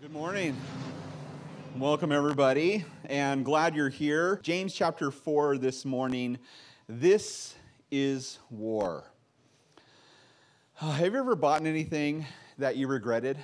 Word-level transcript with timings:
Good 0.00 0.12
morning. 0.12 0.56
Welcome, 1.76 2.12
everybody, 2.12 2.84
and 3.06 3.44
glad 3.44 3.74
you're 3.74 3.88
here. 3.88 4.38
James 4.44 4.72
chapter 4.72 5.10
4 5.10 5.58
this 5.58 5.84
morning. 5.84 6.38
This 6.88 7.56
is 7.90 8.38
war. 8.48 9.10
Have 10.74 11.00
you 11.00 11.18
ever 11.18 11.34
bought 11.34 11.66
anything 11.66 12.24
that 12.58 12.76
you 12.76 12.86
regretted 12.86 13.38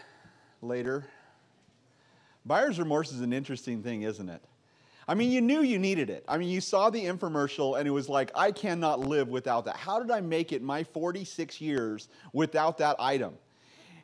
later? 0.62 1.04
Buyer's 2.46 2.78
remorse 2.78 3.10
is 3.10 3.20
an 3.20 3.32
interesting 3.32 3.82
thing, 3.82 4.02
isn't 4.02 4.28
it? 4.28 4.44
I 5.08 5.14
mean, 5.14 5.32
you 5.32 5.40
knew 5.40 5.62
you 5.62 5.80
needed 5.80 6.08
it. 6.08 6.24
I 6.28 6.38
mean, 6.38 6.50
you 6.50 6.60
saw 6.60 6.88
the 6.88 7.04
infomercial 7.04 7.80
and 7.80 7.88
it 7.88 7.90
was 7.90 8.08
like, 8.08 8.30
I 8.32 8.52
cannot 8.52 9.00
live 9.00 9.26
without 9.26 9.64
that. 9.64 9.74
How 9.74 9.98
did 9.98 10.12
I 10.12 10.20
make 10.20 10.52
it 10.52 10.62
my 10.62 10.84
46 10.84 11.60
years 11.60 12.08
without 12.32 12.78
that 12.78 12.94
item? 13.00 13.34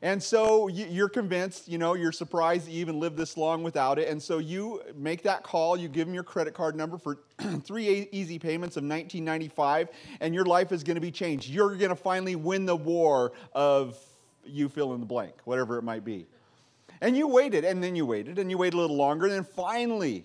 And 0.03 0.23
so 0.23 0.69
you're 0.69 1.11
convinced, 1.11 1.69
you 1.69 1.77
know, 1.77 1.93
you're 1.93 2.13
surprised 2.13 2.67
you 2.67 2.81
even 2.81 2.99
lived 2.99 3.19
this 3.19 3.37
long 3.37 3.63
without 3.63 3.99
it. 3.99 4.09
And 4.09 4.23
so 4.23 4.39
you 4.39 4.81
make 4.97 5.23
that 5.25 5.43
call, 5.43 5.77
you 5.77 5.89
give 5.89 6.07
them 6.07 6.15
your 6.15 6.25
credit 6.25 6.55
card 6.55 6.75
number 6.75 6.97
for 6.97 7.19
three 7.65 8.09
easy 8.11 8.39
payments 8.39 8.79
of 8.79 8.83
1995, 8.83 9.91
and 10.21 10.35
your 10.35 10.47
life 10.47 10.73
is 10.73 10.83
going 10.83 10.95
to 10.95 11.03
be 11.03 11.11
changed. 11.11 11.51
You're 11.51 11.77
going 11.77 11.91
to 11.91 11.97
finally 11.97 12.35
win 12.35 12.65
the 12.65 12.77
war 12.77 13.33
of 13.53 13.99
you 14.47 14.71
fill 14.71 14.95
in 14.95 15.01
the 15.01 15.07
blank, 15.07 15.35
whatever 15.45 15.77
it 15.77 15.83
might 15.83 16.05
be. 16.05 16.27
And 17.03 17.15
you 17.15 17.29
waited, 17.29 17.65
and 17.67 17.83
then 17.83 17.95
you 17.95 18.07
waited, 18.07 18.39
and 18.39 18.51
you 18.51 18.57
waited 18.57 18.77
a 18.77 18.81
little 18.81 18.97
longer, 18.97 19.27
and 19.27 19.35
then 19.35 19.45
finally, 19.45 20.25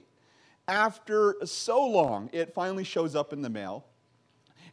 after 0.69 1.35
so 1.43 1.85
long, 1.85 2.29
it 2.31 2.53
finally 2.53 2.85
shows 2.85 3.13
up 3.13 3.33
in 3.33 3.41
the 3.41 3.49
mail 3.49 3.85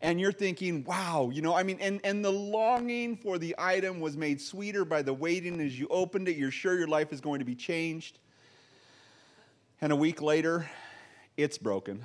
and 0.02 0.20
you're 0.20 0.32
thinking, 0.32 0.82
wow, 0.82 1.30
you 1.32 1.42
know, 1.42 1.54
I 1.54 1.62
mean, 1.62 1.78
and, 1.80 2.00
and 2.02 2.24
the 2.24 2.32
longing 2.32 3.16
for 3.16 3.38
the 3.38 3.54
item 3.56 4.00
was 4.00 4.16
made 4.16 4.40
sweeter 4.40 4.84
by 4.84 5.00
the 5.00 5.14
waiting 5.14 5.60
as 5.60 5.78
you 5.78 5.86
opened 5.88 6.26
it. 6.26 6.36
You're 6.36 6.50
sure 6.50 6.76
your 6.76 6.88
life 6.88 7.12
is 7.12 7.20
going 7.20 7.38
to 7.38 7.44
be 7.44 7.54
changed. 7.54 8.18
And 9.80 9.92
a 9.92 9.96
week 9.96 10.20
later, 10.20 10.68
it's 11.36 11.56
broken. 11.56 12.04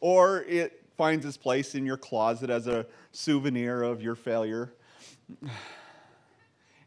or 0.00 0.42
it 0.44 0.84
finds 0.96 1.24
its 1.24 1.36
place 1.36 1.74
in 1.74 1.84
your 1.84 1.96
closet 1.96 2.50
as 2.50 2.66
a 2.66 2.86
souvenir 3.12 3.82
of 3.82 4.02
your 4.02 4.14
failure. 4.14 4.72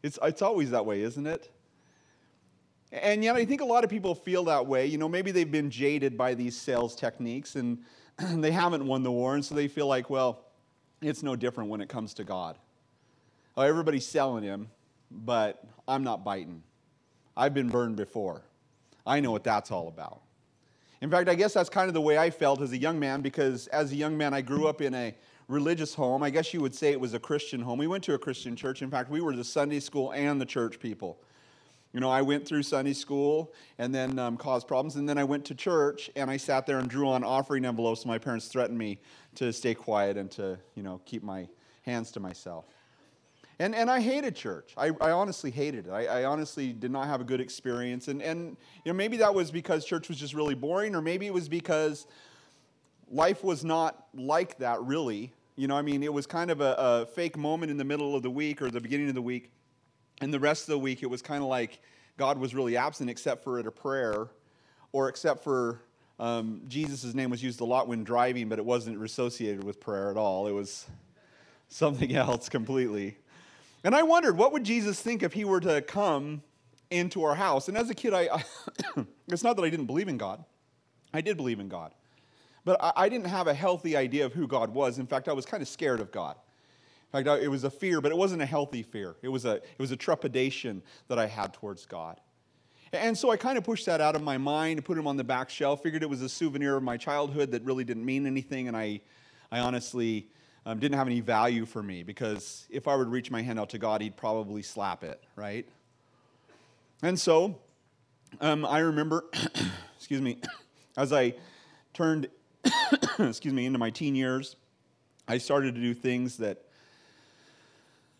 It's, 0.02 0.18
it's 0.22 0.42
always 0.42 0.70
that 0.70 0.84
way, 0.84 1.02
isn't 1.02 1.26
it? 1.26 1.50
And 2.92 3.24
yet, 3.24 3.36
I 3.36 3.44
think 3.44 3.60
a 3.60 3.64
lot 3.64 3.84
of 3.84 3.90
people 3.90 4.14
feel 4.14 4.44
that 4.44 4.66
way. 4.66 4.86
You 4.86 4.98
know, 4.98 5.08
maybe 5.08 5.32
they've 5.32 5.50
been 5.50 5.70
jaded 5.70 6.16
by 6.16 6.34
these 6.34 6.56
sales 6.56 6.94
techniques 6.94 7.56
and 7.56 7.78
they 8.30 8.50
haven't 8.50 8.86
won 8.86 9.02
the 9.02 9.12
war, 9.12 9.34
and 9.34 9.44
so 9.44 9.54
they 9.54 9.68
feel 9.68 9.86
like, 9.86 10.10
well, 10.10 10.44
it's 11.00 11.22
no 11.22 11.36
different 11.36 11.70
when 11.70 11.80
it 11.80 11.88
comes 11.88 12.14
to 12.14 12.24
God. 12.24 12.58
Oh, 13.56 13.62
everybody's 13.62 14.06
selling 14.06 14.42
him, 14.42 14.68
but 15.10 15.64
I'm 15.86 16.02
not 16.02 16.24
biting. 16.24 16.62
I've 17.36 17.54
been 17.54 17.68
burned 17.68 17.96
before. 17.96 18.42
I 19.06 19.20
know 19.20 19.30
what 19.30 19.44
that's 19.44 19.70
all 19.70 19.88
about. 19.88 20.22
In 21.00 21.10
fact, 21.10 21.28
I 21.28 21.34
guess 21.34 21.52
that's 21.52 21.68
kind 21.68 21.88
of 21.88 21.94
the 21.94 22.00
way 22.00 22.16
I 22.16 22.30
felt 22.30 22.62
as 22.62 22.72
a 22.72 22.78
young 22.78 22.98
man 22.98 23.20
because 23.20 23.66
as 23.68 23.92
a 23.92 23.96
young 23.96 24.16
man, 24.16 24.32
I 24.32 24.40
grew 24.40 24.66
up 24.66 24.80
in 24.80 24.94
a 24.94 25.14
religious 25.48 25.94
home. 25.94 26.22
I 26.22 26.30
guess 26.30 26.54
you 26.54 26.60
would 26.62 26.74
say 26.74 26.92
it 26.92 27.00
was 27.00 27.12
a 27.12 27.18
Christian 27.18 27.60
home. 27.60 27.78
We 27.78 27.86
went 27.86 28.04
to 28.04 28.14
a 28.14 28.18
Christian 28.18 28.56
church. 28.56 28.80
In 28.80 28.90
fact, 28.90 29.10
we 29.10 29.20
were 29.20 29.36
the 29.36 29.44
Sunday 29.44 29.80
school 29.80 30.12
and 30.12 30.40
the 30.40 30.46
church 30.46 30.80
people. 30.80 31.18
You 31.94 32.00
know, 32.00 32.10
I 32.10 32.22
went 32.22 32.44
through 32.44 32.64
Sunday 32.64 32.92
school 32.92 33.52
and 33.78 33.94
then 33.94 34.18
um, 34.18 34.36
caused 34.36 34.66
problems, 34.66 34.96
and 34.96 35.08
then 35.08 35.16
I 35.16 35.22
went 35.22 35.44
to 35.46 35.54
church 35.54 36.10
and 36.16 36.28
I 36.28 36.36
sat 36.36 36.66
there 36.66 36.80
and 36.80 36.90
drew 36.90 37.08
on 37.08 37.22
offering 37.22 37.64
envelopes. 37.64 38.04
My 38.04 38.18
parents 38.18 38.48
threatened 38.48 38.76
me 38.76 38.98
to 39.36 39.52
stay 39.52 39.74
quiet 39.74 40.16
and 40.16 40.28
to, 40.32 40.58
you 40.74 40.82
know, 40.82 41.00
keep 41.06 41.22
my 41.22 41.46
hands 41.82 42.10
to 42.12 42.20
myself. 42.20 42.64
And, 43.60 43.76
and 43.76 43.88
I 43.88 44.00
hated 44.00 44.34
church. 44.34 44.72
I, 44.76 44.90
I 45.00 45.12
honestly 45.12 45.52
hated 45.52 45.86
it. 45.86 45.90
I, 45.92 46.06
I 46.06 46.24
honestly 46.24 46.72
did 46.72 46.90
not 46.90 47.06
have 47.06 47.20
a 47.20 47.24
good 47.24 47.40
experience. 47.40 48.08
And, 48.08 48.20
and 48.20 48.56
you 48.84 48.92
know, 48.92 48.94
maybe 48.94 49.18
that 49.18 49.32
was 49.32 49.52
because 49.52 49.84
church 49.84 50.08
was 50.08 50.18
just 50.18 50.34
really 50.34 50.56
boring, 50.56 50.96
or 50.96 51.00
maybe 51.00 51.28
it 51.28 51.32
was 51.32 51.48
because 51.48 52.08
life 53.08 53.44
was 53.44 53.64
not 53.64 54.08
like 54.12 54.58
that, 54.58 54.82
really. 54.82 55.32
You 55.54 55.68
know, 55.68 55.76
I 55.76 55.82
mean, 55.82 56.02
it 56.02 56.12
was 56.12 56.26
kind 56.26 56.50
of 56.50 56.60
a, 56.60 56.74
a 56.76 57.06
fake 57.06 57.36
moment 57.36 57.70
in 57.70 57.76
the 57.76 57.84
middle 57.84 58.16
of 58.16 58.24
the 58.24 58.30
week 58.30 58.60
or 58.60 58.68
the 58.68 58.80
beginning 58.80 59.08
of 59.08 59.14
the 59.14 59.22
week 59.22 59.52
and 60.20 60.32
the 60.32 60.40
rest 60.40 60.62
of 60.62 60.68
the 60.68 60.78
week, 60.78 61.02
it 61.02 61.06
was 61.06 61.22
kind 61.22 61.42
of 61.42 61.48
like 61.48 61.80
God 62.16 62.38
was 62.38 62.54
really 62.54 62.76
absent 62.76 63.10
except 63.10 63.42
for 63.42 63.58
at 63.58 63.66
a 63.66 63.70
prayer 63.70 64.28
or 64.92 65.08
except 65.08 65.42
for 65.42 65.80
um, 66.20 66.62
Jesus' 66.68 67.14
name 67.14 67.30
was 67.30 67.42
used 67.42 67.60
a 67.60 67.64
lot 67.64 67.88
when 67.88 68.04
driving, 68.04 68.48
but 68.48 68.58
it 68.58 68.64
wasn't 68.64 69.02
associated 69.02 69.64
with 69.64 69.80
prayer 69.80 70.10
at 70.10 70.16
all. 70.16 70.46
It 70.46 70.52
was 70.52 70.86
something 71.68 72.14
else 72.16 72.48
completely. 72.48 73.18
And 73.82 73.94
I 73.94 74.02
wondered, 74.02 74.38
what 74.38 74.52
would 74.52 74.64
Jesus 74.64 75.00
think 75.00 75.22
if 75.22 75.32
he 75.32 75.44
were 75.44 75.60
to 75.60 75.82
come 75.82 76.42
into 76.90 77.24
our 77.24 77.34
house? 77.34 77.68
And 77.68 77.76
as 77.76 77.90
a 77.90 77.94
kid, 77.94 78.14
I, 78.14 78.28
I 78.32 78.44
it's 79.28 79.42
not 79.42 79.56
that 79.56 79.62
I 79.64 79.70
didn't 79.70 79.86
believe 79.86 80.08
in 80.08 80.16
God. 80.16 80.44
I 81.12 81.20
did 81.20 81.36
believe 81.36 81.58
in 81.58 81.68
God. 81.68 81.92
But 82.64 82.82
I, 82.82 82.92
I 82.96 83.08
didn't 83.08 83.26
have 83.26 83.48
a 83.48 83.54
healthy 83.54 83.96
idea 83.96 84.24
of 84.24 84.32
who 84.32 84.46
God 84.46 84.70
was. 84.70 84.98
In 84.98 85.06
fact, 85.06 85.28
I 85.28 85.32
was 85.32 85.44
kind 85.44 85.62
of 85.62 85.68
scared 85.68 86.00
of 86.00 86.12
God 86.12 86.36
fact, 87.22 87.42
it 87.42 87.48
was 87.48 87.64
a 87.64 87.70
fear, 87.70 88.00
but 88.00 88.10
it 88.10 88.18
wasn't 88.18 88.42
a 88.42 88.46
healthy 88.46 88.82
fear. 88.82 89.16
It 89.22 89.28
was 89.28 89.44
a, 89.44 89.56
it 89.56 89.78
was 89.78 89.90
a 89.90 89.96
trepidation 89.96 90.82
that 91.08 91.18
I 91.18 91.26
had 91.26 91.52
towards 91.52 91.86
God. 91.86 92.20
And 92.92 93.16
so 93.16 93.30
I 93.30 93.36
kind 93.36 93.58
of 93.58 93.64
pushed 93.64 93.86
that 93.86 94.00
out 94.00 94.14
of 94.14 94.22
my 94.22 94.38
mind, 94.38 94.78
and 94.78 94.84
put 94.84 94.96
him 94.96 95.06
on 95.06 95.16
the 95.16 95.24
back 95.24 95.50
shelf, 95.50 95.82
figured 95.82 96.02
it 96.02 96.10
was 96.10 96.22
a 96.22 96.28
souvenir 96.28 96.76
of 96.76 96.82
my 96.82 96.96
childhood 96.96 97.50
that 97.50 97.62
really 97.64 97.84
didn't 97.84 98.04
mean 98.04 98.26
anything, 98.26 98.68
and 98.68 98.76
I, 98.76 99.00
I 99.50 99.60
honestly 99.60 100.28
um, 100.66 100.78
didn't 100.78 100.96
have 100.96 101.06
any 101.06 101.20
value 101.20 101.66
for 101.66 101.82
me 101.82 102.02
because 102.02 102.66
if 102.70 102.88
I 102.88 102.96
were 102.96 103.04
to 103.04 103.10
reach 103.10 103.30
my 103.30 103.42
hand 103.42 103.58
out 103.58 103.70
to 103.70 103.78
God, 103.78 104.00
he'd 104.00 104.16
probably 104.16 104.62
slap 104.62 105.04
it, 105.04 105.22
right? 105.36 105.68
And 107.02 107.18
so 107.18 107.58
um, 108.40 108.64
I 108.64 108.78
remember, 108.78 109.24
excuse 109.96 110.20
me, 110.20 110.38
as 110.96 111.12
I 111.12 111.34
turned, 111.92 112.28
excuse 113.18 113.52
me, 113.52 113.66
into 113.66 113.78
my 113.78 113.90
teen 113.90 114.14
years, 114.14 114.56
I 115.26 115.38
started 115.38 115.74
to 115.74 115.80
do 115.80 115.94
things 115.94 116.36
that 116.38 116.63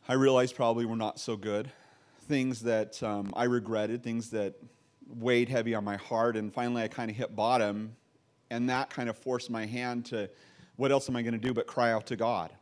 I 0.07 0.13
realized 0.13 0.55
probably 0.55 0.85
were 0.85 0.97
not 0.97 1.19
so 1.19 1.35
good. 1.35 1.71
Things 2.29 2.61
that 2.61 3.03
um, 3.03 3.33
I 3.35 3.45
regretted, 3.45 4.03
things 4.03 4.29
that 4.31 4.55
weighed 5.09 5.49
heavy 5.49 5.75
on 5.75 5.83
my 5.83 5.97
heart. 5.97 6.37
And 6.37 6.53
finally, 6.53 6.83
I 6.83 6.89
kind 6.89 7.11
of 7.11 7.17
hit 7.17 7.35
bottom. 7.35 7.97
And 8.51 8.69
that 8.69 8.91
kind 8.91 9.09
of 9.09 9.17
forced 9.17 9.49
my 9.49 9.65
hand 9.65 10.05
to 10.07 10.29
what 10.77 10.93
else 10.93 11.09
am 11.09 11.17
I 11.17 11.23
going 11.23 11.33
to 11.33 11.39
do 11.39 11.55
but 11.55 11.67
cry 11.67 11.91
out 11.91 12.07
to 12.09 12.17
God? 12.17 12.53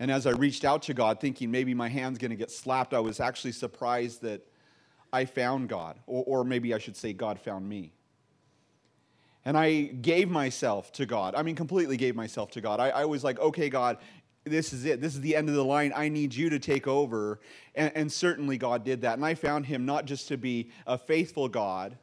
And 0.00 0.10
as 0.10 0.26
I 0.26 0.30
reached 0.30 0.64
out 0.64 0.82
to 0.82 0.94
God, 0.94 1.20
thinking 1.20 1.52
maybe 1.52 1.72
my 1.72 1.88
hand's 1.88 2.18
going 2.18 2.30
to 2.30 2.36
get 2.36 2.50
slapped, 2.50 2.94
I 2.94 3.00
was 3.00 3.20
actually 3.20 3.52
surprised 3.52 4.22
that 4.22 4.44
I 5.12 5.24
found 5.24 5.68
God. 5.68 6.00
Or, 6.06 6.24
or 6.26 6.44
maybe 6.44 6.74
I 6.74 6.78
should 6.78 6.96
say, 6.96 7.12
God 7.12 7.38
found 7.38 7.68
me. 7.68 7.92
And 9.44 9.56
I 9.56 9.82
gave 9.82 10.28
myself 10.28 10.92
to 10.94 11.06
God. 11.06 11.34
I 11.34 11.42
mean, 11.42 11.54
completely 11.54 11.96
gave 11.96 12.16
myself 12.16 12.50
to 12.50 12.60
God. 12.60 12.80
I, 12.80 12.90
I 12.90 13.04
was 13.04 13.24
like, 13.24 13.38
okay, 13.38 13.70
God, 13.70 13.98
this 14.48 14.72
is 14.72 14.84
it. 14.84 15.00
This 15.00 15.14
is 15.14 15.20
the 15.20 15.36
end 15.36 15.48
of 15.48 15.54
the 15.54 15.64
line. 15.64 15.92
I 15.94 16.08
need 16.08 16.34
you 16.34 16.50
to 16.50 16.58
take 16.58 16.86
over. 16.86 17.40
And, 17.74 17.92
and, 17.94 18.12
certainly 18.12 18.58
God 18.58 18.84
did 18.84 19.02
that. 19.02 19.14
And 19.14 19.24
I 19.24 19.34
found 19.34 19.66
him 19.66 19.86
not 19.86 20.04
just 20.04 20.28
to 20.28 20.36
be 20.36 20.70
a 20.86 20.98
faithful 20.98 21.48
God, 21.48 21.96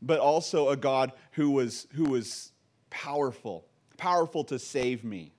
but 0.00 0.20
also 0.20 0.68
a 0.68 0.76
God 0.76 1.12
who 1.32 1.50
was, 1.50 1.86
who 1.94 2.04
was 2.04 2.52
powerful, 2.90 3.64
powerful 3.96 4.44
to 4.44 4.58
save 4.58 5.02
me, 5.02 5.32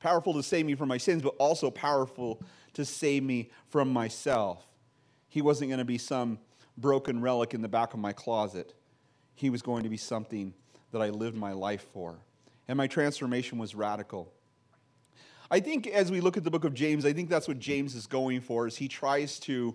powerful 0.00 0.34
to 0.34 0.42
save 0.42 0.66
me 0.66 0.74
from 0.74 0.88
my 0.88 0.98
sins, 0.98 1.22
but 1.22 1.34
also 1.38 1.70
powerful 1.70 2.42
to 2.74 2.84
save 2.84 3.22
me 3.22 3.50
from 3.68 3.92
myself. 3.92 4.66
He 5.28 5.42
wasn't 5.42 5.70
going 5.70 5.78
to 5.78 5.84
be 5.84 5.98
some 5.98 6.38
broken 6.76 7.20
relic 7.20 7.54
in 7.54 7.62
the 7.62 7.68
back 7.68 7.94
of 7.94 8.00
my 8.00 8.12
closet. 8.12 8.74
He 9.34 9.48
was 9.50 9.62
going 9.62 9.84
to 9.84 9.88
be 9.88 9.96
something 9.96 10.54
that 10.92 11.00
I 11.00 11.10
lived 11.10 11.36
my 11.36 11.52
life 11.52 11.86
for. 11.92 12.18
And 12.68 12.76
my 12.76 12.86
transformation 12.86 13.58
was 13.58 13.74
radical. 13.74 14.32
I 15.50 15.58
think 15.58 15.88
as 15.88 16.12
we 16.12 16.20
look 16.20 16.36
at 16.36 16.44
the 16.44 16.50
book 16.50 16.64
of 16.64 16.74
James, 16.74 17.04
I 17.04 17.12
think 17.12 17.28
that's 17.28 17.48
what 17.48 17.58
James 17.58 17.96
is 17.96 18.06
going 18.06 18.40
for, 18.40 18.68
is 18.68 18.76
he 18.76 18.86
tries 18.86 19.40
to 19.40 19.74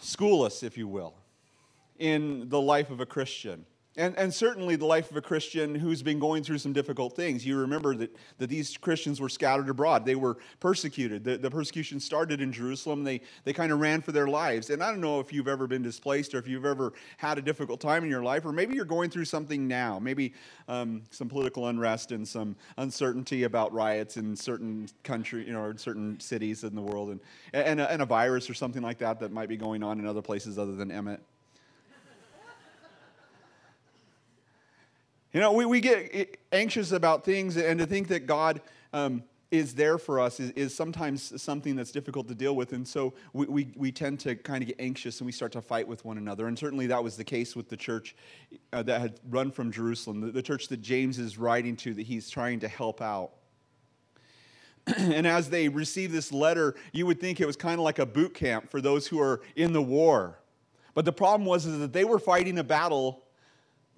school 0.00 0.44
us, 0.44 0.62
if 0.62 0.78
you 0.78 0.86
will, 0.86 1.14
in 1.98 2.48
the 2.48 2.60
life 2.60 2.90
of 2.90 3.00
a 3.00 3.06
Christian. 3.06 3.66
And, 3.98 4.16
and 4.16 4.32
certainly 4.32 4.76
the 4.76 4.86
life 4.86 5.10
of 5.10 5.16
a 5.16 5.20
Christian 5.20 5.74
who's 5.74 6.04
been 6.04 6.20
going 6.20 6.44
through 6.44 6.58
some 6.58 6.72
difficult 6.72 7.16
things. 7.16 7.44
You 7.44 7.58
remember 7.58 7.96
that, 7.96 8.14
that 8.38 8.46
these 8.46 8.76
Christians 8.76 9.20
were 9.20 9.28
scattered 9.28 9.68
abroad. 9.68 10.04
They 10.04 10.14
were 10.14 10.38
persecuted. 10.60 11.24
The, 11.24 11.36
the 11.36 11.50
persecution 11.50 11.98
started 11.98 12.40
in 12.40 12.52
Jerusalem. 12.52 13.02
They, 13.02 13.20
they 13.42 13.52
kind 13.52 13.72
of 13.72 13.80
ran 13.80 14.00
for 14.00 14.12
their 14.12 14.28
lives. 14.28 14.70
And 14.70 14.84
I 14.84 14.92
don't 14.92 15.00
know 15.00 15.18
if 15.18 15.32
you've 15.32 15.48
ever 15.48 15.66
been 15.66 15.82
displaced 15.82 16.32
or 16.32 16.38
if 16.38 16.46
you've 16.46 16.64
ever 16.64 16.92
had 17.16 17.38
a 17.38 17.42
difficult 17.42 17.80
time 17.80 18.04
in 18.04 18.08
your 18.08 18.22
life, 18.22 18.46
or 18.46 18.52
maybe 18.52 18.76
you're 18.76 18.84
going 18.84 19.10
through 19.10 19.24
something 19.24 19.66
now. 19.66 19.98
Maybe 19.98 20.32
um, 20.68 21.02
some 21.10 21.28
political 21.28 21.66
unrest 21.66 22.12
and 22.12 22.26
some 22.26 22.54
uncertainty 22.76 23.42
about 23.42 23.72
riots 23.72 24.16
in 24.16 24.36
certain 24.36 24.88
country, 25.02 25.44
you 25.44 25.52
know, 25.52 25.62
or 25.62 25.76
certain 25.76 26.20
cities 26.20 26.62
in 26.62 26.76
the 26.76 26.82
world, 26.82 27.10
and, 27.10 27.20
and, 27.52 27.80
a, 27.80 27.90
and 27.90 28.00
a 28.00 28.06
virus 28.06 28.48
or 28.48 28.54
something 28.54 28.82
like 28.82 28.98
that 28.98 29.18
that 29.18 29.32
might 29.32 29.48
be 29.48 29.56
going 29.56 29.82
on 29.82 29.98
in 29.98 30.06
other 30.06 30.22
places 30.22 30.56
other 30.56 30.76
than 30.76 30.92
Emmett. 30.92 31.20
You 35.38 35.42
know, 35.42 35.52
we, 35.52 35.66
we 35.66 35.80
get 35.80 36.36
anxious 36.50 36.90
about 36.90 37.24
things 37.24 37.56
and 37.56 37.78
to 37.78 37.86
think 37.86 38.08
that 38.08 38.26
God 38.26 38.60
um, 38.92 39.22
is 39.52 39.72
there 39.72 39.96
for 39.96 40.18
us 40.18 40.40
is, 40.40 40.50
is 40.50 40.74
sometimes 40.74 41.40
something 41.40 41.76
that's 41.76 41.92
difficult 41.92 42.26
to 42.26 42.34
deal 42.34 42.56
with. 42.56 42.72
And 42.72 42.84
so 42.84 43.14
we, 43.32 43.46
we, 43.46 43.68
we, 43.76 43.92
tend 43.92 44.18
to 44.18 44.34
kind 44.34 44.64
of 44.64 44.66
get 44.66 44.80
anxious 44.80 45.20
and 45.20 45.26
we 45.26 45.30
start 45.30 45.52
to 45.52 45.62
fight 45.62 45.86
with 45.86 46.04
one 46.04 46.18
another. 46.18 46.48
And 46.48 46.58
certainly 46.58 46.88
that 46.88 47.04
was 47.04 47.16
the 47.16 47.22
case 47.22 47.54
with 47.54 47.68
the 47.68 47.76
church 47.76 48.16
uh, 48.72 48.82
that 48.82 49.00
had 49.00 49.20
run 49.30 49.52
from 49.52 49.70
Jerusalem, 49.70 50.22
the, 50.22 50.32
the 50.32 50.42
church 50.42 50.66
that 50.66 50.82
James 50.82 51.20
is 51.20 51.38
writing 51.38 51.76
to, 51.76 51.94
that 51.94 52.02
he's 52.02 52.28
trying 52.28 52.58
to 52.58 52.66
help 52.66 53.00
out. 53.00 53.30
and 54.96 55.24
as 55.24 55.50
they 55.50 55.68
receive 55.68 56.10
this 56.10 56.32
letter, 56.32 56.74
you 56.92 57.06
would 57.06 57.20
think 57.20 57.40
it 57.40 57.46
was 57.46 57.54
kind 57.54 57.74
of 57.74 57.84
like 57.84 58.00
a 58.00 58.06
boot 58.06 58.34
camp 58.34 58.68
for 58.68 58.80
those 58.80 59.06
who 59.06 59.20
are 59.20 59.40
in 59.54 59.72
the 59.72 59.82
war. 59.82 60.40
But 60.94 61.04
the 61.04 61.12
problem 61.12 61.46
was 61.46 61.64
is 61.64 61.78
that 61.78 61.92
they 61.92 62.04
were 62.04 62.18
fighting 62.18 62.58
a 62.58 62.64
battle 62.64 63.22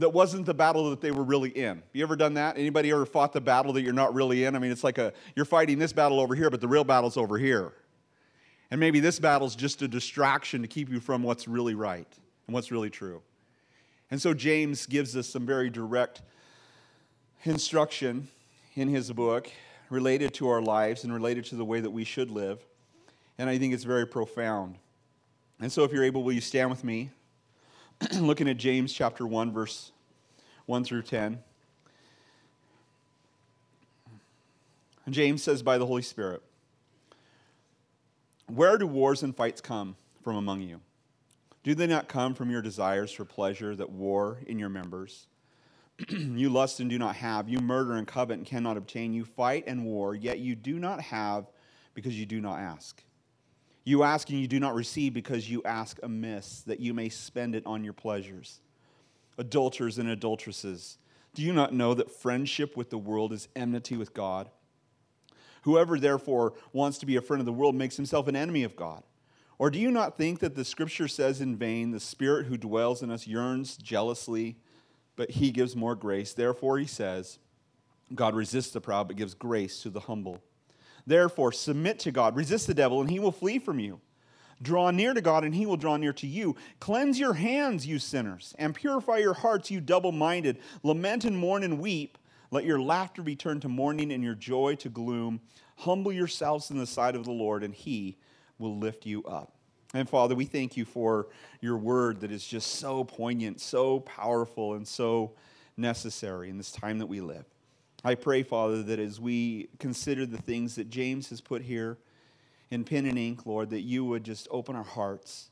that 0.00 0.14
wasn't 0.14 0.46
the 0.46 0.54
battle 0.54 0.88
that 0.88 1.02
they 1.02 1.10
were 1.10 1.22
really 1.22 1.50
in. 1.50 1.82
You 1.92 2.02
ever 2.02 2.16
done 2.16 2.34
that? 2.34 2.56
Anybody 2.56 2.90
ever 2.90 3.04
fought 3.04 3.34
the 3.34 3.40
battle 3.40 3.74
that 3.74 3.82
you're 3.82 3.92
not 3.92 4.14
really 4.14 4.44
in? 4.44 4.56
I 4.56 4.58
mean, 4.58 4.72
it's 4.72 4.82
like 4.82 4.96
a 4.96 5.12
you're 5.36 5.44
fighting 5.44 5.78
this 5.78 5.92
battle 5.92 6.20
over 6.20 6.34
here, 6.34 6.48
but 6.48 6.62
the 6.62 6.68
real 6.68 6.84
battle's 6.84 7.18
over 7.18 7.36
here. 7.36 7.74
And 8.70 8.80
maybe 8.80 8.98
this 8.98 9.18
battle's 9.18 9.54
just 9.54 9.82
a 9.82 9.88
distraction 9.88 10.62
to 10.62 10.68
keep 10.68 10.88
you 10.88 11.00
from 11.00 11.22
what's 11.22 11.46
really 11.46 11.74
right 11.74 12.08
and 12.46 12.54
what's 12.54 12.70
really 12.70 12.88
true. 12.88 13.20
And 14.10 14.20
so 14.20 14.32
James 14.32 14.86
gives 14.86 15.14
us 15.16 15.28
some 15.28 15.44
very 15.44 15.68
direct 15.68 16.22
instruction 17.44 18.28
in 18.76 18.88
his 18.88 19.12
book 19.12 19.50
related 19.90 20.32
to 20.34 20.48
our 20.48 20.62
lives 20.62 21.04
and 21.04 21.12
related 21.12 21.44
to 21.46 21.56
the 21.56 21.64
way 21.64 21.80
that 21.80 21.90
we 21.90 22.04
should 22.04 22.30
live. 22.30 22.64
And 23.36 23.50
I 23.50 23.58
think 23.58 23.74
it's 23.74 23.84
very 23.84 24.06
profound. 24.06 24.76
And 25.60 25.70
so 25.70 25.84
if 25.84 25.92
you're 25.92 26.04
able, 26.04 26.22
will 26.22 26.32
you 26.32 26.40
stand 26.40 26.70
with 26.70 26.84
me? 26.84 27.10
looking 28.20 28.48
at 28.48 28.56
James 28.56 28.92
chapter 28.92 29.26
1, 29.26 29.52
verse 29.52 29.92
1 30.66 30.84
through 30.84 31.02
10. 31.02 31.38
James 35.10 35.42
says, 35.42 35.62
by 35.62 35.76
the 35.76 35.86
Holy 35.86 36.02
Spirit, 36.02 36.40
Where 38.46 38.78
do 38.78 38.86
wars 38.86 39.22
and 39.22 39.36
fights 39.36 39.60
come 39.60 39.96
from 40.22 40.36
among 40.36 40.60
you? 40.60 40.80
Do 41.62 41.74
they 41.74 41.86
not 41.86 42.08
come 42.08 42.34
from 42.34 42.50
your 42.50 42.62
desires 42.62 43.10
for 43.10 43.24
pleasure 43.24 43.74
that 43.76 43.90
war 43.90 44.38
in 44.46 44.58
your 44.58 44.68
members? 44.68 45.26
you 46.08 46.48
lust 46.48 46.80
and 46.80 46.88
do 46.88 46.98
not 46.98 47.16
have. 47.16 47.48
You 47.48 47.58
murder 47.58 47.94
and 47.94 48.06
covet 48.06 48.38
and 48.38 48.46
cannot 48.46 48.76
obtain. 48.76 49.12
You 49.12 49.24
fight 49.24 49.64
and 49.66 49.84
war, 49.84 50.14
yet 50.14 50.38
you 50.38 50.54
do 50.54 50.78
not 50.78 51.00
have 51.02 51.50
because 51.92 52.18
you 52.18 52.24
do 52.24 52.40
not 52.40 52.60
ask. 52.60 53.02
You 53.90 54.04
ask 54.04 54.30
and 54.30 54.38
you 54.38 54.46
do 54.46 54.60
not 54.60 54.76
receive 54.76 55.14
because 55.14 55.50
you 55.50 55.64
ask 55.64 55.98
amiss, 56.04 56.60
that 56.68 56.78
you 56.78 56.94
may 56.94 57.08
spend 57.08 57.56
it 57.56 57.66
on 57.66 57.82
your 57.82 57.92
pleasures. 57.92 58.60
Adulterers 59.36 59.98
and 59.98 60.08
adulteresses, 60.08 60.96
do 61.34 61.42
you 61.42 61.52
not 61.52 61.74
know 61.74 61.94
that 61.94 62.08
friendship 62.08 62.76
with 62.76 62.90
the 62.90 62.98
world 62.98 63.32
is 63.32 63.48
enmity 63.56 63.96
with 63.96 64.14
God? 64.14 64.48
Whoever 65.62 65.98
therefore 65.98 66.52
wants 66.72 66.98
to 66.98 67.06
be 67.06 67.16
a 67.16 67.20
friend 67.20 67.40
of 67.40 67.46
the 67.46 67.52
world 67.52 67.74
makes 67.74 67.96
himself 67.96 68.28
an 68.28 68.36
enemy 68.36 68.62
of 68.62 68.76
God. 68.76 69.02
Or 69.58 69.72
do 69.72 69.80
you 69.80 69.90
not 69.90 70.16
think 70.16 70.38
that 70.38 70.54
the 70.54 70.64
scripture 70.64 71.08
says 71.08 71.40
in 71.40 71.56
vain, 71.56 71.90
the 71.90 71.98
spirit 71.98 72.46
who 72.46 72.56
dwells 72.56 73.02
in 73.02 73.10
us 73.10 73.26
yearns 73.26 73.76
jealously, 73.76 74.56
but 75.16 75.30
he 75.30 75.50
gives 75.50 75.74
more 75.74 75.96
grace? 75.96 76.32
Therefore, 76.32 76.78
he 76.78 76.86
says, 76.86 77.40
God 78.14 78.36
resists 78.36 78.70
the 78.70 78.80
proud, 78.80 79.08
but 79.08 79.16
gives 79.16 79.34
grace 79.34 79.82
to 79.82 79.90
the 79.90 79.98
humble. 79.98 80.40
Therefore, 81.10 81.50
submit 81.50 81.98
to 82.00 82.12
God, 82.12 82.36
resist 82.36 82.68
the 82.68 82.72
devil, 82.72 83.00
and 83.00 83.10
he 83.10 83.18
will 83.18 83.32
flee 83.32 83.58
from 83.58 83.80
you. 83.80 84.00
Draw 84.62 84.92
near 84.92 85.12
to 85.12 85.20
God, 85.20 85.42
and 85.42 85.52
he 85.52 85.66
will 85.66 85.76
draw 85.76 85.96
near 85.96 86.12
to 86.12 86.26
you. 86.28 86.54
Cleanse 86.78 87.18
your 87.18 87.34
hands, 87.34 87.84
you 87.84 87.98
sinners, 87.98 88.54
and 88.60 88.76
purify 88.76 89.16
your 89.16 89.34
hearts, 89.34 89.72
you 89.72 89.80
double 89.80 90.12
minded. 90.12 90.60
Lament 90.84 91.24
and 91.24 91.36
mourn 91.36 91.64
and 91.64 91.80
weep. 91.80 92.16
Let 92.52 92.64
your 92.64 92.80
laughter 92.80 93.22
be 93.22 93.34
turned 93.34 93.62
to 93.62 93.68
mourning 93.68 94.12
and 94.12 94.22
your 94.22 94.36
joy 94.36 94.76
to 94.76 94.88
gloom. 94.88 95.40
Humble 95.78 96.12
yourselves 96.12 96.70
in 96.70 96.78
the 96.78 96.86
sight 96.86 97.16
of 97.16 97.24
the 97.24 97.32
Lord, 97.32 97.64
and 97.64 97.74
he 97.74 98.16
will 98.60 98.78
lift 98.78 99.04
you 99.04 99.24
up. 99.24 99.56
And 99.92 100.08
Father, 100.08 100.36
we 100.36 100.44
thank 100.44 100.76
you 100.76 100.84
for 100.84 101.26
your 101.60 101.76
word 101.76 102.20
that 102.20 102.30
is 102.30 102.46
just 102.46 102.76
so 102.76 103.02
poignant, 103.02 103.60
so 103.60 103.98
powerful, 103.98 104.74
and 104.74 104.86
so 104.86 105.32
necessary 105.76 106.50
in 106.50 106.56
this 106.56 106.70
time 106.70 107.00
that 107.00 107.06
we 107.06 107.20
live. 107.20 107.49
I 108.02 108.14
pray, 108.14 108.42
Father, 108.42 108.82
that 108.84 108.98
as 108.98 109.20
we 109.20 109.68
consider 109.78 110.24
the 110.24 110.40
things 110.40 110.76
that 110.76 110.88
James 110.88 111.28
has 111.30 111.40
put 111.40 111.62
here 111.62 111.98
in 112.70 112.84
pen 112.84 113.04
and 113.04 113.18
ink, 113.18 113.44
Lord, 113.44 113.70
that 113.70 113.82
you 113.82 114.04
would 114.06 114.24
just 114.24 114.48
open 114.50 114.74
our 114.74 114.84
hearts 114.84 115.50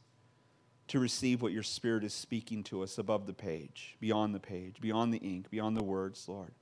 to 0.89 0.99
receive 0.99 1.43
what 1.43 1.53
your 1.53 1.62
Spirit 1.62 2.05
is 2.05 2.15
speaking 2.15 2.65
to 2.65 2.83
us 2.83 2.97
above 2.97 3.27
the 3.27 3.35
page, 3.35 3.97
beyond 4.00 4.35
the 4.35 4.41
page, 4.41 4.81
beyond 4.81 5.12
the 5.12 5.19
ink, 5.19 5.50
beyond 5.50 5.77
the 5.77 5.85
words, 5.85 6.27
Lord. 6.27 6.53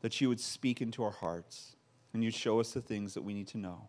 That 0.00 0.18
you 0.20 0.30
would 0.30 0.40
speak 0.40 0.80
into 0.80 1.02
our 1.04 1.10
hearts 1.10 1.76
and 2.14 2.24
you 2.24 2.30
show 2.30 2.58
us 2.58 2.72
the 2.72 2.80
things 2.80 3.12
that 3.12 3.22
we 3.22 3.34
need 3.34 3.48
to 3.48 3.58
know. 3.58 3.88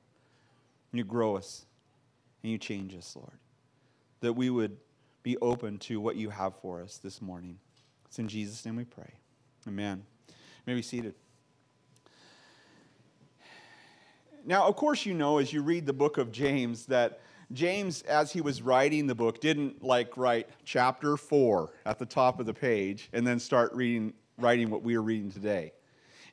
And 0.92 0.98
you 0.98 1.06
grow 1.06 1.38
us 1.38 1.66
and 2.44 2.52
you 2.52 2.58
change 2.58 2.94
us, 2.94 3.16
Lord. 3.16 3.40
That 4.20 4.34
we 4.34 4.50
would 4.50 4.76
be 5.24 5.38
open 5.38 5.78
to 5.80 6.02
what 6.02 6.18
you 6.18 6.30
have 6.30 6.56
for 6.58 6.82
us 6.82 6.98
this 6.98 7.22
morning. 7.22 7.58
It's 8.08 8.20
in 8.20 8.28
Jesus' 8.28 8.66
name 8.66 8.76
we 8.76 8.84
pray. 8.84 9.14
Amen. 9.66 10.04
You 10.66 10.74
may 10.74 10.76
be 10.76 10.84
seated. 10.84 11.16
Now, 14.46 14.68
of 14.68 14.76
course, 14.76 15.08
you 15.08 15.16
know 15.16 15.40
as 15.40 15.52
you 15.52 15.64
read 15.64 15.88
the 15.88 15.94
book 15.94 16.20
of 16.20 16.32
James 16.32 16.86
that 16.86 17.20
James, 17.52 18.04
as 18.04 18.32
he 18.32 18.42
was 18.42 18.62
writing 18.62 19.08
the 19.08 19.16
book, 19.16 19.42
didn't 19.42 19.84
like 19.84 20.16
write 20.18 20.48
chapter 20.64 21.18
four 21.18 21.72
at 21.86 21.98
the 21.98 22.06
top 22.06 22.40
of 22.40 22.46
the 22.46 22.54
page 22.54 23.10
and 23.12 23.26
then 23.26 23.40
start 23.40 23.74
reading, 23.74 24.14
writing 24.38 24.70
what 24.70 24.84
we 24.84 24.96
are 24.96 25.02
reading 25.02 25.32
today. 25.32 25.74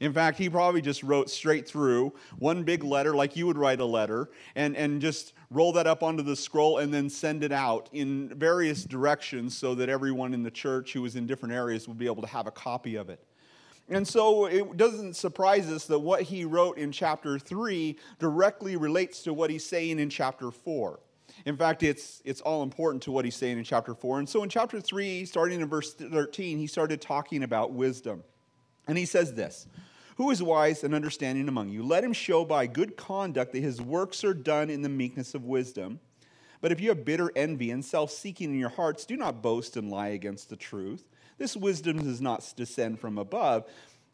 In 0.00 0.12
fact, 0.12 0.38
he 0.38 0.48
probably 0.48 0.80
just 0.80 1.02
wrote 1.02 1.28
straight 1.28 1.66
through 1.66 2.12
one 2.38 2.62
big 2.62 2.84
letter, 2.84 3.14
like 3.16 3.34
you 3.34 3.46
would 3.46 3.58
write 3.58 3.80
a 3.80 3.84
letter, 3.84 4.30
and, 4.54 4.76
and 4.76 5.00
just 5.00 5.32
roll 5.50 5.72
that 5.72 5.86
up 5.86 6.02
onto 6.02 6.22
the 6.22 6.36
scroll 6.36 6.78
and 6.78 6.92
then 6.94 7.10
send 7.10 7.42
it 7.42 7.50
out 7.50 7.88
in 7.92 8.28
various 8.36 8.84
directions 8.84 9.56
so 9.56 9.75
that 9.75 9.88
everyone 9.88 10.34
in 10.34 10.42
the 10.42 10.50
church 10.50 10.92
who 10.92 11.02
was 11.02 11.16
in 11.16 11.26
different 11.26 11.54
areas 11.54 11.88
would 11.88 11.98
be 11.98 12.06
able 12.06 12.22
to 12.22 12.28
have 12.28 12.46
a 12.46 12.50
copy 12.52 12.94
of 12.94 13.08
it. 13.08 13.25
And 13.90 14.06
so 14.06 14.46
it 14.46 14.76
doesn't 14.76 15.14
surprise 15.14 15.70
us 15.70 15.87
that 15.87 15.99
what 15.99 16.23
he 16.23 16.44
wrote 16.44 16.76
in 16.76 16.93
chapter 16.93 17.38
3 17.38 17.96
directly 18.19 18.76
relates 18.76 19.23
to 19.23 19.32
what 19.32 19.50
he's 19.50 19.64
saying 19.64 19.99
in 19.99 20.11
chapter 20.11 20.50
4. 20.50 21.00
In 21.46 21.56
fact, 21.56 21.82
it's, 21.82 22.20
it's 22.25 22.40
all 22.40 22.62
important 22.62 23.02
to 23.05 23.12
what 23.12 23.25
he's 23.25 23.37
saying 23.37 23.58
in 23.58 23.64
chapter 23.64 23.94
4. 23.94 24.19
And 24.19 24.29
so 24.29 24.43
in 24.43 24.49
chapter 24.49 24.81
3, 24.81 25.25
starting 25.25 25.61
in 25.61 25.69
verse 25.69 25.94
13, 25.94 26.58
he 26.58 26.67
started 26.67 27.00
talking 27.00 27.43
about 27.43 27.73
wisdom. 27.73 28.25
And 28.87 28.99
he 28.99 29.06
says 29.06 29.35
this 29.35 29.67
Who 30.17 30.31
is 30.31 30.43
wise 30.43 30.85
and 30.85 30.94
understanding 30.94 31.49
among 31.49 31.70
you? 31.70 31.82
Let 31.82 32.05
him 32.05 32.12
show 32.12 32.44
by 32.44 32.67
good 32.67 32.96
conduct 32.96 33.52
that 33.52 33.62
his 33.62 33.81
works 33.81 34.25
are 34.25 34.35
done 34.35 34.69
in 34.69 34.82
the 34.82 34.88
meekness 34.88 35.35
of 35.35 35.45
wisdom. 35.45 36.00
But 36.61 36.73
if 36.73 36.80
you 36.80 36.88
have 36.88 37.04
bitter 37.04 37.30
envy 37.37 37.71
and 37.71 37.85
self 37.85 38.11
seeking 38.11 38.50
in 38.50 38.59
your 38.59 38.71
hearts, 38.71 39.07
do 39.07 39.16
not 39.16 39.42
boast 39.42 39.76
and 39.76 39.90
lie 39.90 40.09
against 40.09 40.50
the 40.50 40.57
truth. 40.57 41.04
This 41.38 41.57
wisdom 41.57 42.02
does 42.02 42.21
not 42.21 42.52
descend 42.57 43.00
from 43.00 43.16
above, 43.16 43.64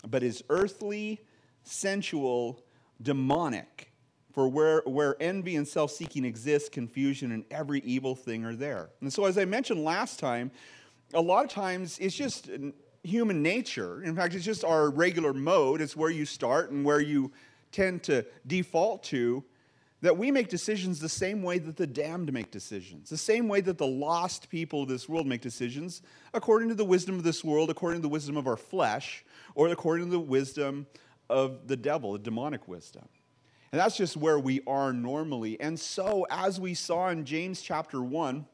but 0.09 0.23
is 0.23 0.45
earthly, 0.51 1.21
sensual, 1.63 2.63
demonic. 3.03 3.91
For 4.33 4.49
where, 4.49 4.83
where 4.85 5.17
envy 5.21 5.55
and 5.55 5.67
self 5.67 5.93
seeking 5.93 6.25
exist, 6.25 6.73
confusion 6.73 7.31
and 7.31 7.45
every 7.53 7.81
evil 7.81 8.17
thing 8.17 8.45
are 8.45 8.57
there. 8.57 8.91
And 9.01 9.13
so, 9.13 9.27
as 9.27 9.39
I 9.39 9.45
mentioned 9.45 9.85
last 9.85 10.19
time, 10.19 10.51
a 11.13 11.21
lot 11.21 11.45
of 11.45 11.51
times 11.51 11.99
it's 12.01 12.17
just 12.17 12.51
human 13.05 13.43
nature. 13.43 14.03
In 14.03 14.17
fact, 14.17 14.35
it's 14.35 14.45
just 14.45 14.65
our 14.65 14.91
regular 14.91 15.33
mode. 15.33 15.81
It's 15.81 15.97
where 15.97 16.11
you 16.11 16.27
start 16.27 16.73
and 16.73 16.85
where 16.85 17.01
you 17.01 17.31
tend 17.71 18.03
to 18.05 18.27
default 18.47 19.05
to 19.05 19.45
that 20.01 20.17
we 20.17 20.31
make 20.31 20.49
decisions 20.49 21.01
the 21.01 21.09
same 21.09 21.43
way 21.43 21.59
that 21.59 21.77
the 21.77 21.87
damned 21.87 22.33
make 22.33 22.51
decisions, 22.51 23.09
the 23.09 23.17
same 23.17 23.49
way 23.49 23.61
that 23.63 23.79
the 23.79 23.87
lost 23.87 24.51
people 24.51 24.83
of 24.83 24.89
this 24.89 25.09
world 25.09 25.27
make 25.27 25.41
decisions, 25.41 26.03
according 26.35 26.69
to 26.69 26.75
the 26.75 26.85
wisdom 26.85 27.17
of 27.17 27.23
this 27.23 27.43
world, 27.43 27.71
according 27.71 28.01
to 28.01 28.03
the 28.03 28.13
wisdom 28.13 28.37
of 28.37 28.47
our 28.47 28.57
flesh, 28.57 29.25
or 29.55 29.69
according 29.69 30.07
to 30.07 30.13
the 30.13 30.21
wisdom 30.21 30.87
of 31.31 31.67
the 31.69 31.77
devil, 31.77 32.13
the 32.13 32.19
demonic 32.19 32.69
wisdom. 32.69 33.09
And 33.73 33.81
that's 33.81 33.97
just 33.97 34.17
where 34.17 34.39
we 34.39 34.61
are 34.67 34.93
normally. 34.93 35.61
And 35.61 35.81
so, 35.81 36.27
as 36.31 36.61
we 36.61 36.75
saw 36.75 37.09
in 37.09 37.25
James 37.25 37.61
chapter 37.61 38.03
1, 38.03 38.47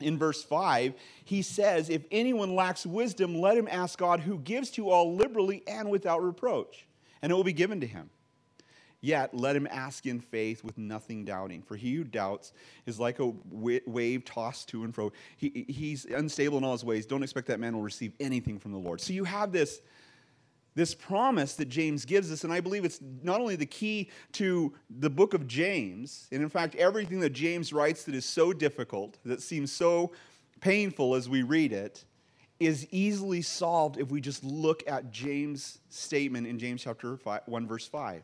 in 0.00 0.18
verse 0.18 0.42
5, 0.42 0.94
he 1.24 1.42
says, 1.42 1.88
If 1.88 2.04
anyone 2.10 2.54
lacks 2.54 2.84
wisdom, 2.84 3.38
let 3.38 3.56
him 3.56 3.68
ask 3.70 3.98
God, 3.98 4.20
who 4.20 4.38
gives 4.38 4.70
to 4.72 4.90
all 4.90 5.14
liberally 5.14 5.62
and 5.66 5.90
without 5.90 6.22
reproach, 6.22 6.86
and 7.22 7.32
it 7.32 7.34
will 7.34 7.44
be 7.44 7.52
given 7.52 7.80
to 7.80 7.86
him. 7.86 8.10
Yet 9.00 9.34
let 9.34 9.54
him 9.54 9.68
ask 9.70 10.06
in 10.06 10.20
faith 10.20 10.64
with 10.64 10.78
nothing 10.78 11.24
doubting. 11.24 11.62
For 11.62 11.76
he 11.76 11.94
who 11.94 12.04
doubts 12.04 12.52
is 12.86 12.98
like 12.98 13.20
a 13.20 13.32
wave 13.50 14.24
tossed 14.24 14.68
to 14.70 14.84
and 14.84 14.94
fro. 14.94 15.12
He, 15.36 15.66
he's 15.68 16.06
unstable 16.06 16.58
in 16.58 16.64
all 16.64 16.72
his 16.72 16.84
ways. 16.84 17.06
Don't 17.06 17.22
expect 17.22 17.46
that 17.48 17.60
man 17.60 17.74
will 17.74 17.82
receive 17.82 18.12
anything 18.20 18.58
from 18.58 18.72
the 18.72 18.78
Lord. 18.78 19.00
So 19.00 19.12
you 19.12 19.24
have 19.24 19.52
this, 19.52 19.80
this 20.74 20.94
promise 20.94 21.54
that 21.56 21.68
James 21.68 22.04
gives 22.04 22.32
us, 22.32 22.44
and 22.44 22.52
I 22.52 22.60
believe 22.60 22.84
it's 22.84 23.00
not 23.22 23.40
only 23.40 23.56
the 23.56 23.66
key 23.66 24.10
to 24.32 24.74
the 24.98 25.10
book 25.10 25.34
of 25.34 25.46
James, 25.46 26.26
and 26.32 26.42
in 26.42 26.48
fact, 26.48 26.74
everything 26.74 27.20
that 27.20 27.30
James 27.30 27.72
writes 27.72 28.04
that 28.04 28.14
is 28.14 28.24
so 28.24 28.52
difficult, 28.52 29.18
that 29.24 29.42
seems 29.42 29.70
so 29.70 30.12
painful 30.60 31.14
as 31.14 31.28
we 31.28 31.42
read 31.42 31.72
it, 31.72 32.04
is 32.58 32.86
easily 32.90 33.42
solved 33.42 33.98
if 33.98 34.10
we 34.10 34.18
just 34.22 34.42
look 34.42 34.82
at 34.86 35.10
James' 35.12 35.78
statement 35.90 36.46
in 36.46 36.58
James 36.58 36.82
chapter 36.82 37.18
5, 37.18 37.42
1, 37.44 37.68
verse 37.68 37.86
5 37.86 38.22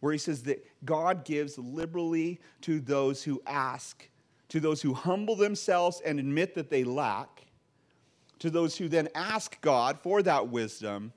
where 0.00 0.12
he 0.12 0.18
says 0.18 0.42
that 0.44 0.64
God 0.84 1.24
gives 1.24 1.58
liberally 1.58 2.40
to 2.62 2.80
those 2.80 3.22
who 3.22 3.42
ask, 3.46 4.08
to 4.48 4.60
those 4.60 4.82
who 4.82 4.94
humble 4.94 5.36
themselves 5.36 6.00
and 6.04 6.18
admit 6.18 6.54
that 6.54 6.70
they 6.70 6.84
lack, 6.84 7.46
to 8.38 8.50
those 8.50 8.76
who 8.76 8.88
then 8.88 9.08
ask 9.14 9.60
God 9.60 9.98
for 9.98 10.22
that 10.22 10.48
wisdom, 10.48 11.12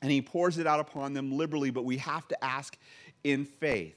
and 0.00 0.10
he 0.10 0.22
pours 0.22 0.58
it 0.58 0.66
out 0.66 0.80
upon 0.80 1.12
them 1.12 1.36
liberally, 1.36 1.70
but 1.70 1.84
we 1.84 1.96
have 1.98 2.26
to 2.28 2.44
ask 2.44 2.76
in 3.24 3.44
faith. 3.44 3.96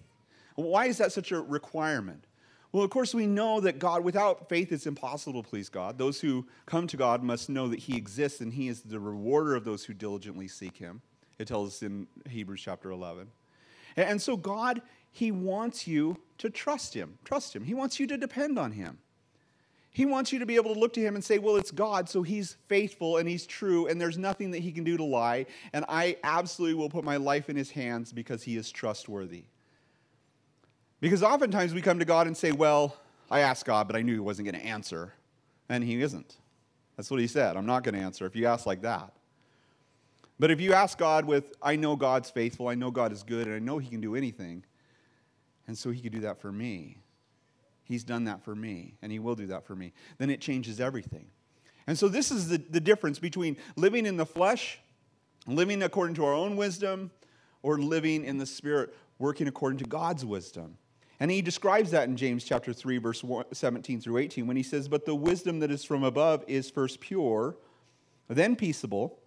Why 0.55 0.85
is 0.85 0.97
that 0.97 1.11
such 1.11 1.31
a 1.31 1.41
requirement? 1.41 2.25
Well, 2.71 2.83
of 2.83 2.89
course, 2.89 3.13
we 3.15 3.25
know 3.25 3.61
that 3.61 3.79
God, 3.79 4.03
without 4.03 4.49
faith, 4.49 4.71
it's 4.71 4.85
impossible 4.85 5.41
to 5.41 5.49
please 5.49 5.69
God. 5.69 5.97
Those 5.97 6.19
who 6.19 6.45
come 6.65 6.87
to 6.87 6.97
God 6.97 7.23
must 7.23 7.49
know 7.49 7.69
that 7.69 7.79
He 7.79 7.95
exists 7.95 8.41
and 8.41 8.53
He 8.53 8.67
is 8.67 8.81
the 8.81 8.99
rewarder 8.99 9.55
of 9.55 9.63
those 9.63 9.85
who 9.85 9.93
diligently 9.93 10.47
seek 10.47 10.75
Him. 10.75 11.01
It 11.39 11.47
tells 11.47 11.69
us 11.69 11.83
in 11.83 12.07
Hebrews 12.29 12.61
chapter 12.61 12.91
11. 12.91 13.27
And 13.97 14.21
so, 14.21 14.35
God, 14.35 14.81
He 15.11 15.31
wants 15.31 15.87
you 15.87 16.17
to 16.39 16.49
trust 16.49 16.93
Him. 16.93 17.17
Trust 17.23 17.55
Him. 17.55 17.63
He 17.63 17.73
wants 17.73 17.99
you 17.99 18.07
to 18.07 18.17
depend 18.17 18.59
on 18.59 18.71
Him. 18.71 18.97
He 19.95 20.05
wants 20.05 20.33
you 20.33 20.39
to 20.39 20.45
be 20.45 20.57
able 20.57 20.73
to 20.73 20.79
look 20.79 20.91
to 20.93 20.99
Him 20.99 21.15
and 21.15 21.23
say, 21.23 21.37
Well, 21.37 21.55
it's 21.55 21.71
God, 21.71 22.09
so 22.09 22.21
He's 22.21 22.57
faithful 22.67 23.15
and 23.15 23.29
He's 23.29 23.45
true, 23.45 23.87
and 23.87 23.99
there's 23.99 24.17
nothing 24.17 24.51
that 24.51 24.59
He 24.59 24.73
can 24.73 24.83
do 24.83 24.97
to 24.97 25.05
lie. 25.05 25.45
And 25.71 25.85
I 25.87 26.17
absolutely 26.23 26.75
will 26.75 26.89
put 26.89 27.05
my 27.05 27.15
life 27.15 27.49
in 27.49 27.55
His 27.55 27.71
hands 27.71 28.11
because 28.11 28.43
He 28.43 28.57
is 28.57 28.71
trustworthy. 28.71 29.45
Because 30.99 31.23
oftentimes 31.23 31.73
we 31.73 31.81
come 31.81 31.99
to 31.99 32.05
God 32.05 32.27
and 32.27 32.35
say, 32.35 32.51
Well, 32.51 32.97
I 33.31 33.39
asked 33.39 33.65
God, 33.65 33.87
but 33.87 33.95
I 33.95 34.01
knew 34.01 34.13
He 34.13 34.19
wasn't 34.19 34.51
going 34.51 34.61
to 34.61 34.67
answer. 34.67 35.13
And 35.69 35.81
He 35.81 36.01
isn't. 36.01 36.35
That's 36.97 37.09
what 37.09 37.21
He 37.21 37.27
said. 37.27 37.55
I'm 37.55 37.65
not 37.65 37.85
going 37.85 37.95
to 37.95 38.01
answer 38.01 38.25
if 38.25 38.35
you 38.35 38.47
ask 38.47 38.65
like 38.65 38.81
that. 38.81 39.13
But 40.39 40.51
if 40.51 40.59
you 40.59 40.73
ask 40.73 40.97
God 40.97 41.25
with, 41.25 41.53
I 41.61 41.75
know 41.75 41.95
God's 41.95 42.29
faithful, 42.29 42.67
I 42.67 42.75
know 42.75 42.91
God 42.91 43.11
is 43.11 43.23
good, 43.23 43.47
and 43.47 43.55
I 43.55 43.59
know 43.59 43.77
He 43.77 43.89
can 43.89 44.01
do 44.01 44.15
anything, 44.15 44.63
and 45.67 45.77
so 45.77 45.91
He 45.91 46.01
could 46.01 46.11
do 46.11 46.21
that 46.21 46.41
for 46.41 46.51
me. 46.51 46.97
He's 47.83 48.03
done 48.03 48.25
that 48.25 48.43
for 48.43 48.55
me, 48.55 48.95
and 49.01 49.11
He 49.11 49.19
will 49.19 49.35
do 49.35 49.47
that 49.47 49.65
for 49.65 49.75
me. 49.75 49.93
Then 50.17 50.29
it 50.29 50.41
changes 50.41 50.79
everything. 50.79 51.27
And 51.87 51.97
so 51.97 52.07
this 52.07 52.31
is 52.31 52.49
the, 52.49 52.57
the 52.57 52.79
difference 52.79 53.19
between 53.19 53.57
living 53.75 54.05
in 54.05 54.17
the 54.17 54.25
flesh, 54.25 54.79
living 55.47 55.83
according 55.83 56.15
to 56.15 56.25
our 56.25 56.33
own 56.33 56.55
wisdom, 56.55 57.11
or 57.61 57.77
living 57.79 58.25
in 58.25 58.37
the 58.37 58.45
Spirit, 58.45 58.93
working 59.19 59.47
according 59.47 59.79
to 59.79 59.85
God's 59.85 60.25
wisdom. 60.25 60.77
And 61.19 61.31
he 61.31 61.41
describes 61.41 61.91
that 61.91 62.09
in 62.09 62.17
James 62.17 62.43
chapter 62.43 62.73
3, 62.73 62.97
verse 62.97 63.23
17 63.53 64.01
through 64.01 64.17
18, 64.17 64.47
when 64.47 64.57
he 64.57 64.63
says, 64.63 64.87
But 64.87 65.05
the 65.05 65.15
wisdom 65.15 65.59
that 65.59 65.71
is 65.71 65.83
from 65.83 66.03
above 66.03 66.43
is 66.47 66.69
first 66.69 66.99
pure, 66.99 67.55
then 68.27 68.55
peaceable, 68.55 69.19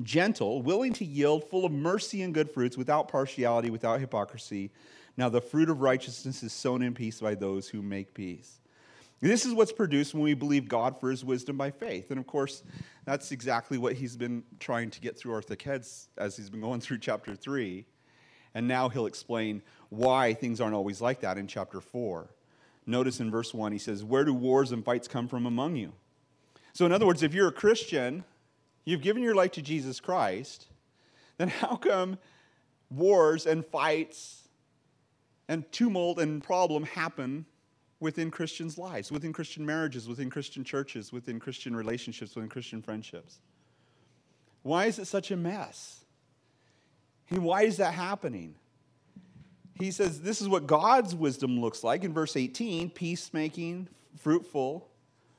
gentle, 0.00 0.62
willing 0.62 0.92
to 0.94 1.04
yield, 1.04 1.48
full 1.50 1.64
of 1.64 1.72
mercy 1.72 2.22
and 2.22 2.32
good 2.32 2.50
fruits, 2.50 2.76
without 2.76 3.08
partiality, 3.08 3.70
without 3.70 4.00
hypocrisy. 4.00 4.70
Now 5.16 5.28
the 5.28 5.40
fruit 5.40 5.68
of 5.68 5.80
righteousness 5.80 6.42
is 6.42 6.52
sown 6.52 6.82
in 6.82 6.94
peace 6.94 7.20
by 7.20 7.34
those 7.34 7.68
who 7.68 7.82
make 7.82 8.14
peace. 8.14 8.60
This 9.20 9.46
is 9.46 9.54
what's 9.54 9.72
produced 9.72 10.14
when 10.14 10.24
we 10.24 10.34
believe 10.34 10.68
God 10.68 10.98
for 10.98 11.08
his 11.08 11.24
wisdom 11.24 11.56
by 11.56 11.70
faith. 11.70 12.10
And 12.10 12.18
of 12.18 12.26
course, 12.26 12.64
that's 13.04 13.30
exactly 13.30 13.78
what 13.78 13.92
he's 13.92 14.16
been 14.16 14.42
trying 14.58 14.90
to 14.90 15.00
get 15.00 15.16
through 15.16 15.34
our 15.34 15.42
thick 15.42 15.62
heads 15.62 16.08
as 16.18 16.36
he's 16.36 16.50
been 16.50 16.60
going 16.62 16.80
through 16.80 16.98
chapter 16.98 17.36
3. 17.36 17.86
And 18.54 18.66
now 18.66 18.88
he'll 18.88 19.06
explain 19.06 19.62
why 19.90 20.34
things 20.34 20.60
aren't 20.60 20.74
always 20.74 21.00
like 21.00 21.20
that 21.20 21.38
in 21.38 21.46
chapter 21.46 21.80
4. 21.80 22.28
Notice 22.84 23.20
in 23.20 23.30
verse 23.30 23.54
1, 23.54 23.70
he 23.70 23.78
says, 23.78 24.02
Where 24.02 24.24
do 24.24 24.34
wars 24.34 24.72
and 24.72 24.84
fights 24.84 25.06
come 25.06 25.28
from 25.28 25.46
among 25.46 25.76
you? 25.76 25.92
So, 26.72 26.84
in 26.84 26.90
other 26.90 27.06
words, 27.06 27.22
if 27.22 27.32
you're 27.32 27.48
a 27.48 27.52
Christian, 27.52 28.24
you've 28.84 29.02
given 29.02 29.22
your 29.22 29.34
life 29.34 29.52
to 29.52 29.62
Jesus 29.62 30.00
Christ, 30.00 30.66
then 31.38 31.48
how 31.48 31.76
come 31.76 32.18
wars 32.90 33.46
and 33.46 33.64
fights 33.64 34.48
and 35.48 35.70
tumult 35.72 36.18
and 36.18 36.42
problem 36.42 36.84
happen 36.84 37.46
within 38.00 38.30
Christians' 38.30 38.78
lives, 38.78 39.12
within 39.12 39.32
Christian 39.32 39.64
marriages, 39.64 40.08
within 40.08 40.28
Christian 40.28 40.64
churches, 40.64 41.12
within 41.12 41.38
Christian 41.38 41.74
relationships, 41.74 42.34
within 42.34 42.48
Christian 42.48 42.82
friendships? 42.82 43.38
Why 44.62 44.86
is 44.86 44.98
it 44.98 45.06
such 45.06 45.30
a 45.30 45.36
mess? 45.36 46.04
And 47.30 47.44
why 47.44 47.62
is 47.62 47.78
that 47.78 47.94
happening? 47.94 48.56
He 49.78 49.90
says 49.90 50.20
this 50.20 50.40
is 50.40 50.48
what 50.48 50.66
God's 50.66 51.14
wisdom 51.14 51.60
looks 51.60 51.82
like 51.82 52.04
in 52.04 52.12
verse 52.12 52.36
18 52.36 52.90
peacemaking, 52.90 53.88
fruitful. 54.18 54.88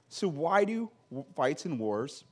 So, 0.10 0.28
why 0.28 0.66
do 0.66 0.90
fights 1.36 1.66
and 1.66 1.80
wars 1.80 2.24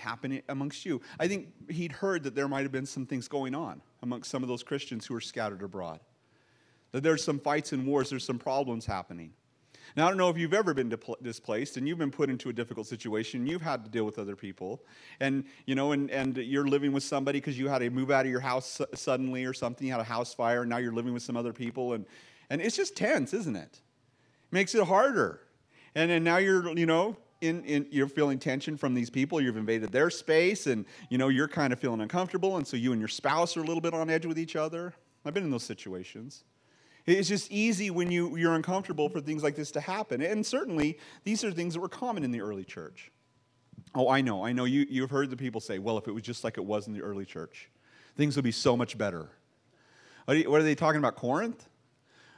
happen 0.00 0.42
amongst 0.48 0.84
you? 0.84 1.00
I 1.18 1.28
think 1.28 1.48
he'd 1.70 1.92
heard 1.92 2.24
that 2.24 2.34
there 2.34 2.48
might 2.48 2.62
have 2.62 2.72
been 2.72 2.86
some 2.86 3.06
things 3.06 3.28
going 3.28 3.54
on 3.54 3.80
amongst 4.02 4.30
some 4.30 4.42
of 4.42 4.48
those 4.48 4.62
Christians 4.62 5.06
who 5.06 5.14
were 5.14 5.20
scattered 5.20 5.62
abroad. 5.62 6.00
That 6.92 7.02
there's 7.02 7.22
some 7.22 7.38
fights 7.38 7.72
and 7.72 7.86
wars, 7.86 8.10
there's 8.10 8.24
some 8.24 8.38
problems 8.38 8.86
happening. 8.86 9.32
Now, 9.96 10.06
I 10.06 10.08
don't 10.08 10.18
know 10.18 10.28
if 10.28 10.38
you've 10.38 10.54
ever 10.54 10.72
been 10.72 10.94
displaced 11.22 11.76
and 11.76 11.88
you've 11.88 11.98
been 11.98 12.10
put 12.10 12.30
into 12.30 12.48
a 12.48 12.52
difficult 12.52 12.86
situation. 12.86 13.46
You've 13.46 13.62
had 13.62 13.84
to 13.84 13.90
deal 13.90 14.04
with 14.04 14.18
other 14.18 14.36
people, 14.36 14.84
and 15.18 15.44
you 15.66 15.74
know, 15.74 15.92
and, 15.92 16.10
and 16.10 16.36
you're 16.36 16.66
living 16.66 16.92
with 16.92 17.02
somebody 17.02 17.40
because 17.40 17.58
you 17.58 17.68
had 17.68 17.80
to 17.80 17.90
move 17.90 18.10
out 18.10 18.24
of 18.24 18.30
your 18.30 18.40
house 18.40 18.80
suddenly 18.94 19.44
or 19.44 19.52
something. 19.52 19.86
You 19.86 19.92
had 19.92 20.00
a 20.00 20.04
house 20.04 20.32
fire, 20.32 20.60
and 20.60 20.70
now 20.70 20.76
you're 20.76 20.92
living 20.92 21.12
with 21.12 21.22
some 21.22 21.36
other 21.36 21.52
people, 21.52 21.94
and 21.94 22.06
and 22.50 22.60
it's 22.60 22.76
just 22.76 22.96
tense, 22.96 23.34
isn't 23.34 23.56
it? 23.56 23.80
it 23.80 24.52
makes 24.52 24.74
it 24.74 24.84
harder, 24.84 25.40
and 25.94 26.10
then 26.10 26.22
now 26.22 26.36
you're 26.36 26.76
you 26.76 26.86
know 26.86 27.16
in, 27.40 27.64
in, 27.64 27.86
you're 27.90 28.08
feeling 28.08 28.38
tension 28.38 28.76
from 28.76 28.94
these 28.94 29.10
people 29.10 29.40
you've 29.40 29.56
invaded 29.56 29.90
their 29.92 30.10
space 30.10 30.66
and 30.66 30.84
you 31.08 31.18
know 31.18 31.28
you're 31.28 31.48
kind 31.48 31.72
of 31.72 31.78
feeling 31.78 32.00
uncomfortable 32.00 32.56
and 32.56 32.66
so 32.66 32.76
you 32.76 32.92
and 32.92 33.00
your 33.00 33.08
spouse 33.08 33.56
are 33.56 33.60
a 33.60 33.64
little 33.64 33.80
bit 33.80 33.94
on 33.94 34.10
edge 34.10 34.26
with 34.26 34.38
each 34.38 34.56
other 34.56 34.92
i've 35.24 35.32
been 35.32 35.44
in 35.44 35.50
those 35.50 35.62
situations 35.62 36.44
it's 37.06 37.28
just 37.28 37.50
easy 37.50 37.90
when 37.90 38.10
you, 38.10 38.36
you're 38.36 38.54
uncomfortable 38.54 39.08
for 39.08 39.20
things 39.20 39.42
like 39.42 39.56
this 39.56 39.70
to 39.72 39.80
happen. 39.80 40.20
And 40.20 40.44
certainly, 40.44 40.98
these 41.24 41.44
are 41.44 41.50
things 41.50 41.74
that 41.74 41.80
were 41.80 41.88
common 41.88 42.24
in 42.24 42.30
the 42.30 42.40
early 42.40 42.64
church. 42.64 43.10
Oh, 43.94 44.08
I 44.08 44.20
know. 44.20 44.44
I 44.44 44.52
know 44.52 44.64
you, 44.64 44.86
you've 44.88 45.10
heard 45.10 45.30
the 45.30 45.36
people 45.36 45.60
say, 45.60 45.78
well, 45.78 45.98
if 45.98 46.06
it 46.06 46.12
was 46.12 46.22
just 46.22 46.44
like 46.44 46.58
it 46.58 46.64
was 46.64 46.86
in 46.86 46.92
the 46.92 47.02
early 47.02 47.24
church, 47.24 47.70
things 48.16 48.36
would 48.36 48.44
be 48.44 48.52
so 48.52 48.76
much 48.76 48.98
better. 48.98 49.28
What 50.26 50.60
are 50.60 50.62
they 50.62 50.74
talking 50.74 50.98
about, 50.98 51.16
Corinth? 51.16 51.68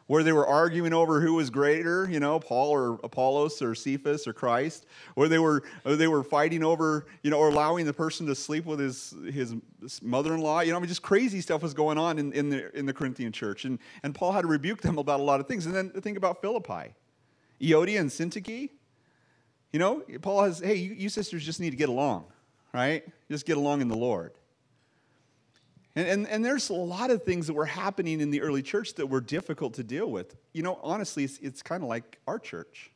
Where 0.06 0.22
they 0.22 0.32
were 0.32 0.46
arguing 0.46 0.92
over 0.92 1.20
who 1.20 1.34
was 1.34 1.50
greater, 1.50 2.08
you 2.10 2.20
know, 2.20 2.38
Paul 2.38 2.70
or 2.70 3.00
Apollos 3.04 3.62
or 3.62 3.74
Cephas 3.74 4.26
or 4.26 4.32
Christ, 4.32 4.86
where 5.14 5.28
they 5.28 5.38
were 5.38 5.62
or 5.84 5.96
they 5.96 6.08
were 6.08 6.22
fighting 6.22 6.62
over, 6.64 7.06
you 7.22 7.30
know, 7.30 7.38
or 7.38 7.48
allowing 7.48 7.86
the 7.86 7.92
person 7.92 8.26
to 8.26 8.34
sleep 8.34 8.64
with 8.66 8.80
his 8.80 9.14
his 9.32 9.54
mother-in-law. 10.02 10.60
You 10.60 10.72
know, 10.72 10.76
I 10.76 10.80
mean, 10.80 10.88
just 10.88 11.02
crazy 11.02 11.40
stuff 11.40 11.62
was 11.62 11.74
going 11.74 11.98
on 11.98 12.18
in, 12.18 12.32
in 12.32 12.50
the 12.50 12.76
in 12.76 12.86
the 12.86 12.92
Corinthian 12.92 13.32
church, 13.32 13.64
and 13.64 13.78
and 14.02 14.14
Paul 14.14 14.32
had 14.32 14.42
to 14.42 14.48
rebuke 14.48 14.82
them 14.82 14.98
about 14.98 15.20
a 15.20 15.22
lot 15.22 15.40
of 15.40 15.48
things. 15.48 15.66
And 15.66 15.74
then 15.74 15.90
think 15.90 16.16
about 16.16 16.40
Philippi, 16.40 16.94
Euodia 17.60 18.00
and 18.00 18.10
Syntyche. 18.10 18.70
You 19.72 19.78
know, 19.78 20.02
Paul 20.20 20.44
has, 20.44 20.58
hey, 20.58 20.74
you, 20.74 20.92
you 20.92 21.08
sisters 21.08 21.46
just 21.46 21.58
need 21.58 21.70
to 21.70 21.76
get 21.76 21.88
along, 21.88 22.26
right? 22.74 23.04
Just 23.30 23.46
get 23.46 23.56
along 23.56 23.80
in 23.80 23.88
the 23.88 23.96
Lord. 23.96 24.32
And, 25.94 26.08
and, 26.08 26.28
and, 26.28 26.44
there's 26.44 26.70
a 26.70 26.74
lot 26.74 27.10
of 27.10 27.22
things 27.22 27.46
that 27.48 27.52
were 27.52 27.66
happening 27.66 28.20
in 28.20 28.30
the 28.30 28.40
early 28.40 28.62
church 28.62 28.94
that 28.94 29.06
were 29.06 29.20
difficult 29.20 29.74
to 29.74 29.82
deal 29.82 30.10
with. 30.10 30.34
You 30.54 30.62
know, 30.62 30.78
honestly, 30.82 31.24
it's, 31.24 31.38
it's 31.38 31.62
kind 31.62 31.82
of 31.82 31.88
like 31.88 32.18
our 32.26 32.38
church. 32.38 32.90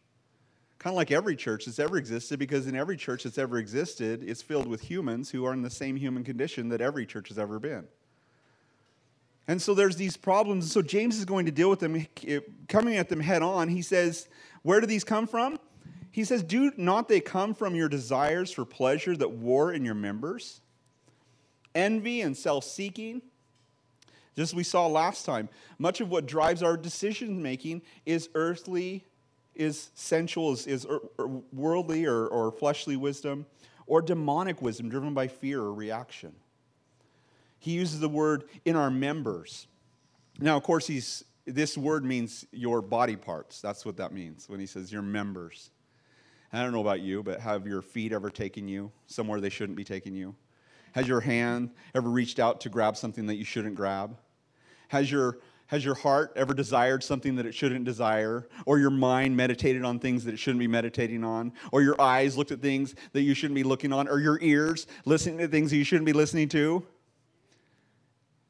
Kind 0.78 0.94
of 0.94 0.96
like 0.96 1.10
every 1.10 1.36
church 1.36 1.66
that's 1.66 1.78
ever 1.78 1.98
existed, 1.98 2.38
because 2.38 2.66
in 2.66 2.74
every 2.74 2.96
church 2.96 3.24
that's 3.24 3.36
ever 3.38 3.58
existed, 3.58 4.22
it's 4.22 4.40
filled 4.40 4.66
with 4.66 4.80
humans 4.80 5.30
who 5.30 5.44
are 5.44 5.52
in 5.52 5.62
the 5.62 5.70
same 5.70 5.96
human 5.96 6.24
condition 6.24 6.70
that 6.70 6.80
every 6.80 7.04
church 7.04 7.28
has 7.28 7.38
ever 7.38 7.58
been. 7.58 7.86
And 9.48 9.60
so 9.60 9.74
there's 9.74 9.96
these 9.96 10.16
problems. 10.16 10.64
And 10.64 10.72
so 10.72 10.82
James 10.82 11.18
is 11.18 11.24
going 11.24 11.46
to 11.46 11.52
deal 11.52 11.70
with 11.70 11.80
them, 11.80 12.06
eh, 12.26 12.40
coming 12.68 12.96
at 12.96 13.08
them 13.08 13.20
head 13.20 13.42
on. 13.42 13.68
He 13.68 13.82
says, 13.82 14.28
Where 14.62 14.80
do 14.80 14.86
these 14.86 15.04
come 15.04 15.26
from? 15.26 15.58
He 16.10 16.24
says, 16.24 16.42
Do 16.42 16.72
not 16.76 17.08
they 17.08 17.20
come 17.20 17.54
from 17.54 17.74
your 17.74 17.88
desires 17.88 18.50
for 18.50 18.64
pleasure 18.64 19.16
that 19.16 19.30
war 19.30 19.72
in 19.72 19.84
your 19.84 19.94
members? 19.94 20.60
Envy 21.76 22.22
and 22.22 22.36
self 22.36 22.64
seeking. 22.64 23.22
Just 24.34 24.52
as 24.52 24.56
we 24.56 24.64
saw 24.64 24.86
last 24.86 25.24
time, 25.24 25.48
much 25.78 26.00
of 26.00 26.10
what 26.10 26.26
drives 26.26 26.62
our 26.62 26.76
decision 26.76 27.42
making 27.42 27.82
is 28.04 28.28
earthly, 28.34 29.04
is 29.54 29.90
sensual, 29.94 30.52
is, 30.52 30.66
is 30.66 30.84
er, 30.84 31.00
er, 31.18 31.28
worldly 31.52 32.04
or, 32.04 32.26
or 32.26 32.52
fleshly 32.52 32.96
wisdom, 32.96 33.46
or 33.86 34.02
demonic 34.02 34.60
wisdom 34.60 34.90
driven 34.90 35.14
by 35.14 35.26
fear 35.26 35.60
or 35.60 35.72
reaction. 35.72 36.34
He 37.58 37.72
uses 37.72 38.00
the 38.00 38.08
word 38.08 38.44
in 38.64 38.76
our 38.76 38.90
members. 38.90 39.66
Now, 40.38 40.58
of 40.58 40.62
course, 40.62 40.86
he's, 40.86 41.24
this 41.46 41.78
word 41.78 42.04
means 42.04 42.44
your 42.52 42.82
body 42.82 43.16
parts. 43.16 43.62
That's 43.62 43.86
what 43.86 43.96
that 43.96 44.12
means 44.12 44.48
when 44.48 44.60
he 44.60 44.66
says 44.66 44.92
your 44.92 45.02
members. 45.02 45.70
I 46.52 46.62
don't 46.62 46.72
know 46.72 46.80
about 46.80 47.00
you, 47.00 47.22
but 47.22 47.40
have 47.40 47.66
your 47.66 47.82
feet 47.82 48.12
ever 48.12 48.28
taken 48.30 48.68
you 48.68 48.92
somewhere 49.06 49.40
they 49.40 49.48
shouldn't 49.48 49.76
be 49.76 49.84
taking 49.84 50.14
you? 50.14 50.34
Has 50.96 51.06
your 51.06 51.20
hand 51.20 51.72
ever 51.94 52.08
reached 52.08 52.38
out 52.38 52.62
to 52.62 52.70
grab 52.70 52.96
something 52.96 53.26
that 53.26 53.34
you 53.34 53.44
shouldn't 53.44 53.74
grab? 53.74 54.16
Has 54.88 55.12
your 55.12 55.38
has 55.66 55.84
your 55.84 55.94
heart 55.94 56.32
ever 56.36 56.54
desired 56.54 57.04
something 57.04 57.36
that 57.36 57.44
it 57.44 57.54
shouldn't 57.54 57.84
desire? 57.84 58.48
Or 58.64 58.78
your 58.78 58.88
mind 58.88 59.36
meditated 59.36 59.84
on 59.84 59.98
things 59.98 60.24
that 60.24 60.32
it 60.32 60.38
shouldn't 60.38 60.60
be 60.60 60.66
meditating 60.66 61.22
on? 61.22 61.52
Or 61.70 61.82
your 61.82 62.00
eyes 62.00 62.38
looked 62.38 62.50
at 62.50 62.62
things 62.62 62.94
that 63.12 63.20
you 63.20 63.34
shouldn't 63.34 63.56
be 63.56 63.62
looking 63.62 63.92
on? 63.92 64.08
Or 64.08 64.20
your 64.20 64.38
ears 64.40 64.86
listening 65.04 65.36
to 65.38 65.48
things 65.48 65.70
that 65.70 65.76
you 65.76 65.84
shouldn't 65.84 66.06
be 66.06 66.14
listening 66.14 66.48
to? 66.50 66.82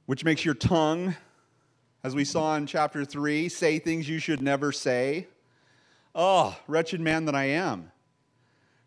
Which 0.05 0.25
makes 0.25 0.45
your 0.45 0.55
tongue 0.55 1.17
as 2.05 2.15
we 2.15 2.25
saw 2.25 2.55
in 2.55 2.67
chapter 2.67 3.05
3, 3.05 3.49
say 3.49 3.81
things 3.81 4.09
you 4.09 4.21
should 4.21 4.41
never 4.41 4.71
say. 4.71 5.27
Oh, 6.15 6.57
wretched 6.69 7.01
man 7.01 7.25
that 7.25 7.35
I 7.35 7.47
am. 7.47 7.91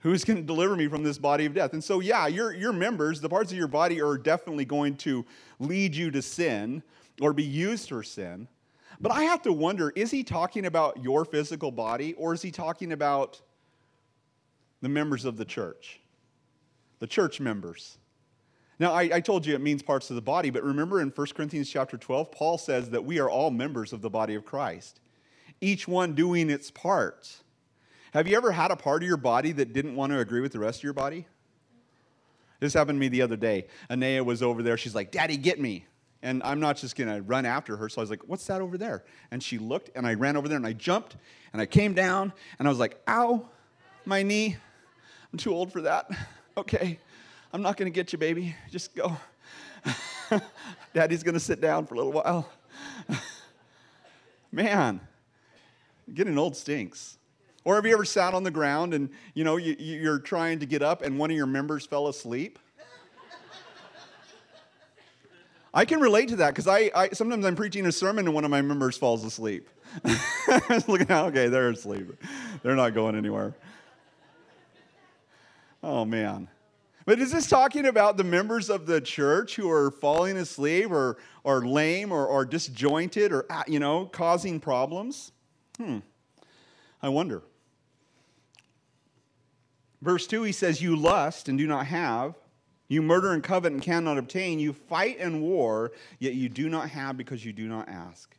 Who's 0.01 0.23
going 0.23 0.37
to 0.37 0.43
deliver 0.43 0.75
me 0.75 0.87
from 0.87 1.03
this 1.03 1.17
body 1.17 1.45
of 1.45 1.53
death? 1.53 1.73
And 1.73 1.83
so, 1.83 1.99
yeah, 1.99 2.27
your, 2.27 2.53
your 2.53 2.71
members, 2.71 3.19
the 3.19 3.27
parts 3.27 3.51
of 3.51 3.57
your 3.57 3.67
body, 3.67 4.01
are 4.01 4.17
definitely 4.17 4.65
going 4.65 4.95
to 4.97 5.25
lead 5.59 5.93
you 5.93 6.09
to 6.11 6.21
sin 6.21 6.83
or 7.19 7.33
be 7.33 7.43
used 7.43 7.89
for 7.89 8.01
sin. 8.01 8.47
But 9.01 9.11
I 9.11 9.23
have 9.23 9.41
to 9.43 9.53
wonder 9.53 9.91
is 9.91 10.11
he 10.11 10.23
talking 10.23 10.65
about 10.65 11.03
your 11.03 11.25
physical 11.25 11.71
body 11.71 12.13
or 12.13 12.33
is 12.33 12.41
he 12.41 12.51
talking 12.51 12.91
about 12.91 13.41
the 14.81 14.89
members 14.89 15.25
of 15.25 15.37
the 15.37 15.45
church? 15.45 15.99
The 16.99 17.07
church 17.07 17.39
members. 17.39 17.97
Now, 18.77 18.93
I, 18.93 19.09
I, 19.13 19.19
told 19.19 19.45
you 19.45 19.53
it 19.53 19.61
means 19.61 19.83
parts 19.83 20.09
of 20.09 20.15
the 20.15 20.21
body, 20.21 20.49
but 20.49 20.63
remember 20.63 21.01
in 21.01 21.09
1 21.09 21.27
Corinthians 21.35 21.69
chapter 21.69 21.97
12, 21.97 22.31
Paul 22.31 22.57
says 22.57 22.89
that 22.91 23.03
we 23.03 23.19
are 23.19 23.29
all 23.29 23.51
members 23.51 23.91
of 23.91 24.01
the 24.01 24.09
body 24.09 24.35
of 24.35 24.45
Christ, 24.45 25.01
each 25.59 25.85
one 25.85 26.13
doing 26.13 26.49
its 26.49 26.71
part. 26.71 27.41
Have 28.13 28.27
you 28.27 28.35
ever 28.37 28.51
had 28.51 28.71
a 28.71 28.75
part 28.75 29.03
of 29.03 29.07
your 29.07 29.17
body 29.17 29.51
that 29.53 29.73
didn't 29.73 29.95
want 29.95 30.11
to 30.11 30.19
agree 30.19 30.41
with 30.41 30.51
the 30.51 30.59
rest 30.59 30.79
of 30.79 30.83
your 30.83 30.93
body? 30.93 31.27
This 32.59 32.73
happened 32.73 32.97
to 32.97 32.99
me 32.99 33.07
the 33.07 33.21
other 33.21 33.37
day. 33.37 33.67
Anea 33.89 34.23
was 34.23 34.41
over 34.41 34.63
there. 34.63 34.77
She's 34.77 34.95
like, 34.95 35.11
Daddy, 35.11 35.37
get 35.37 35.59
me. 35.59 35.85
And 36.21 36.43
I'm 36.43 36.59
not 36.59 36.75
just 36.75 36.97
going 36.97 37.13
to 37.13 37.21
run 37.21 37.45
after 37.45 37.77
her. 37.77 37.87
So 37.87 38.01
I 38.01 38.03
was 38.03 38.09
like, 38.09 38.27
What's 38.27 38.45
that 38.47 38.61
over 38.61 38.77
there? 38.77 39.05
And 39.31 39.41
she 39.41 39.57
looked, 39.57 39.91
and 39.95 40.05
I 40.05 40.15
ran 40.15 40.35
over 40.35 40.49
there, 40.49 40.57
and 40.57 40.67
I 40.67 40.73
jumped, 40.73 41.15
and 41.53 41.61
I 41.61 41.65
came 41.65 41.93
down, 41.93 42.33
and 42.57 42.67
I 42.67 42.71
was 42.71 42.79
like, 42.79 42.99
Ow, 43.07 43.47
my 44.05 44.23
knee. 44.23 44.57
I'm 45.31 45.39
too 45.39 45.53
old 45.53 45.71
for 45.71 45.81
that. 45.81 46.09
Okay, 46.57 46.99
I'm 47.53 47.61
not 47.61 47.77
going 47.77 47.89
to 47.89 47.95
get 47.95 48.11
you, 48.11 48.19
baby. 48.19 48.53
Just 48.69 48.93
go. 48.93 49.15
Daddy's 50.93 51.23
going 51.23 51.35
to 51.35 51.39
sit 51.39 51.61
down 51.61 51.85
for 51.85 51.93
a 51.93 51.97
little 51.97 52.11
while. 52.11 52.49
Man, 54.51 54.99
getting 56.13 56.37
old 56.37 56.57
stinks. 56.57 57.18
Or 57.69 57.75
have 57.75 57.85
you 57.85 57.93
ever 57.93 58.03
sat 58.03 58.33
on 58.33 58.41
the 58.41 58.49
ground 58.49 58.95
and 58.95 59.11
you 59.35 59.43
know 59.43 59.57
you, 59.57 59.75
you're 59.77 60.17
trying 60.17 60.57
to 60.57 60.65
get 60.65 60.81
up 60.81 61.03
and 61.03 61.19
one 61.19 61.29
of 61.29 61.37
your 61.37 61.45
members 61.45 61.85
fell 61.85 62.07
asleep? 62.07 62.57
I 65.71 65.85
can 65.85 65.99
relate 65.99 66.29
to 66.29 66.37
that 66.37 66.49
because 66.49 66.67
I, 66.67 66.89
I, 66.95 67.09
sometimes 67.09 67.45
I'm 67.45 67.55
preaching 67.55 67.85
a 67.85 67.91
sermon 67.91 68.25
and 68.25 68.33
one 68.33 68.43
of 68.43 68.49
my 68.49 68.63
members 68.63 68.97
falls 68.97 69.23
asleep. 69.23 69.69
Looking 70.87 71.11
out, 71.11 71.27
okay, 71.27 71.47
they're 71.47 71.69
asleep. 71.69 72.11
They're 72.63 72.75
not 72.75 72.95
going 72.95 73.15
anywhere. 73.15 73.53
Oh 75.83 76.05
man. 76.05 76.47
But 77.05 77.19
is 77.19 77.31
this 77.31 77.45
talking 77.45 77.85
about 77.85 78.17
the 78.17 78.23
members 78.23 78.71
of 78.71 78.87
the 78.87 78.99
church 78.99 79.55
who 79.55 79.69
are 79.69 79.91
falling 79.91 80.37
asleep 80.37 80.89
or, 80.89 81.17
or 81.43 81.63
lame 81.63 82.11
or, 82.11 82.25
or 82.25 82.45
disjointed 82.45 83.31
or, 83.31 83.45
you 83.67 83.79
know, 83.79 84.07
causing 84.07 84.59
problems? 84.59 85.33
Hmm. 85.77 85.99
I 87.03 87.09
wonder. 87.09 87.43
Verse 90.01 90.27
2, 90.27 90.43
he 90.43 90.51
says, 90.51 90.81
You 90.81 90.95
lust 90.95 91.49
and 91.49 91.57
do 91.57 91.67
not 91.67 91.87
have. 91.87 92.35
You 92.87 93.01
murder 93.01 93.33
and 93.33 93.43
covet 93.43 93.71
and 93.71 93.81
cannot 93.81 94.17
obtain. 94.17 94.59
You 94.59 94.73
fight 94.73 95.17
and 95.19 95.41
war, 95.41 95.91
yet 96.17 96.33
you 96.33 96.49
do 96.49 96.69
not 96.69 96.89
have 96.89 97.17
because 97.17 97.45
you 97.45 97.53
do 97.53 97.67
not 97.67 97.87
ask. 97.87 98.35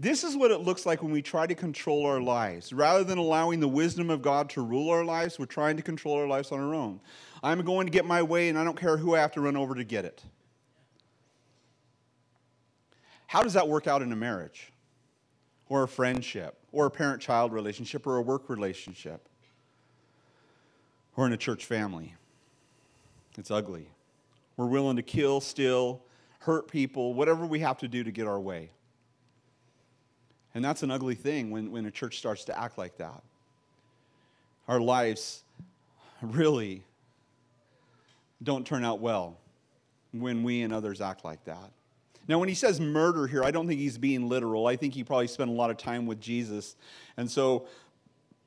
This 0.00 0.22
is 0.22 0.36
what 0.36 0.50
it 0.50 0.60
looks 0.60 0.86
like 0.86 1.02
when 1.02 1.10
we 1.10 1.22
try 1.22 1.46
to 1.46 1.54
control 1.54 2.06
our 2.06 2.20
lives. 2.20 2.72
Rather 2.72 3.02
than 3.02 3.18
allowing 3.18 3.58
the 3.58 3.68
wisdom 3.68 4.10
of 4.10 4.22
God 4.22 4.48
to 4.50 4.62
rule 4.62 4.90
our 4.90 5.04
lives, 5.04 5.38
we're 5.38 5.46
trying 5.46 5.76
to 5.76 5.82
control 5.82 6.16
our 6.16 6.26
lives 6.26 6.52
on 6.52 6.60
our 6.60 6.74
own. 6.74 7.00
I'm 7.42 7.62
going 7.62 7.86
to 7.86 7.90
get 7.90 8.04
my 8.04 8.22
way, 8.22 8.48
and 8.48 8.56
I 8.56 8.64
don't 8.64 8.78
care 8.78 8.96
who 8.96 9.16
I 9.16 9.20
have 9.20 9.32
to 9.32 9.40
run 9.40 9.56
over 9.56 9.74
to 9.74 9.84
get 9.84 10.04
it. 10.04 10.22
How 13.26 13.42
does 13.42 13.54
that 13.54 13.68
work 13.68 13.86
out 13.86 14.00
in 14.00 14.12
a 14.12 14.16
marriage, 14.16 14.72
or 15.68 15.82
a 15.82 15.88
friendship, 15.88 16.58
or 16.70 16.86
a 16.86 16.90
parent 16.90 17.20
child 17.20 17.52
relationship, 17.52 18.06
or 18.06 18.16
a 18.16 18.22
work 18.22 18.48
relationship, 18.48 19.28
or 21.18 21.26
in 21.26 21.32
a 21.32 21.36
church 21.36 21.64
family? 21.64 22.14
It's 23.36 23.50
ugly. 23.50 23.88
We're 24.56 24.66
willing 24.66 24.94
to 24.96 25.02
kill, 25.02 25.40
steal, 25.40 26.00
hurt 26.38 26.68
people, 26.70 27.12
whatever 27.12 27.44
we 27.44 27.58
have 27.58 27.78
to 27.78 27.88
do 27.88 28.04
to 28.04 28.12
get 28.12 28.28
our 28.28 28.38
way. 28.38 28.70
And 30.54 30.64
that's 30.64 30.84
an 30.84 30.92
ugly 30.92 31.16
thing 31.16 31.50
when, 31.50 31.72
when 31.72 31.86
a 31.86 31.90
church 31.90 32.18
starts 32.18 32.44
to 32.44 32.56
act 32.58 32.78
like 32.78 32.98
that. 32.98 33.20
Our 34.68 34.80
lives 34.80 35.42
really 36.22 36.84
don't 38.40 38.64
turn 38.64 38.84
out 38.84 39.00
well 39.00 39.38
when 40.12 40.44
we 40.44 40.62
and 40.62 40.72
others 40.72 41.00
act 41.00 41.24
like 41.24 41.44
that. 41.46 41.72
Now, 42.28 42.38
when 42.38 42.48
he 42.48 42.54
says 42.54 42.80
murder 42.80 43.26
here, 43.26 43.42
I 43.42 43.50
don't 43.50 43.66
think 43.66 43.80
he's 43.80 43.98
being 43.98 44.28
literal. 44.28 44.68
I 44.68 44.76
think 44.76 44.94
he 44.94 45.02
probably 45.02 45.26
spent 45.26 45.50
a 45.50 45.52
lot 45.52 45.70
of 45.70 45.78
time 45.78 46.06
with 46.06 46.20
Jesus. 46.20 46.76
And 47.16 47.28
so 47.28 47.66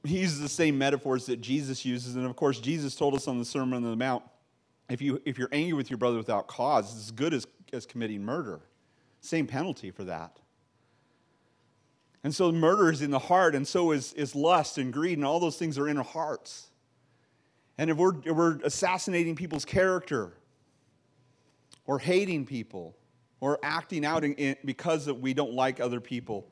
he 0.04 0.20
uses 0.20 0.40
the 0.40 0.50
same 0.50 0.78
metaphors 0.78 1.26
that 1.28 1.42
Jesus 1.42 1.86
uses. 1.86 2.16
And 2.16 2.26
of 2.26 2.36
course, 2.36 2.60
Jesus 2.60 2.96
told 2.96 3.14
us 3.16 3.28
on 3.28 3.38
the 3.38 3.46
Sermon 3.46 3.84
on 3.84 3.90
the 3.90 3.96
Mount 3.96 4.24
if, 4.90 5.02
you, 5.02 5.22
if 5.26 5.38
you're 5.38 5.50
angry 5.52 5.74
with 5.74 5.90
your 5.90 5.98
brother 5.98 6.18
without 6.18 6.48
cause, 6.48 6.92
it's 6.92 7.06
as 7.06 7.12
good 7.12 7.34
as, 7.34 7.48
as 7.72 7.86
committing 7.86 8.24
murder. 8.24 8.60
Same 9.22 9.48
penalty 9.48 9.92
for 9.92 10.04
that. 10.06 10.38
And 12.24 12.36
so 12.36 12.52
murder 12.52 12.92
is 12.92 13.02
in 13.02 13.10
the 13.10 13.20
heart, 13.20 13.56
and 13.56 13.68
so 13.68 13.92
is, 13.92 14.14
is 14.14 14.36
lust 14.36 14.78
and 14.78 14.92
greed, 14.92 15.18
and 15.18 15.26
all 15.26 15.40
those 15.40 15.58
things 15.58 15.78
are 15.78 15.88
in 15.88 15.98
our 15.98 16.04
hearts. 16.04 16.70
And 17.78 17.90
if 17.90 17.98
we're, 17.98 18.18
if 18.26 18.36
we're 18.36 18.58
assassinating 18.64 19.36
people's 19.36 19.66
character, 19.66 20.34
or 21.86 21.98
hating 21.98 22.46
people, 22.46 22.96
or 23.40 23.60
acting 23.64 24.06
out 24.06 24.24
in, 24.24 24.34
in, 24.36 24.56
because 24.66 25.12
we 25.12 25.34
don't 25.34 25.54
like 25.54 25.80
other 25.80 26.00
people, 26.00 26.48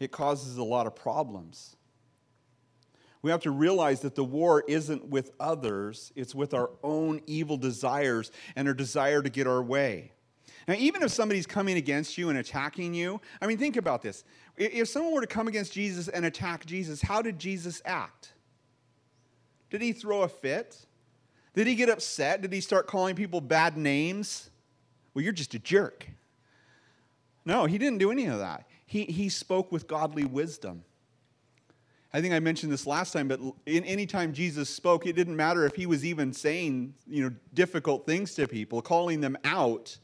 it 0.00 0.10
causes 0.10 0.56
a 0.56 0.64
lot 0.64 0.86
of 0.86 0.96
problems. 0.96 1.76
We 3.22 3.30
have 3.30 3.40
to 3.42 3.50
realize 3.50 4.00
that 4.00 4.14
the 4.14 4.24
war 4.24 4.64
isn't 4.68 5.08
with 5.08 5.32
others, 5.40 6.12
it's 6.14 6.34
with 6.34 6.54
our 6.54 6.70
own 6.82 7.20
evil 7.26 7.56
desires 7.56 8.30
and 8.54 8.68
our 8.68 8.74
desire 8.74 9.22
to 9.22 9.30
get 9.30 9.46
our 9.46 9.62
way. 9.62 10.12
Now, 10.68 10.74
even 10.74 11.02
if 11.02 11.12
somebody's 11.12 11.46
coming 11.46 11.76
against 11.76 12.18
you 12.18 12.28
and 12.28 12.38
attacking 12.38 12.92
you, 12.92 13.20
I 13.40 13.46
mean, 13.46 13.58
think 13.58 13.76
about 13.76 14.02
this. 14.02 14.24
If 14.56 14.88
someone 14.88 15.14
were 15.14 15.20
to 15.20 15.26
come 15.26 15.48
against 15.48 15.72
Jesus 15.72 16.08
and 16.08 16.24
attack 16.24 16.66
Jesus, 16.66 17.02
how 17.02 17.22
did 17.22 17.38
Jesus 17.38 17.80
act? 17.84 18.32
Did 19.70 19.80
he 19.80 19.92
throw 19.92 20.22
a 20.22 20.28
fit? 20.28 20.86
Did 21.54 21.66
he 21.66 21.74
get 21.74 21.88
upset? 21.88 22.42
Did 22.42 22.52
he 22.52 22.60
start 22.60 22.86
calling 22.86 23.14
people 23.14 23.40
bad 23.40 23.76
names? 23.76 24.50
Well, 25.14 25.22
you're 25.22 25.32
just 25.32 25.54
a 25.54 25.58
jerk. 25.58 26.06
No, 27.44 27.64
he 27.66 27.78
didn't 27.78 27.98
do 27.98 28.10
any 28.10 28.26
of 28.26 28.38
that. 28.38 28.66
He, 28.86 29.04
he 29.04 29.28
spoke 29.28 29.70
with 29.70 29.86
godly 29.86 30.24
wisdom. 30.24 30.84
I 32.12 32.20
think 32.20 32.32
I 32.32 32.40
mentioned 32.40 32.72
this 32.72 32.86
last 32.86 33.12
time, 33.12 33.28
but 33.28 33.40
in 33.66 33.84
any 33.84 34.06
time 34.06 34.32
Jesus 34.32 34.70
spoke, 34.70 35.06
it 35.06 35.14
didn't 35.14 35.36
matter 35.36 35.66
if 35.66 35.74
he 35.74 35.86
was 35.86 36.04
even 36.04 36.32
saying, 36.32 36.94
you 37.06 37.24
know, 37.24 37.34
difficult 37.52 38.06
things 38.06 38.34
to 38.36 38.46
people, 38.46 38.80
calling 38.80 39.20
them 39.20 39.36
out. 39.44 39.98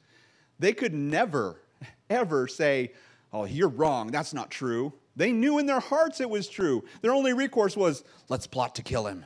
They 0.59 0.73
could 0.73 0.93
never, 0.93 1.61
ever 2.11 2.47
say, 2.49 2.93
oh, 3.33 3.45
you're 3.45 3.69
wrong. 3.69 4.09
That's 4.09 4.35
not 4.35 4.51
true. 4.51 4.93
They 5.17 5.33
knew 5.33 5.59
in 5.59 5.67
their 5.67 5.81
hearts 5.81 6.21
it 6.21 6.29
was 6.29 6.49
true. 6.49 6.85
Their 7.01 7.13
only 7.13 7.33
recourse 7.33 7.77
was, 7.77 8.05
let's 8.29 8.47
plot 8.47 8.75
to 8.77 8.83
kill 8.83 9.07
him. 9.07 9.25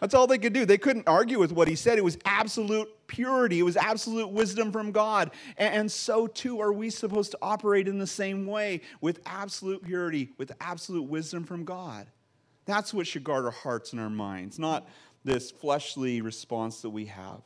That's 0.00 0.14
all 0.14 0.26
they 0.26 0.38
could 0.38 0.52
do. 0.52 0.66
They 0.66 0.78
couldn't 0.78 1.08
argue 1.08 1.38
with 1.38 1.52
what 1.52 1.66
he 1.66 1.76
said. 1.76 1.98
It 1.98 2.04
was 2.04 2.18
absolute 2.24 2.88
purity, 3.06 3.60
it 3.60 3.62
was 3.62 3.76
absolute 3.76 4.28
wisdom 4.28 4.72
from 4.72 4.92
God. 4.92 5.30
And 5.56 5.90
so, 5.90 6.26
too, 6.26 6.60
are 6.60 6.72
we 6.72 6.90
supposed 6.90 7.30
to 7.32 7.38
operate 7.42 7.88
in 7.88 7.98
the 7.98 8.06
same 8.06 8.46
way 8.46 8.80
with 9.00 9.20
absolute 9.26 9.82
purity, 9.84 10.30
with 10.38 10.52
absolute 10.60 11.02
wisdom 11.02 11.44
from 11.44 11.64
God. 11.64 12.06
That's 12.66 12.94
what 12.94 13.06
should 13.06 13.24
guard 13.24 13.44
our 13.44 13.50
hearts 13.50 13.92
and 13.92 14.00
our 14.00 14.10
minds, 14.10 14.58
not 14.58 14.88
this 15.24 15.50
fleshly 15.50 16.20
response 16.20 16.82
that 16.82 16.90
we 16.90 17.06
have. 17.06 17.42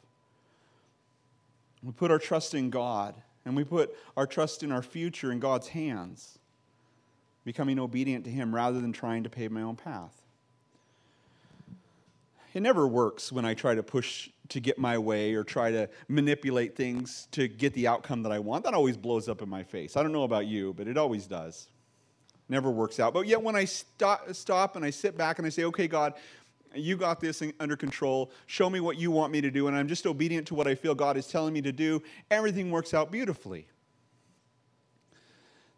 We 1.83 1.92
put 1.92 2.11
our 2.11 2.18
trust 2.18 2.55
in 2.55 2.71
God 2.71 3.14
and 3.44 3.57
we 3.57 3.64
put 3.64 3.97
our 4.16 4.27
trust 4.27 4.62
in 4.62 4.73
our 4.73 4.83
future 4.83 5.33
in 5.33 5.40
God's 5.40 5.68
hands, 5.68 6.38
becoming 7.44 7.79
obedient 7.79 8.25
to 8.25 8.31
Him 8.31 8.55
rather 8.55 8.81
than 8.81 8.92
trying 8.92 9.23
to 9.25 9.31
pave 9.31 9.51
my 9.51 9.62
own 9.62 9.77
path. 9.77 10.23
It 12.55 12.61
never 12.61 12.88
works 12.88 13.31
when 13.31 13.44
I 13.44 13.55
try 13.55 13.75
to 13.75 13.83
push 13.83 14.31
to 14.50 14.61
get 14.61 14.78
my 14.78 14.96
way 14.96 15.34
or 15.34 15.44
try 15.44 15.70
to 15.70 15.88
manipulate 16.08 16.74
things 16.74 17.28
to 17.32 17.48
get 17.48 17.74
the 17.74 17.87
outcome 17.87 18.22
that 18.22 18.32
I 18.32 18.38
want. 18.38 18.64
That 18.64 18.74
always 18.74 18.96
blows 18.96 19.28
up 19.28 19.42
in 19.42 19.48
my 19.48 19.62
face. 19.62 19.96
I 19.96 20.02
don't 20.02 20.12
know 20.12 20.22
about 20.22 20.46
you, 20.46 20.72
but 20.74 20.88
it 20.88 20.96
always 20.96 21.26
does. 21.26 21.68
Never 22.48 22.70
works 22.70 22.98
out. 22.98 23.12
But 23.12 23.26
yet, 23.26 23.42
when 23.42 23.56
I 23.56 23.66
stop, 23.66 24.32
stop 24.32 24.76
and 24.76 24.84
I 24.84 24.90
sit 24.90 25.16
back 25.16 25.38
and 25.38 25.46
I 25.46 25.50
say, 25.50 25.64
okay, 25.64 25.87
God, 25.87 26.14
you 26.74 26.96
got 26.96 27.20
this 27.20 27.42
under 27.61 27.76
control. 27.76 28.30
Show 28.46 28.70
me 28.70 28.80
what 28.80 28.96
you 28.96 29.11
want 29.11 29.32
me 29.32 29.40
to 29.42 29.50
do. 29.50 29.68
And 29.68 29.76
I'm 29.76 29.88
just 29.88 30.06
obedient 30.06 30.46
to 30.48 30.54
what 30.54 30.66
I 30.66 30.74
feel 30.74 30.94
God 30.94 31.16
is 31.16 31.26
telling 31.26 31.52
me 31.52 31.61
to 31.62 31.72
do. 31.72 32.02
Everything 32.30 32.70
works 32.70 32.94
out 32.94 33.11
beautifully. 33.11 33.66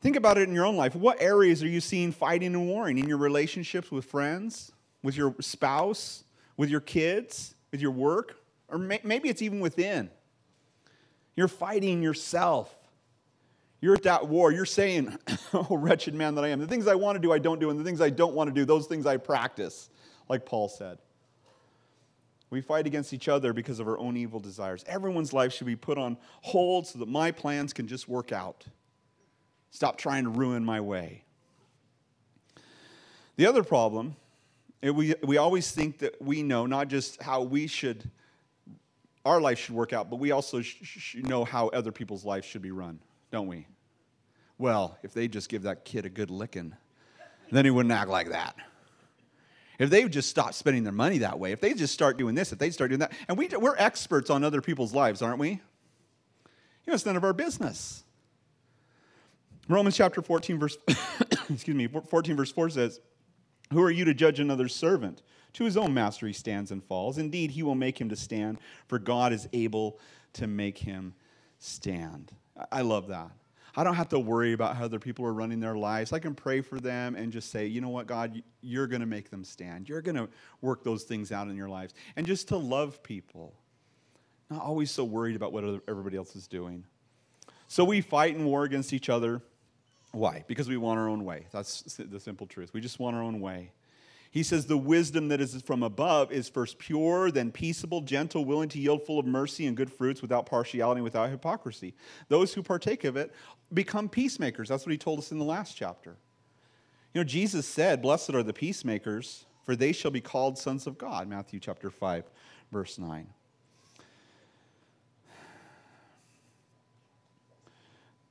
Think 0.00 0.16
about 0.16 0.38
it 0.38 0.48
in 0.48 0.54
your 0.54 0.64
own 0.64 0.76
life. 0.76 0.94
What 0.94 1.20
areas 1.20 1.62
are 1.62 1.68
you 1.68 1.80
seeing 1.80 2.12
fighting 2.12 2.54
and 2.54 2.68
warring? 2.68 2.98
In 2.98 3.09
your 3.09 3.18
relationships 3.18 3.90
with 3.90 4.06
friends, 4.06 4.72
with 5.02 5.16
your 5.16 5.35
spouse, 5.40 6.24
with 6.56 6.70
your 6.70 6.80
kids, 6.80 7.54
with 7.70 7.80
your 7.80 7.90
work? 7.90 8.37
Or 8.70 8.78
may- 8.78 9.00
maybe 9.02 9.28
it's 9.28 9.42
even 9.42 9.61
within. 9.61 10.11
You're 11.37 11.48
fighting 11.48 12.02
yourself. 12.02 12.74
You're 13.80 13.94
at 13.94 14.02
that 14.02 14.28
war. 14.28 14.52
You're 14.52 14.66
saying, 14.66 15.16
Oh, 15.52 15.76
wretched 15.76 16.14
man 16.14 16.35
that 16.37 16.44
I 16.44 16.48
am. 16.48 16.61
The 16.61 16.66
things 16.66 16.87
I 16.87 16.94
want 16.94 17.16
to 17.16 17.20
do, 17.20 17.33
I 17.33 17.38
don't 17.38 17.61
do. 17.61 17.70
And 17.70 17.78
the 17.78 17.85
things 17.85 18.00
I 18.00 18.11
don't 18.11 18.35
want 18.35 18.48
to 18.48 18.54
do, 18.54 18.64
those 18.64 18.87
things 18.87 19.06
I 19.06 19.16
practice, 19.16 19.90
like 20.28 20.44
Paul 20.44 20.68
said. 20.68 20.98
We 22.50 22.61
fight 22.61 22.87
against 22.87 23.12
each 23.12 23.28
other 23.28 23.52
because 23.52 23.78
of 23.78 23.87
our 23.87 23.98
own 23.98 24.16
evil 24.16 24.40
desires. 24.40 24.85
Everyone's 24.88 25.33
life 25.33 25.52
should 25.52 25.68
be 25.68 25.76
put 25.76 25.98
on 25.98 26.16
hold 26.42 26.87
so 26.87 26.98
that 26.98 27.09
my 27.09 27.30
plans 27.30 27.72
can 27.72 27.87
just 27.87 28.09
work 28.09 28.33
out. 28.33 28.66
Stop 29.70 29.98
trying 29.98 30.24
to 30.24 30.30
ruin 30.30 30.64
my 30.64 30.80
way. 30.80 31.24
The 33.37 33.46
other 33.46 33.62
problem, 33.62 34.16
we, 34.83 35.14
we 35.22 35.38
always 35.38 35.70
think 35.70 35.98
that 35.98 36.20
we 36.20 36.42
know 36.42 36.66
not 36.66 36.88
just 36.88 37.22
how 37.22 37.42
we 37.42 37.68
should, 37.68 38.11
our 39.24 39.40
life 39.40 39.59
should 39.59 39.74
work 39.74 39.92
out, 39.92 40.11
but 40.11 40.16
we 40.16 40.30
also 40.30 40.62
sh- 40.62 40.76
sh- 40.83 41.16
know 41.16 41.44
how 41.44 41.68
other 41.68 41.92
people's 41.92 42.24
lives 42.24 42.46
should 42.46 42.62
be 42.62 42.70
run, 42.70 42.98
don't 43.30 43.46
we? 43.46 43.66
Well, 44.59 44.98
if 45.02 45.12
they 45.12 45.28
just 45.28 45.48
give 45.48 45.62
that 45.62 45.85
kid 45.85 46.06
a 46.06 46.11
good 46.11 46.30
licking, 46.30 46.74
then 47.50 47.64
he 47.64 47.70
wouldn't 47.70 47.92
act 47.92 48.11
like 48.11 48.30
that. 48.30 48.56
If 49.78 49.88
they 49.88 50.06
just 50.09 50.28
stop 50.28 50.52
spending 50.52 50.85
their 50.85 50.92
money 50.92 51.18
that 51.18 51.38
way, 51.38 51.52
if 51.52 51.61
they 51.61 51.72
just 51.72 51.94
start 51.94 52.18
doing 52.18 52.35
this, 52.35 52.52
if 52.52 52.59
they 52.59 52.70
start 52.70 52.90
doing 52.90 53.00
that, 53.00 53.12
and 53.28 53.38
we, 53.38 53.48
we're 53.48 53.76
experts 53.76 54.28
on 54.28 54.44
other 54.44 54.61
people's 54.61 54.92
lives, 54.92 55.22
aren't 55.22 55.38
we? 55.38 55.50
You 55.50 55.59
know, 56.87 56.94
it's 56.94 57.06
none 57.06 57.16
of 57.16 57.24
our 57.24 57.33
business. 57.33 58.04
Romans 59.68 59.96
chapter 59.96 60.20
14, 60.20 60.59
verse, 60.59 60.76
excuse 61.50 61.76
me, 61.76 61.87
14, 61.87 62.37
verse 62.37 62.52
4 62.52 62.70
says, 62.70 63.00
Who 63.72 63.83
are 63.83 63.90
you 63.90 64.04
to 64.04 64.12
judge 64.12 64.40
another's 64.40 64.74
servant? 64.74 65.22
To 65.54 65.64
his 65.64 65.76
own 65.76 65.92
master 65.92 66.26
he 66.26 66.32
stands 66.32 66.70
and 66.70 66.82
falls. 66.84 67.18
Indeed, 67.18 67.50
he 67.50 67.62
will 67.62 67.74
make 67.74 68.00
him 68.00 68.08
to 68.08 68.16
stand, 68.16 68.58
for 68.86 68.98
God 68.98 69.32
is 69.32 69.48
able 69.52 69.98
to 70.34 70.46
make 70.46 70.78
him 70.78 71.14
stand. 71.58 72.32
I 72.70 72.82
love 72.82 73.08
that. 73.08 73.30
I 73.76 73.84
don't 73.84 73.94
have 73.94 74.08
to 74.08 74.18
worry 74.18 74.52
about 74.52 74.76
how 74.76 74.84
other 74.84 74.98
people 74.98 75.24
are 75.24 75.32
running 75.32 75.60
their 75.60 75.76
lives. 75.76 76.12
I 76.12 76.18
can 76.18 76.34
pray 76.34 76.60
for 76.60 76.80
them 76.80 77.14
and 77.14 77.32
just 77.32 77.50
say, 77.50 77.66
you 77.66 77.80
know 77.80 77.88
what, 77.88 78.06
God, 78.06 78.42
you're 78.62 78.88
going 78.88 79.00
to 79.00 79.06
make 79.06 79.30
them 79.30 79.44
stand. 79.44 79.88
You're 79.88 80.02
going 80.02 80.16
to 80.16 80.28
work 80.60 80.82
those 80.82 81.04
things 81.04 81.30
out 81.30 81.46
in 81.48 81.56
your 81.56 81.68
lives. 81.68 81.94
And 82.16 82.26
just 82.26 82.48
to 82.48 82.56
love 82.56 83.02
people, 83.02 83.54
not 84.50 84.62
always 84.62 84.90
so 84.90 85.04
worried 85.04 85.36
about 85.36 85.52
what 85.52 85.64
everybody 85.88 86.16
else 86.16 86.34
is 86.34 86.48
doing. 86.48 86.84
So 87.68 87.84
we 87.84 88.00
fight 88.00 88.34
and 88.34 88.44
war 88.44 88.64
against 88.64 88.92
each 88.92 89.08
other. 89.08 89.40
Why? 90.10 90.44
Because 90.48 90.68
we 90.68 90.76
want 90.76 90.98
our 90.98 91.08
own 91.08 91.24
way. 91.24 91.46
That's 91.52 91.82
the 91.96 92.18
simple 92.18 92.48
truth. 92.48 92.72
We 92.72 92.80
just 92.80 92.98
want 92.98 93.14
our 93.14 93.22
own 93.22 93.40
way. 93.40 93.70
He 94.31 94.45
says, 94.45 94.66
The 94.66 94.79
wisdom 94.79 95.29
that 95.29 95.40
is 95.40 95.61
from 95.62 95.83
above 95.83 96.31
is 96.31 96.49
first 96.49 96.79
pure, 96.79 97.31
then 97.31 97.51
peaceable, 97.51 98.01
gentle, 98.01 98.45
willing 98.45 98.69
to 98.71 98.79
yield, 98.79 99.05
full 99.05 99.19
of 99.19 99.27
mercy 99.27 99.66
and 99.66 99.77
good 99.77 99.93
fruits, 99.93 100.23
without 100.23 100.47
partiality, 100.47 101.01
without 101.01 101.31
hypocrisy. 101.31 101.95
Those 102.29 102.55
who 102.55 102.62
partake 102.62 103.05
of 103.05 103.16
it 103.16 103.35
become 103.75 104.09
peacemakers. 104.09 104.69
That's 104.69 104.87
what 104.87 104.93
he 104.93 104.99
told 104.99 105.19
us 105.19 105.33
in 105.33 105.38
the 105.38 105.45
last 105.45 105.77
chapter. 105.77 106.16
You 107.12 107.21
know, 107.21 107.25
Jesus 107.25 107.66
said, 107.66 108.03
Blessed 108.03 108.31
are 108.35 108.45
the 108.45 108.53
peacemakers, 108.53 109.47
for 109.64 109.75
they 109.75 109.90
shall 109.90 110.12
be 110.12 110.21
called 110.21 110.57
sons 110.59 110.87
of 110.87 110.97
God. 110.97 111.29
Matthew 111.29 111.59
chapter 111.59 111.90
5, 111.90 112.25
verse 112.71 112.99
9. 112.99 113.27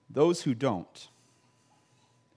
Those 0.09 0.41
who 0.41 0.55
don't, 0.55 1.09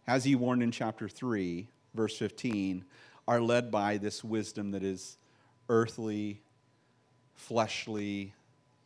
as 0.06 0.24
he 0.24 0.34
warned 0.34 0.64
in 0.64 0.72
chapter 0.72 1.08
3, 1.08 1.68
verse 1.94 2.18
15, 2.18 2.84
are 3.26 3.40
led 3.40 3.70
by 3.70 3.98
this 3.98 4.24
wisdom 4.24 4.72
that 4.72 4.82
is 4.82 5.16
earthly, 5.68 6.42
fleshly, 7.34 8.34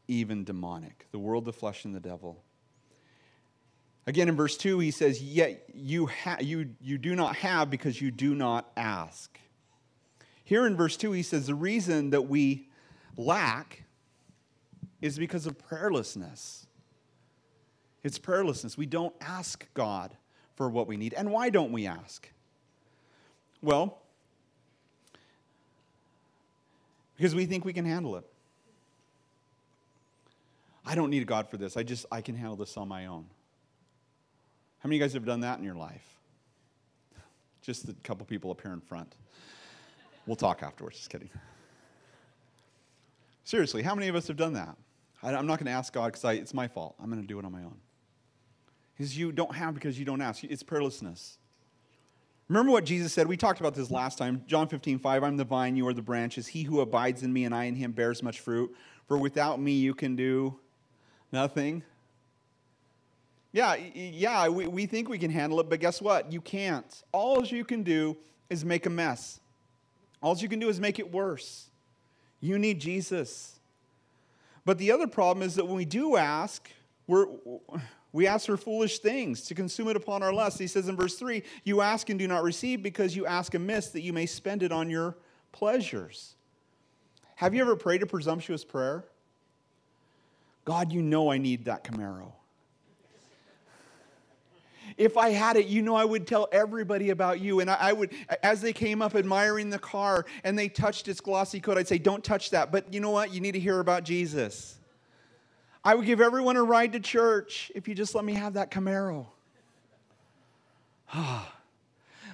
even 0.08 0.44
demonic. 0.44 1.06
The 1.12 1.18
world, 1.18 1.44
the 1.44 1.52
flesh, 1.52 1.84
and 1.84 1.94
the 1.94 2.00
devil. 2.00 2.42
Again, 4.06 4.28
in 4.28 4.36
verse 4.36 4.56
2, 4.56 4.78
he 4.78 4.90
says, 4.90 5.22
Yet 5.22 5.64
you, 5.74 6.06
ha- 6.06 6.38
you, 6.40 6.70
you 6.80 6.96
do 6.96 7.16
not 7.16 7.36
have 7.36 7.70
because 7.70 8.00
you 8.00 8.10
do 8.10 8.34
not 8.34 8.70
ask. 8.76 9.38
Here 10.44 10.66
in 10.66 10.76
verse 10.76 10.96
2, 10.96 11.12
he 11.12 11.22
says, 11.22 11.46
The 11.46 11.54
reason 11.54 12.10
that 12.10 12.22
we 12.22 12.68
lack 13.16 13.82
is 15.02 15.18
because 15.18 15.46
of 15.46 15.58
prayerlessness. 15.58 16.66
It's 18.04 18.18
prayerlessness. 18.18 18.76
We 18.76 18.86
don't 18.86 19.14
ask 19.20 19.66
God 19.74 20.16
for 20.54 20.70
what 20.70 20.86
we 20.86 20.96
need. 20.96 21.12
And 21.14 21.32
why 21.32 21.50
don't 21.50 21.72
we 21.72 21.86
ask? 21.86 22.30
Well, 23.60 23.98
because 27.16 27.34
we 27.34 27.46
think 27.46 27.64
we 27.64 27.72
can 27.72 27.84
handle 27.84 28.16
it. 28.16 28.24
I 30.84 30.94
don't 30.94 31.10
need 31.10 31.22
a 31.22 31.26
God 31.26 31.48
for 31.48 31.56
this. 31.56 31.76
I 31.76 31.82
just 31.82 32.06
I 32.12 32.20
can 32.20 32.36
handle 32.36 32.56
this 32.56 32.76
on 32.76 32.88
my 32.88 33.06
own. 33.06 33.26
How 34.78 34.88
many 34.88 34.96
of 34.96 35.00
you 35.00 35.04
guys 35.04 35.14
have 35.14 35.24
done 35.24 35.40
that 35.40 35.58
in 35.58 35.64
your 35.64 35.74
life? 35.74 36.06
Just 37.62 37.88
a 37.88 37.94
couple 38.04 38.24
people 38.26 38.52
up 38.52 38.60
here 38.60 38.72
in 38.72 38.80
front. 38.80 39.12
We'll 40.26 40.36
talk 40.36 40.62
afterwards. 40.62 40.98
Just 40.98 41.10
kidding. 41.10 41.30
Seriously, 43.42 43.82
how 43.82 43.94
many 43.94 44.08
of 44.08 44.14
us 44.14 44.28
have 44.28 44.36
done 44.36 44.52
that? 44.52 44.76
I, 45.22 45.32
am 45.32 45.46
not 45.46 45.58
going 45.58 45.66
to 45.66 45.72
ask 45.72 45.92
God 45.92 46.12
because 46.12 46.24
it's 46.36 46.54
my 46.54 46.68
fault. 46.68 46.94
I'm 47.00 47.10
going 47.10 47.20
to 47.20 47.26
do 47.26 47.38
it 47.38 47.44
on 47.44 47.52
my 47.52 47.62
own. 47.62 47.76
Because 48.96 49.16
you 49.16 49.32
don't 49.32 49.54
have 49.54 49.74
because 49.74 49.98
you 49.98 50.04
don't 50.04 50.20
ask. 50.20 50.44
It's 50.44 50.62
prayerlessness. 50.62 51.38
Remember 52.48 52.70
what 52.70 52.84
Jesus 52.84 53.12
said? 53.12 53.26
We 53.26 53.36
talked 53.36 53.58
about 53.58 53.74
this 53.74 53.90
last 53.90 54.18
time. 54.18 54.44
John 54.46 54.68
15, 54.68 55.00
5. 55.00 55.24
I'm 55.24 55.36
the 55.36 55.44
vine, 55.44 55.74
you 55.76 55.86
are 55.88 55.92
the 55.92 56.02
branches. 56.02 56.46
He 56.46 56.62
who 56.62 56.80
abides 56.80 57.22
in 57.22 57.32
me 57.32 57.44
and 57.44 57.54
I 57.54 57.64
in 57.64 57.74
him 57.74 57.92
bears 57.92 58.22
much 58.22 58.40
fruit. 58.40 58.74
For 59.08 59.18
without 59.18 59.60
me 59.60 59.72
you 59.72 59.94
can 59.94 60.14
do 60.14 60.58
nothing. 61.32 61.82
Yeah, 63.52 63.74
yeah, 63.94 64.48
we, 64.48 64.66
we 64.66 64.86
think 64.86 65.08
we 65.08 65.18
can 65.18 65.30
handle 65.30 65.58
it, 65.60 65.70
but 65.70 65.80
guess 65.80 66.02
what? 66.02 66.30
You 66.30 66.40
can't. 66.40 67.02
All 67.10 67.44
you 67.44 67.64
can 67.64 67.82
do 67.82 68.16
is 68.50 68.64
make 68.64 68.86
a 68.86 68.90
mess. 68.90 69.40
All 70.22 70.36
you 70.36 70.48
can 70.48 70.58
do 70.58 70.68
is 70.68 70.78
make 70.78 70.98
it 70.98 71.10
worse. 71.10 71.70
You 72.40 72.58
need 72.58 72.80
Jesus. 72.80 73.58
But 74.64 74.78
the 74.78 74.92
other 74.92 75.06
problem 75.06 75.46
is 75.46 75.54
that 75.54 75.64
when 75.64 75.76
we 75.76 75.84
do 75.84 76.16
ask, 76.16 76.68
we're, 77.06 77.26
we 78.16 78.26
ask 78.26 78.46
for 78.46 78.56
foolish 78.56 79.00
things 79.00 79.42
to 79.42 79.54
consume 79.54 79.88
it 79.88 79.96
upon 79.96 80.22
our 80.22 80.32
lust. 80.32 80.58
He 80.58 80.68
says 80.68 80.88
in 80.88 80.96
verse 80.96 81.18
3 81.18 81.42
You 81.64 81.82
ask 81.82 82.08
and 82.08 82.18
do 82.18 82.26
not 82.26 82.42
receive 82.42 82.82
because 82.82 83.14
you 83.14 83.26
ask 83.26 83.52
amiss 83.52 83.88
that 83.88 84.00
you 84.00 84.14
may 84.14 84.24
spend 84.24 84.62
it 84.62 84.72
on 84.72 84.88
your 84.88 85.18
pleasures. 85.52 86.34
Have 87.34 87.54
you 87.54 87.60
ever 87.60 87.76
prayed 87.76 88.02
a 88.02 88.06
presumptuous 88.06 88.64
prayer? 88.64 89.04
God, 90.64 90.92
you 90.92 91.02
know 91.02 91.30
I 91.30 91.36
need 91.36 91.66
that 91.66 91.84
Camaro. 91.84 92.32
If 94.96 95.18
I 95.18 95.28
had 95.28 95.58
it, 95.58 95.66
you 95.66 95.82
know 95.82 95.94
I 95.94 96.06
would 96.06 96.26
tell 96.26 96.48
everybody 96.52 97.10
about 97.10 97.40
you. 97.40 97.60
And 97.60 97.68
I, 97.68 97.74
I, 97.74 97.92
would, 97.92 98.14
as 98.42 98.62
they 98.62 98.72
came 98.72 99.02
up 99.02 99.14
admiring 99.14 99.68
the 99.68 99.78
car 99.78 100.24
and 100.42 100.58
they 100.58 100.70
touched 100.70 101.08
its 101.08 101.20
glossy 101.20 101.60
coat, 101.60 101.76
I'd 101.76 101.86
say, 101.86 101.98
Don't 101.98 102.24
touch 102.24 102.48
that. 102.50 102.72
But 102.72 102.94
you 102.94 103.00
know 103.00 103.10
what? 103.10 103.34
You 103.34 103.42
need 103.42 103.52
to 103.52 103.60
hear 103.60 103.78
about 103.80 104.04
Jesus. 104.04 104.78
I 105.86 105.94
would 105.94 106.04
give 106.04 106.20
everyone 106.20 106.56
a 106.56 106.64
ride 106.64 106.94
to 106.94 107.00
church 107.00 107.70
if 107.72 107.86
you 107.86 107.94
just 107.94 108.16
let 108.16 108.24
me 108.24 108.34
have 108.34 108.54
that 108.54 108.72
Camaro. 108.72 109.28
Ah. 111.14 111.52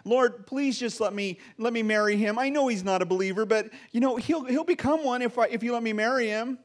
Lord, 0.07 0.47
please 0.47 0.81
just 0.81 1.03
let 1.03 1.12
me 1.12 1.38
let 1.59 1.75
me 1.75 1.83
marry 1.83 2.17
him. 2.17 2.38
I 2.38 2.49
know 2.49 2.69
he's 2.69 2.83
not 2.83 3.03
a 3.03 3.05
believer, 3.05 3.45
but 3.45 3.69
you 3.91 4.01
know 4.01 4.17
he'll 4.17 4.45
he'll 4.45 4.65
become 4.65 5.05
one 5.05 5.21
if 5.21 5.38
I, 5.38 5.49
if 5.49 5.62
you 5.62 5.75
let 5.75 5.83
me 5.83 5.93
marry 5.93 6.29
him. 6.29 6.59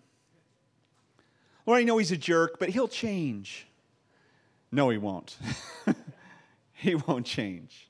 Lord, 1.66 1.82
I 1.82 1.84
know 1.84 1.98
he's 1.98 2.14
a 2.14 2.18
jerk, 2.18 2.58
but 2.58 2.70
he'll 2.70 2.88
change. 2.88 3.68
No, 4.72 4.88
he 4.88 4.98
won't. 4.98 5.36
he 6.72 6.96
won't 6.96 7.26
change. 7.26 7.90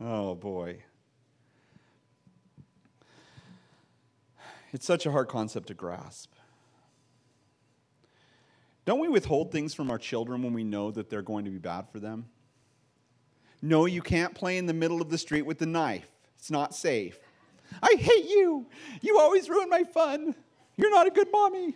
Oh 0.00 0.34
boy. 0.34 0.78
It's 4.72 4.86
such 4.86 5.04
a 5.04 5.12
hard 5.12 5.28
concept 5.28 5.66
to 5.68 5.74
grasp. 5.74 6.32
Don't 8.86 9.00
we 9.00 9.08
withhold 9.08 9.50
things 9.50 9.74
from 9.74 9.90
our 9.90 9.98
children 9.98 10.42
when 10.42 10.52
we 10.52 10.64
know 10.64 10.92
that 10.92 11.10
they're 11.10 11.20
going 11.20 11.44
to 11.44 11.50
be 11.50 11.58
bad 11.58 11.88
for 11.90 11.98
them? 11.98 12.26
No, 13.60 13.86
you 13.86 14.00
can't 14.00 14.32
play 14.32 14.58
in 14.58 14.66
the 14.66 14.72
middle 14.72 15.02
of 15.02 15.10
the 15.10 15.18
street 15.18 15.42
with 15.42 15.58
the 15.58 15.66
knife. 15.66 16.06
It's 16.38 16.52
not 16.52 16.72
safe. 16.74 17.18
I 17.82 17.96
hate 17.98 18.26
you. 18.26 18.64
You 19.00 19.18
always 19.18 19.48
ruin 19.50 19.68
my 19.68 19.82
fun. 19.82 20.36
You're 20.76 20.92
not 20.92 21.08
a 21.08 21.10
good 21.10 21.26
mommy. 21.32 21.74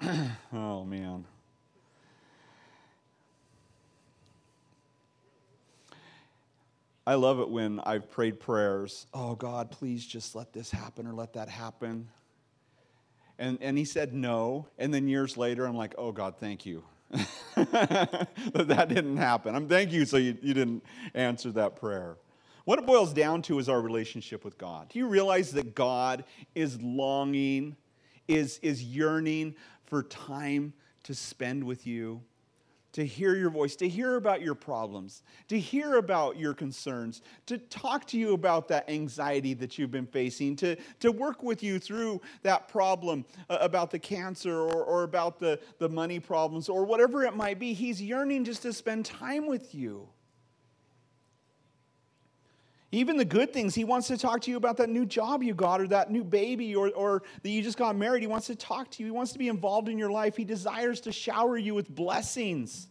oh, 0.52 0.84
man. 0.84 1.24
I 7.06 7.14
love 7.14 7.38
it 7.38 7.48
when 7.48 7.78
I've 7.80 8.10
prayed 8.10 8.40
prayers. 8.40 9.06
Oh, 9.14 9.36
God, 9.36 9.70
please 9.70 10.04
just 10.04 10.34
let 10.34 10.52
this 10.52 10.72
happen 10.72 11.06
or 11.06 11.12
let 11.12 11.34
that 11.34 11.48
happen. 11.48 12.08
And, 13.42 13.58
and 13.60 13.76
he 13.76 13.84
said 13.84 14.14
no. 14.14 14.68
And 14.78 14.94
then 14.94 15.08
years 15.08 15.36
later, 15.36 15.66
I'm 15.66 15.76
like, 15.76 15.96
oh, 15.98 16.12
God, 16.12 16.36
thank 16.38 16.64
you. 16.64 16.84
that 17.56 18.28
that 18.54 18.88
didn't 18.88 19.16
happen. 19.16 19.56
I'm 19.56 19.68
thank 19.68 19.90
you, 19.90 20.04
so 20.04 20.16
you, 20.16 20.38
you 20.40 20.54
didn't 20.54 20.84
answer 21.12 21.50
that 21.50 21.74
prayer. 21.74 22.18
What 22.66 22.78
it 22.78 22.86
boils 22.86 23.12
down 23.12 23.42
to 23.42 23.58
is 23.58 23.68
our 23.68 23.80
relationship 23.80 24.44
with 24.44 24.58
God. 24.58 24.90
Do 24.90 25.00
you 25.00 25.08
realize 25.08 25.50
that 25.52 25.74
God 25.74 26.22
is 26.54 26.80
longing, 26.80 27.74
is, 28.28 28.60
is 28.62 28.84
yearning 28.84 29.56
for 29.86 30.04
time 30.04 30.72
to 31.02 31.12
spend 31.12 31.64
with 31.64 31.84
you, 31.84 32.22
to 32.92 33.06
hear 33.06 33.34
your 33.34 33.50
voice, 33.50 33.74
to 33.76 33.88
hear 33.88 34.16
about 34.16 34.42
your 34.42 34.54
problems, 34.54 35.22
to 35.48 35.58
hear 35.58 35.96
about 35.96 36.36
your 36.38 36.54
concerns, 36.54 37.22
to 37.46 37.58
talk 37.58 38.06
to 38.08 38.18
you 38.18 38.34
about 38.34 38.68
that 38.68 38.88
anxiety 38.88 39.54
that 39.54 39.78
you've 39.78 39.90
been 39.90 40.06
facing, 40.06 40.56
to, 40.56 40.76
to 41.00 41.10
work 41.10 41.42
with 41.42 41.62
you 41.62 41.78
through 41.78 42.20
that 42.42 42.68
problem 42.68 43.24
uh, 43.48 43.58
about 43.60 43.90
the 43.90 43.98
cancer 43.98 44.54
or, 44.54 44.84
or 44.84 45.02
about 45.04 45.38
the, 45.40 45.58
the 45.78 45.88
money 45.88 46.20
problems 46.20 46.68
or 46.68 46.84
whatever 46.84 47.24
it 47.24 47.34
might 47.34 47.58
be. 47.58 47.72
He's 47.72 48.00
yearning 48.00 48.44
just 48.44 48.62
to 48.62 48.72
spend 48.72 49.04
time 49.04 49.46
with 49.46 49.74
you. 49.74 50.08
Even 52.94 53.16
the 53.16 53.24
good 53.24 53.54
things, 53.54 53.74
he 53.74 53.84
wants 53.84 54.06
to 54.08 54.18
talk 54.18 54.42
to 54.42 54.50
you 54.50 54.58
about 54.58 54.76
that 54.76 54.90
new 54.90 55.06
job 55.06 55.42
you 55.42 55.54
got 55.54 55.80
or 55.80 55.88
that 55.88 56.10
new 56.10 56.22
baby 56.22 56.76
or, 56.76 56.90
or 56.90 57.22
that 57.42 57.48
you 57.48 57.62
just 57.62 57.78
got 57.78 57.96
married. 57.96 58.20
He 58.20 58.26
wants 58.26 58.48
to 58.48 58.54
talk 58.54 58.90
to 58.92 59.02
you. 59.02 59.06
He 59.06 59.10
wants 59.10 59.32
to 59.32 59.38
be 59.38 59.48
involved 59.48 59.88
in 59.88 59.96
your 59.96 60.10
life. 60.10 60.36
He 60.36 60.44
desires 60.44 61.00
to 61.00 61.12
shower 61.12 61.56
you 61.56 61.74
with 61.74 61.88
blessings. 61.88 62.88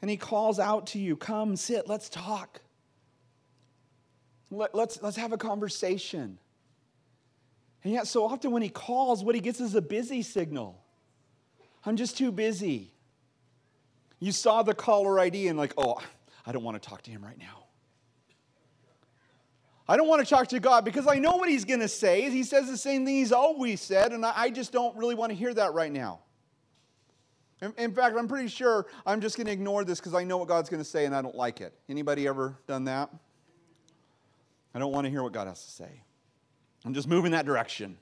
And 0.00 0.08
he 0.08 0.16
calls 0.16 0.60
out 0.60 0.86
to 0.88 1.00
you, 1.00 1.16
Come, 1.16 1.56
sit, 1.56 1.88
let's 1.88 2.08
talk. 2.08 2.60
Let, 4.52 4.72
let's, 4.72 5.02
let's 5.02 5.16
have 5.16 5.32
a 5.32 5.38
conversation. 5.38 6.38
And 7.82 7.92
yet, 7.92 8.06
so 8.06 8.24
often 8.24 8.52
when 8.52 8.62
he 8.62 8.68
calls, 8.68 9.24
what 9.24 9.34
he 9.34 9.40
gets 9.40 9.60
is 9.60 9.74
a 9.74 9.82
busy 9.82 10.22
signal. 10.22 10.80
I'm 11.84 11.96
just 11.96 12.16
too 12.16 12.30
busy. 12.30 12.92
You 14.20 14.30
saw 14.30 14.62
the 14.62 14.74
caller 14.74 15.18
ID 15.18 15.48
and, 15.48 15.58
like, 15.58 15.74
oh, 15.76 16.00
I 16.46 16.52
don't 16.52 16.62
want 16.62 16.80
to 16.80 16.88
talk 16.88 17.02
to 17.02 17.10
him 17.10 17.22
right 17.24 17.38
now. 17.38 17.63
I 19.86 19.96
don't 19.96 20.08
want 20.08 20.26
to 20.26 20.28
talk 20.28 20.48
to 20.48 20.60
God 20.60 20.84
because 20.84 21.06
I 21.06 21.18
know 21.18 21.36
what 21.36 21.48
He's 21.48 21.64
going 21.64 21.80
to 21.80 21.88
say. 21.88 22.30
He 22.30 22.42
says 22.42 22.68
the 22.68 22.76
same 22.76 23.04
thing 23.04 23.16
He's 23.16 23.32
always 23.32 23.80
said, 23.80 24.12
and 24.12 24.24
I 24.24 24.50
just 24.50 24.72
don't 24.72 24.96
really 24.96 25.14
want 25.14 25.30
to 25.30 25.36
hear 25.36 25.52
that 25.54 25.74
right 25.74 25.92
now. 25.92 26.20
In, 27.78 27.94
fact, 27.94 28.16
I'm 28.18 28.28
pretty 28.28 28.48
sure 28.48 28.86
I'm 29.06 29.20
just 29.20 29.36
going 29.36 29.46
to 29.46 29.52
ignore 29.52 29.84
this 29.84 29.98
because 29.98 30.14
I 30.14 30.24
know 30.24 30.36
what 30.36 30.48
God's 30.48 30.68
going 30.68 30.82
to 30.82 30.88
say 30.88 31.06
and 31.06 31.14
I 31.14 31.22
don't 31.22 31.34
like 31.36 31.60
it. 31.60 31.72
Anybody 31.88 32.26
ever 32.26 32.58
done 32.66 32.84
that? 32.84 33.10
I 34.74 34.78
don't 34.78 34.92
want 34.92 35.06
to 35.06 35.10
hear 35.10 35.22
what 35.22 35.32
God 35.32 35.46
has 35.46 35.64
to 35.64 35.70
say. 35.70 36.02
I'm 36.84 36.92
just 36.92 37.08
moving 37.08 37.32
that 37.32 37.46
direction. 37.46 37.96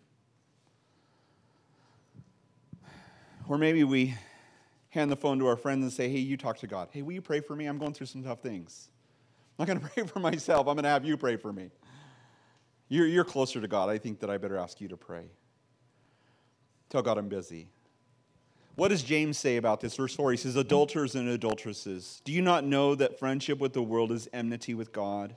Or 3.47 3.59
maybe 3.59 3.85
we 3.85 4.15
hand 4.89 5.11
the 5.11 5.17
phone 5.17 5.39
to 5.39 5.47
our 5.47 5.57
friends 5.57 5.83
and 5.83 5.93
say, 5.93 6.09
Hey, 6.09 6.19
you 6.19 6.37
talk 6.37 6.59
to 6.59 6.67
God. 6.67 6.89
Hey, 6.91 7.03
will 7.03 7.13
you 7.13 7.23
pray 7.23 7.41
for 7.41 7.55
me? 7.55 7.67
I'm 7.67 7.79
going 7.79 7.93
through 7.93 8.07
some 8.07 8.25
tough 8.25 8.41
things. 8.41 8.89
I'm 9.63 9.69
not 9.69 9.75
going 9.75 9.89
to 9.89 9.95
pray 9.95 10.07
for 10.09 10.19
myself. 10.19 10.67
I'm 10.67 10.75
going 10.75 10.83
to 10.83 10.89
have 10.89 11.05
you 11.05 11.17
pray 11.17 11.37
for 11.37 11.53
me. 11.53 11.71
You're, 12.89 13.07
you're 13.07 13.25
closer 13.25 13.61
to 13.61 13.69
God. 13.69 13.91
I 13.91 13.97
think 13.97 14.19
that 14.19 14.29
I 14.29 14.37
better 14.37 14.57
ask 14.57 14.81
you 14.81 14.89
to 14.89 14.97
pray. 14.97 15.27
Tell 16.91 17.01
God 17.01 17.17
I'm 17.17 17.29
busy. 17.29 17.69
What 18.75 18.89
does 18.89 19.05
James 19.05 19.39
say 19.39 19.59
about 19.59 19.81
this? 19.81 19.95
Verse 19.95 20.17
4 20.17 20.33
he 20.33 20.37
says, 20.37 20.57
Adulterers 20.57 21.15
and 21.15 21.29
adulteresses, 21.29 22.23
do 22.25 22.33
you 22.33 22.43
not 22.43 22.65
know 22.65 22.97
that 22.97 23.21
friendship 23.21 23.61
with 23.61 23.73
the 23.73 23.83
world 23.83 24.11
is 24.11 24.29
enmity 24.33 24.75
with 24.75 24.93
God? 24.93 25.37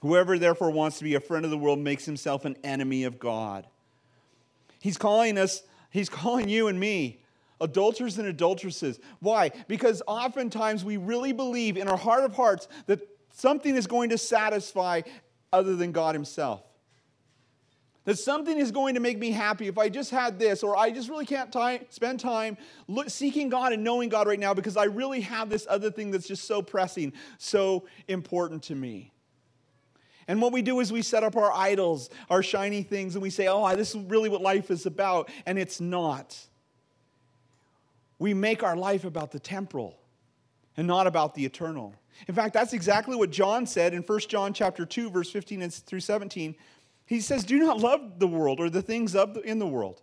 Whoever 0.00 0.40
therefore 0.40 0.72
wants 0.72 0.98
to 0.98 1.04
be 1.04 1.14
a 1.14 1.20
friend 1.20 1.44
of 1.44 1.52
the 1.52 1.58
world 1.58 1.78
makes 1.78 2.04
himself 2.04 2.44
an 2.44 2.56
enemy 2.64 3.04
of 3.04 3.20
God. 3.20 3.68
He's 4.80 4.98
calling 4.98 5.38
us, 5.38 5.62
he's 5.90 6.08
calling 6.08 6.48
you 6.48 6.66
and 6.66 6.80
me 6.80 7.22
adulterers 7.62 8.18
and 8.18 8.26
adulteresses. 8.26 8.98
Why? 9.20 9.52
Because 9.68 10.02
oftentimes 10.06 10.84
we 10.84 10.96
really 10.96 11.32
believe 11.32 11.76
in 11.76 11.88
our 11.88 11.96
heart 11.96 12.24
of 12.24 12.34
hearts 12.34 12.68
that 12.86 13.00
something 13.32 13.74
is 13.74 13.86
going 13.86 14.10
to 14.10 14.18
satisfy 14.18 15.02
other 15.52 15.76
than 15.76 15.92
God 15.92 16.14
Himself. 16.14 16.62
That 18.04 18.18
something 18.18 18.58
is 18.58 18.72
going 18.72 18.94
to 18.94 19.00
make 19.00 19.18
me 19.18 19.30
happy 19.30 19.68
if 19.68 19.78
I 19.78 19.88
just 19.88 20.10
had 20.10 20.38
this, 20.38 20.64
or 20.64 20.76
I 20.76 20.90
just 20.90 21.08
really 21.08 21.26
can't 21.26 21.52
time, 21.52 21.84
spend 21.90 22.18
time 22.18 22.56
look, 22.88 23.10
seeking 23.10 23.48
God 23.48 23.72
and 23.72 23.84
knowing 23.84 24.08
God 24.08 24.26
right 24.26 24.40
now 24.40 24.54
because 24.54 24.76
I 24.76 24.84
really 24.84 25.20
have 25.20 25.48
this 25.48 25.66
other 25.70 25.90
thing 25.90 26.10
that's 26.10 26.26
just 26.26 26.44
so 26.44 26.62
pressing, 26.62 27.12
so 27.38 27.86
important 28.08 28.64
to 28.64 28.74
me. 28.74 29.12
And 30.26 30.40
what 30.40 30.52
we 30.52 30.62
do 30.62 30.80
is 30.80 30.92
we 30.92 31.02
set 31.02 31.22
up 31.22 31.36
our 31.36 31.52
idols, 31.52 32.10
our 32.30 32.42
shiny 32.42 32.82
things, 32.82 33.14
and 33.14 33.22
we 33.22 33.30
say, 33.30 33.48
oh, 33.48 33.74
this 33.76 33.94
is 33.94 34.02
really 34.02 34.28
what 34.28 34.40
life 34.40 34.70
is 34.70 34.86
about, 34.86 35.30
and 35.46 35.58
it's 35.58 35.80
not. 35.80 36.36
We 38.18 38.34
make 38.34 38.62
our 38.62 38.76
life 38.76 39.04
about 39.04 39.32
the 39.32 39.40
temporal 39.40 39.98
and 40.76 40.86
not 40.86 41.06
about 41.06 41.34
the 41.34 41.44
eternal. 41.44 41.94
In 42.28 42.34
fact, 42.34 42.54
that's 42.54 42.72
exactly 42.72 43.16
what 43.16 43.30
John 43.30 43.66
said 43.66 43.94
in 43.94 44.02
1 44.02 44.20
John 44.28 44.52
chapter 44.52 44.86
2 44.86 45.10
verse 45.10 45.30
15 45.30 45.68
through 45.70 46.00
17. 46.00 46.54
He 47.06 47.20
says, 47.20 47.44
"Do 47.44 47.58
not 47.58 47.80
love 47.80 48.18
the 48.18 48.28
world 48.28 48.60
or 48.60 48.70
the 48.70 48.82
things 48.82 49.14
of 49.14 49.34
the, 49.34 49.40
in 49.40 49.58
the 49.58 49.66
world. 49.66 50.02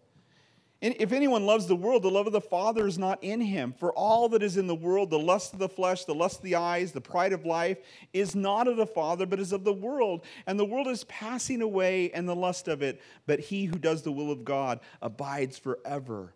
And 0.82 0.95
if 0.98 1.12
anyone 1.12 1.45
loves 1.45 1.67
the 1.67 1.76
world, 1.76 2.04
the 2.04 2.12
love 2.12 2.26
of 2.26 2.32
the 2.32 2.39
Father 2.39 2.88
is 2.88 2.98
not 2.98 3.22
in 3.22 3.41
him. 3.41 3.74
For 3.74 3.91
all 3.91 4.30
that 4.30 4.41
is 4.41 4.56
in 4.56 4.65
the 4.65 4.76
world, 4.76 5.10
the 5.10 5.19
lust 5.19 5.52
of 5.52 5.60
the 5.60 5.67
flesh, 5.67 6.06
the 6.06 6.15
lust 6.15 6.38
of 6.38 6.43
the 6.43 6.56
eyes, 6.56 6.93
the 6.93 7.02
pride 7.02 7.34
of 7.34 7.45
life, 7.45 7.80
is 8.13 8.34
not 8.34 8.65
of 8.65 8.78
the 8.78 8.88
Father, 8.88 9.26
but 9.26 9.41
is 9.41 9.52
of 9.52 9.65
the 9.65 9.74
world. 9.74 10.24
And 10.48 10.58
the 10.58 10.65
world 10.65 10.88
is 10.88 11.04
passing 11.06 11.62
away 11.62 12.12
and 12.12 12.30
the 12.30 12.36
lust 12.36 12.69
of 12.69 12.82
it, 12.82 13.02
but 13.28 13.41
he 13.41 13.65
who 13.65 13.78
does 13.78 14.04
the 14.04 14.12
will 14.12 14.32
of 14.32 14.45
God 14.45 14.80
abides 15.02 15.58
forever." 15.58 16.34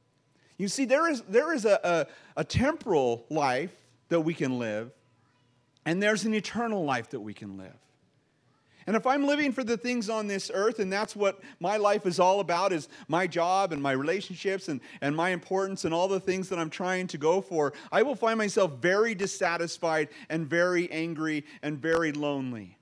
You 0.57 0.67
see, 0.67 0.85
there 0.85 1.09
is, 1.09 1.21
there 1.23 1.53
is 1.53 1.65
a, 1.65 1.79
a, 1.83 2.41
a 2.41 2.43
temporal 2.43 3.25
life 3.29 3.75
that 4.09 4.21
we 4.21 4.33
can 4.33 4.59
live, 4.59 4.91
and 5.85 6.01
there's 6.01 6.25
an 6.25 6.33
eternal 6.33 6.83
life 6.85 7.09
that 7.09 7.19
we 7.19 7.33
can 7.33 7.57
live. 7.57 7.77
And 8.85 8.95
if 8.95 9.07
I'm 9.07 9.25
living 9.25 9.51
for 9.53 9.63
the 9.63 9.77
things 9.77 10.09
on 10.09 10.27
this 10.27 10.51
earth, 10.53 10.79
and 10.79 10.91
that's 10.91 11.15
what 11.15 11.39
my 11.59 11.77
life 11.77 12.05
is 12.05 12.19
all 12.19 12.41
about, 12.41 12.73
is 12.73 12.89
my 13.07 13.27
job 13.27 13.71
and 13.71 13.81
my 13.81 13.93
relationships 13.93 14.67
and, 14.67 14.81
and 15.01 15.15
my 15.15 15.29
importance 15.29 15.85
and 15.85 15.93
all 15.93 16.07
the 16.07 16.19
things 16.19 16.49
that 16.49 16.59
I'm 16.59 16.69
trying 16.69 17.07
to 17.07 17.17
go 17.17 17.39
for, 17.39 17.73
I 17.91 18.03
will 18.03 18.15
find 18.15 18.37
myself 18.37 18.73
very 18.81 19.15
dissatisfied 19.15 20.09
and 20.29 20.49
very 20.49 20.91
angry 20.91 21.45
and 21.61 21.81
very 21.81 22.11
lonely. 22.11 22.77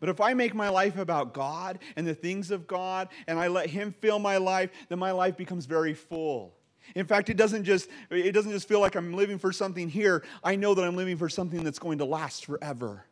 But 0.00 0.08
if 0.08 0.20
I 0.20 0.34
make 0.34 0.52
my 0.52 0.68
life 0.68 0.98
about 0.98 1.32
God 1.32 1.78
and 1.94 2.04
the 2.04 2.14
things 2.14 2.50
of 2.50 2.66
God, 2.66 3.08
and 3.28 3.38
I 3.38 3.46
let 3.46 3.70
Him 3.70 3.94
fill 4.00 4.18
my 4.18 4.36
life, 4.36 4.70
then 4.88 4.98
my 4.98 5.12
life 5.12 5.36
becomes 5.36 5.66
very 5.66 5.94
full. 5.94 6.56
In 6.94 7.06
fact, 7.06 7.30
it 7.30 7.36
doesn't 7.36 7.64
just 7.64 7.88
it 8.10 8.32
doesn't 8.32 8.52
just 8.52 8.68
feel 8.68 8.80
like 8.80 8.94
I'm 8.94 9.14
living 9.14 9.38
for 9.38 9.52
something 9.52 9.88
here. 9.88 10.24
I 10.42 10.56
know 10.56 10.74
that 10.74 10.82
I'm 10.82 10.96
living 10.96 11.16
for 11.16 11.28
something 11.28 11.62
that's 11.64 11.78
going 11.78 11.98
to 11.98 12.04
last 12.04 12.44
forever. 12.44 13.06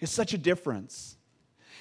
It's 0.00 0.12
such 0.12 0.34
a 0.34 0.38
difference. 0.38 1.16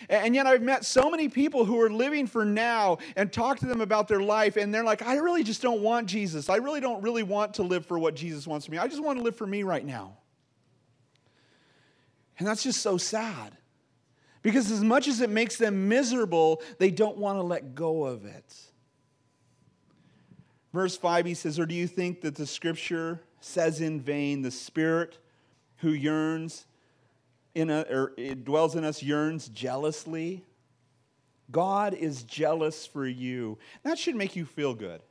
And 0.10 0.36
yet, 0.36 0.46
I've 0.46 0.62
met 0.62 0.86
so 0.86 1.10
many 1.10 1.28
people 1.28 1.66
who 1.66 1.82
are 1.82 1.90
living 1.90 2.28
for 2.28 2.46
now 2.46 3.00
and 3.16 3.34
talk 3.34 3.60
to 3.60 3.66
them 3.66 3.82
about 3.82 4.08
their 4.08 4.22
life, 4.22 4.56
and 4.56 4.74
they're 4.74 4.84
like, 4.84 5.02
I 5.02 5.16
really 5.16 5.44
just 5.44 5.62
don't 5.62 5.82
want 5.82 6.08
Jesus. 6.08 6.50
I 6.50 6.58
really 6.58 6.80
don't 6.80 7.02
really 7.02 7.24
want 7.24 7.56
to 7.56 7.63
live 7.63 7.86
for 7.86 7.98
what 7.98 8.16
Jesus 8.16 8.46
wants 8.46 8.68
for 8.68 8.72
me. 8.72 8.78
I 8.78 8.88
just 8.88 9.04
want 9.04 9.18
to 9.18 9.24
live 9.24 9.36
for 9.36 9.48
me 9.48 9.63
right 9.63 9.84
now. 9.84 10.18
And 12.38 12.48
that's 12.48 12.62
just 12.62 12.82
so 12.82 12.98
sad. 12.98 13.58
Because 14.44 14.70
as 14.72 14.84
much 14.84 15.08
as 15.08 15.22
it 15.22 15.32
makes 15.32 15.58
them 15.58 15.90
miserable, 15.90 16.62
they 16.78 16.92
don't 16.92 17.18
want 17.18 17.40
to 17.40 17.44
let 17.44 17.74
go 17.74 18.06
of 18.06 18.26
it. 18.26 18.56
Verse 20.74 20.98
5, 20.98 21.26
he 21.26 21.34
says, 21.34 21.60
Or 21.60 21.66
do 21.66 21.74
you 21.74 21.88
think 21.88 22.22
that 22.22 22.36
the 22.36 22.46
scripture 22.46 23.22
says 23.40 23.82
in 23.82 24.02
vain, 24.02 24.42
the 24.42 24.52
spirit 24.52 25.18
who 25.78 25.90
yearns 25.90 26.66
in 27.56 27.70
a, 27.70 27.82
or 27.90 28.14
it 28.18 28.46
dwells 28.46 28.76
in 28.76 28.84
us 28.84 29.02
yearns 29.02 29.50
jealously? 29.50 30.44
God 31.50 31.94
is 31.94 32.24
jealous 32.24 32.86
for 32.86 33.08
you. 33.08 33.58
That 33.84 33.98
should 33.98 34.16
make 34.16 34.36
you 34.36 34.46
feel 34.46 34.74
good. 34.74 35.02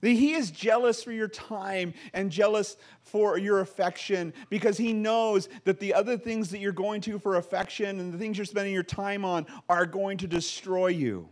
That 0.00 0.10
he 0.10 0.32
is 0.32 0.50
jealous 0.50 1.02
for 1.02 1.12
your 1.12 1.28
time 1.28 1.92
and 2.14 2.30
jealous 2.30 2.76
for 3.02 3.36
your 3.36 3.60
affection 3.60 4.32
because 4.48 4.78
he 4.78 4.94
knows 4.94 5.50
that 5.64 5.78
the 5.78 5.92
other 5.92 6.16
things 6.16 6.50
that 6.50 6.58
you're 6.58 6.72
going 6.72 7.02
to 7.02 7.18
for 7.18 7.36
affection 7.36 8.00
and 8.00 8.12
the 8.12 8.16
things 8.16 8.38
you're 8.38 8.46
spending 8.46 8.72
your 8.72 8.82
time 8.82 9.26
on 9.26 9.46
are 9.68 9.84
going 9.84 10.16
to 10.18 10.26
destroy 10.26 10.86
you. 10.86 11.28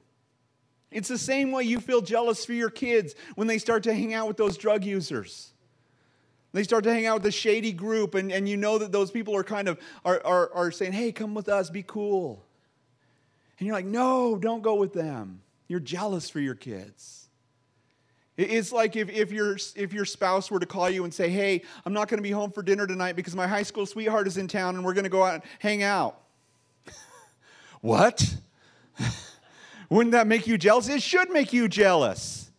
It's 0.90 1.08
the 1.08 1.18
same 1.18 1.52
way 1.52 1.64
you 1.64 1.80
feel 1.80 2.00
jealous 2.00 2.44
for 2.44 2.54
your 2.54 2.70
kids 2.70 3.14
when 3.34 3.46
they 3.46 3.58
start 3.58 3.82
to 3.84 3.94
hang 3.94 4.14
out 4.14 4.26
with 4.26 4.36
those 4.36 4.56
drug 4.56 4.84
users. 4.84 5.52
They 6.52 6.62
start 6.62 6.84
to 6.84 6.92
hang 6.92 7.06
out 7.06 7.16
with 7.16 7.24
the 7.24 7.30
shady 7.30 7.72
group, 7.72 8.14
and, 8.14 8.32
and 8.32 8.48
you 8.48 8.56
know 8.56 8.78
that 8.78 8.90
those 8.90 9.10
people 9.10 9.36
are 9.36 9.44
kind 9.44 9.68
of 9.68 9.78
are, 10.04 10.20
are, 10.24 10.50
are 10.54 10.70
saying, 10.70 10.92
hey, 10.92 11.12
come 11.12 11.34
with 11.34 11.48
us, 11.48 11.68
be 11.68 11.82
cool. 11.82 12.42
And 13.58 13.66
you're 13.66 13.76
like, 13.76 13.84
no, 13.84 14.36
don't 14.36 14.62
go 14.62 14.76
with 14.76 14.94
them. 14.94 15.42
You're 15.66 15.80
jealous 15.80 16.30
for 16.30 16.40
your 16.40 16.54
kids. 16.54 17.28
It's 18.38 18.70
like 18.70 18.94
if, 18.94 19.10
if, 19.10 19.32
your, 19.32 19.58
if 19.74 19.92
your 19.92 20.04
spouse 20.04 20.48
were 20.48 20.60
to 20.60 20.66
call 20.66 20.88
you 20.88 21.02
and 21.02 21.12
say, 21.12 21.28
hey, 21.28 21.62
I'm 21.84 21.92
not 21.92 22.06
going 22.06 22.18
to 22.18 22.22
be 22.22 22.30
home 22.30 22.52
for 22.52 22.62
dinner 22.62 22.86
tonight 22.86 23.16
because 23.16 23.34
my 23.34 23.48
high 23.48 23.64
school 23.64 23.84
sweetheart 23.84 24.28
is 24.28 24.36
in 24.36 24.46
town 24.46 24.76
and 24.76 24.84
we're 24.84 24.94
going 24.94 25.04
to 25.04 25.10
go 25.10 25.24
out 25.24 25.34
and 25.34 25.42
hang 25.58 25.82
out. 25.82 26.20
what? 27.80 28.36
Wouldn't 29.90 30.12
that 30.12 30.26
make 30.26 30.46
you 30.46 30.58
jealous? 30.58 30.88
It 30.88 31.02
should 31.02 31.30
make 31.30 31.52
you 31.52 31.68
jealous. 31.68 32.50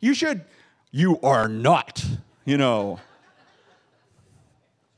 You 0.00 0.14
should, 0.14 0.44
you 0.90 1.18
are 1.20 1.48
not, 1.48 2.04
you 2.44 2.58
know. 2.58 3.00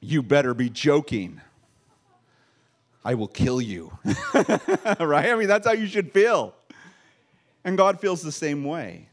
You 0.01 0.23
better 0.23 0.55
be 0.55 0.71
joking. 0.71 1.41
I 3.05 3.15
will 3.15 3.29
kill 3.29 3.61
you. 3.61 3.97
right? 4.35 5.31
I 5.31 5.35
mean, 5.37 5.49
that's 5.49 5.67
how 5.67 5.73
you 5.73 5.87
should 5.87 6.13
feel. 6.13 6.55
And 7.65 7.77
God 7.77 8.01
feels 8.01 8.23
the 8.23 8.33
same 8.33 8.65
way. 8.65 9.09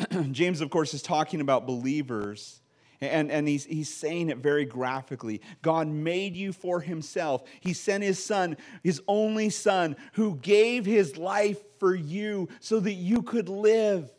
James, 0.30 0.60
of 0.60 0.70
course, 0.70 0.94
is 0.94 1.02
talking 1.02 1.40
about 1.40 1.66
believers. 1.66 2.60
And, 3.00 3.30
and 3.30 3.46
he's, 3.46 3.64
he's 3.64 3.92
saying 3.92 4.28
it 4.30 4.38
very 4.38 4.64
graphically. 4.64 5.40
God 5.62 5.86
made 5.86 6.36
you 6.36 6.52
for 6.52 6.80
himself. 6.80 7.44
He 7.60 7.72
sent 7.72 8.02
his 8.02 8.22
son, 8.22 8.56
his 8.82 9.00
only 9.06 9.50
son, 9.50 9.96
who 10.14 10.36
gave 10.36 10.84
his 10.84 11.16
life 11.16 11.58
for 11.78 11.94
you 11.94 12.48
so 12.60 12.80
that 12.80 12.94
you 12.94 13.22
could 13.22 13.48
live. 13.48 14.10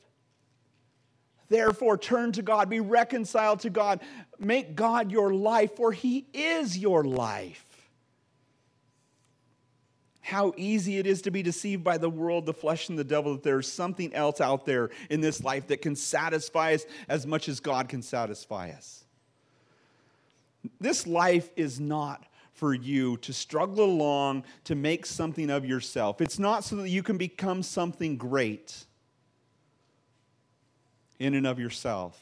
Therefore, 1.50 1.98
turn 1.98 2.32
to 2.34 2.42
God, 2.42 2.70
be 2.70 2.80
reconciled 2.80 3.62
to 3.62 3.70
God, 3.70 4.02
make 4.38 4.76
God 4.76 5.12
your 5.12 5.34
life, 5.34 5.76
for 5.76 5.92
he 5.92 6.28
is 6.34 6.78
your 6.78 7.04
life 7.04 7.69
how 10.30 10.54
easy 10.56 10.98
it 10.98 11.08
is 11.08 11.22
to 11.24 11.32
be 11.32 11.42
deceived 11.42 11.84
by 11.84 11.98
the 11.98 12.10
world, 12.10 12.46
the 12.46 12.54
flesh, 12.54 12.90
and 12.90 12.98
the 12.98 13.04
devil, 13.04 13.34
that 13.34 13.44
there's 13.44 13.72
something 13.72 14.14
else 14.14 14.40
out 14.40 14.66
there 14.66 14.92
in 15.10 15.22
this 15.22 15.44
life 15.44 15.68
that 15.68 15.82
can 15.82 15.96
satisfy 15.96 16.76
us 16.76 16.86
as 17.08 17.26
much 17.26 17.50
as 17.50 17.60
God 17.60 17.90
can 17.90 18.02
satisfy 18.02 18.70
us. 18.70 19.04
This 20.80 21.08
life 21.08 21.50
is 21.56 21.80
not 21.80 22.26
for 22.54 22.74
you 22.74 23.18
to 23.18 23.34
struggle 23.34 23.86
along 23.86 24.44
to 24.66 24.76
make 24.76 25.06
something 25.06 25.50
of 25.50 25.66
yourself. 25.66 26.22
It's 26.22 26.40
not 26.40 26.64
so 26.64 26.76
that 26.78 26.90
you 26.90 27.02
can 27.02 27.18
become 27.18 27.64
something 27.64 28.18
great 28.18 28.86
in 31.18 31.34
and 31.34 31.48
of 31.48 31.60
yourself. 31.60 32.22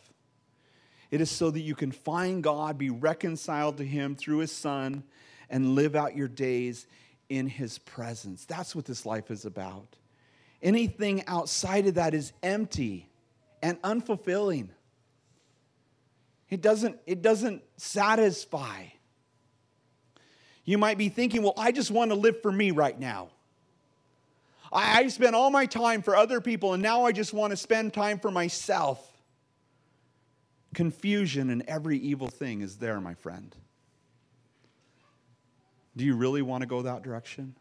It 1.10 1.22
is 1.22 1.32
so 1.32 1.50
that 1.52 1.62
you 1.62 1.76
can 1.76 1.92
find 1.92 2.44
God, 2.44 2.78
be 2.78 2.90
reconciled 2.90 3.78
to 3.78 3.86
Him 3.86 4.16
through 4.16 4.40
His 4.40 4.52
Son, 4.52 5.04
and 5.50 5.76
live 5.76 5.96
out 5.96 6.16
your 6.16 6.28
days 6.28 6.88
in 7.30 7.48
his 7.48 7.80
presence. 7.80 8.46
That's 8.46 8.76
what 8.76 8.86
this 8.86 9.06
life 9.06 9.32
is 9.32 9.46
about. 9.46 9.96
Anything 10.62 11.24
outside 11.28 11.88
of 11.88 11.96
that 11.96 12.14
is 12.14 12.34
empty 12.42 13.10
and 13.62 13.82
unfulfilling. 13.82 14.70
It 16.50 16.62
doesn't, 16.62 16.98
it 17.06 17.22
doesn't 17.22 17.62
satisfy. 17.76 18.86
You 20.64 20.78
might 20.78 20.98
be 20.98 21.10
thinking, 21.10 21.44
well, 21.44 21.54
I 21.58 21.72
just 21.72 21.92
want 21.92 22.12
to 22.12 22.16
live 22.16 22.42
for 22.42 22.52
me 22.52 22.72
right 22.72 22.98
now. 23.00 23.30
I, 24.72 25.00
I 25.00 25.08
spent 25.08 25.36
all 25.36 25.50
my 25.50 25.66
time 25.66 26.02
for 26.02 26.16
other 26.16 26.42
people, 26.42 26.74
and 26.74 26.82
now 26.82 27.04
I 27.04 27.12
just 27.12 27.34
want 27.34 27.52
to 27.52 27.58
spend 27.58 27.94
time 27.94 28.20
for 28.20 28.32
myself. 28.32 29.06
Confusion 30.74 31.50
and 31.50 31.64
every 31.68 31.98
evil 31.98 32.28
thing 32.28 32.62
is 32.62 32.78
there, 32.78 33.00
my 33.00 33.14
friend. 33.14 33.56
Do 35.98 36.06
you 36.06 36.16
really 36.16 36.44
want 36.44 36.62
to 36.62 36.68
go 36.68 36.84
that 36.84 37.02
direction? 37.02 37.56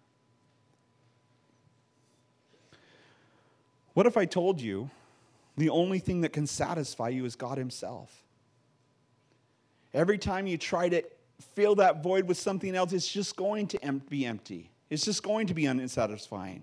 What 3.94 4.04
if 4.04 4.18
I 4.18 4.26
told 4.26 4.60
you 4.60 4.90
the 5.56 5.70
only 5.70 5.98
thing 5.98 6.20
that 6.20 6.34
can 6.34 6.46
satisfy 6.46 7.08
you 7.08 7.24
is 7.24 7.34
God 7.34 7.56
Himself? 7.56 8.24
Every 9.94 10.18
time 10.18 10.46
you 10.46 10.58
try 10.58 10.90
to 10.90 11.02
fill 11.54 11.76
that 11.76 12.02
void 12.02 12.28
with 12.28 12.36
something 12.36 12.76
else, 12.76 12.92
it's 12.92 13.10
just 13.10 13.36
going 13.36 13.68
to 13.68 13.78
be 14.10 14.26
empty. 14.26 14.70
It's 14.90 15.06
just 15.06 15.22
going 15.22 15.46
to 15.46 15.54
be 15.54 15.64
unsatisfying. 15.64 16.62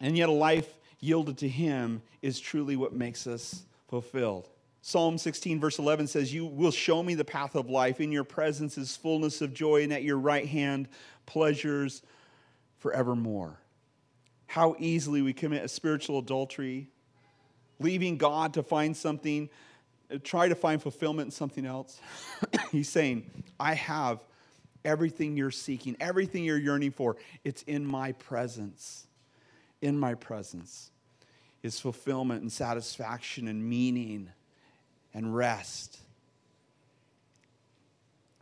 And 0.00 0.18
yet, 0.18 0.28
a 0.28 0.32
life 0.32 0.68
yielded 0.98 1.38
to 1.38 1.48
Him 1.48 2.02
is 2.22 2.40
truly 2.40 2.74
what 2.74 2.92
makes 2.92 3.28
us 3.28 3.62
fulfilled. 3.86 4.48
Psalm 4.82 5.18
16, 5.18 5.60
verse 5.60 5.78
11 5.78 6.06
says, 6.06 6.32
You 6.32 6.46
will 6.46 6.70
show 6.70 7.02
me 7.02 7.14
the 7.14 7.24
path 7.24 7.54
of 7.54 7.68
life. 7.68 8.00
In 8.00 8.10
your 8.10 8.24
presence 8.24 8.78
is 8.78 8.96
fullness 8.96 9.42
of 9.42 9.52
joy, 9.52 9.82
and 9.82 9.92
at 9.92 10.02
your 10.02 10.18
right 10.18 10.46
hand, 10.46 10.88
pleasures 11.26 12.02
forevermore. 12.78 13.58
How 14.46 14.74
easily 14.78 15.22
we 15.22 15.32
commit 15.32 15.64
a 15.64 15.68
spiritual 15.68 16.18
adultery, 16.18 16.88
leaving 17.78 18.16
God 18.16 18.54
to 18.54 18.62
find 18.62 18.96
something, 18.96 19.50
uh, 20.12 20.18
try 20.24 20.48
to 20.48 20.54
find 20.54 20.80
fulfillment 20.82 21.26
in 21.26 21.30
something 21.30 21.66
else. 21.66 22.00
He's 22.72 22.88
saying, 22.88 23.30
I 23.60 23.74
have 23.74 24.24
everything 24.84 25.36
you're 25.36 25.50
seeking, 25.50 25.94
everything 26.00 26.42
you're 26.42 26.58
yearning 26.58 26.90
for. 26.90 27.16
It's 27.44 27.62
in 27.62 27.84
my 27.84 28.12
presence. 28.12 29.06
In 29.82 29.98
my 29.98 30.14
presence 30.14 30.90
is 31.62 31.78
fulfillment 31.78 32.40
and 32.40 32.50
satisfaction 32.50 33.46
and 33.46 33.62
meaning 33.62 34.30
and 35.14 35.34
rest. 35.34 35.98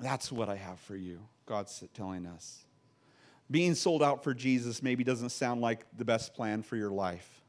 That's 0.00 0.30
what 0.30 0.48
I 0.48 0.56
have 0.56 0.78
for 0.80 0.96
you, 0.96 1.20
God's 1.46 1.82
telling 1.94 2.26
us. 2.26 2.64
Being 3.50 3.74
sold 3.74 4.02
out 4.02 4.22
for 4.22 4.34
Jesus 4.34 4.82
maybe 4.82 5.04
doesn't 5.04 5.30
sound 5.30 5.60
like 5.60 5.86
the 5.96 6.04
best 6.04 6.34
plan 6.34 6.62
for 6.62 6.76
your 6.76 6.90
life. 6.90 7.42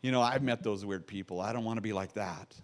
You 0.00 0.12
know, 0.12 0.22
I've 0.22 0.42
met 0.42 0.62
those 0.62 0.84
weird 0.84 1.06
people. 1.06 1.40
I 1.40 1.52
don't 1.52 1.64
want 1.64 1.76
to 1.76 1.82
be 1.82 1.92
like 1.92 2.14
that. 2.14 2.54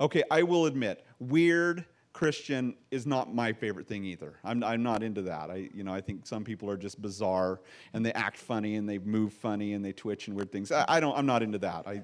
Okay, 0.00 0.22
I 0.30 0.42
will 0.42 0.66
admit, 0.66 1.04
weird 1.18 1.84
Christian 2.12 2.74
is 2.90 3.06
not 3.06 3.34
my 3.34 3.52
favorite 3.52 3.86
thing 3.86 4.04
either. 4.04 4.36
I'm, 4.44 4.62
I'm 4.62 4.82
not 4.82 5.02
into 5.02 5.22
that. 5.22 5.50
I, 5.50 5.68
you 5.74 5.84
know, 5.84 5.92
I 5.92 6.00
think 6.00 6.26
some 6.26 6.44
people 6.44 6.70
are 6.70 6.76
just 6.76 7.00
bizarre 7.00 7.60
and 7.92 8.04
they 8.04 8.12
act 8.12 8.38
funny 8.38 8.76
and 8.76 8.88
they 8.88 8.98
move 8.98 9.32
funny 9.32 9.74
and 9.74 9.84
they 9.84 9.92
twitch 9.92 10.28
and 10.28 10.36
weird 10.36 10.52
things. 10.52 10.72
I, 10.72 10.84
I 10.88 11.00
don't, 11.00 11.16
I'm 11.16 11.26
not 11.26 11.42
into 11.42 11.58
that. 11.58 11.86
I, 11.86 12.02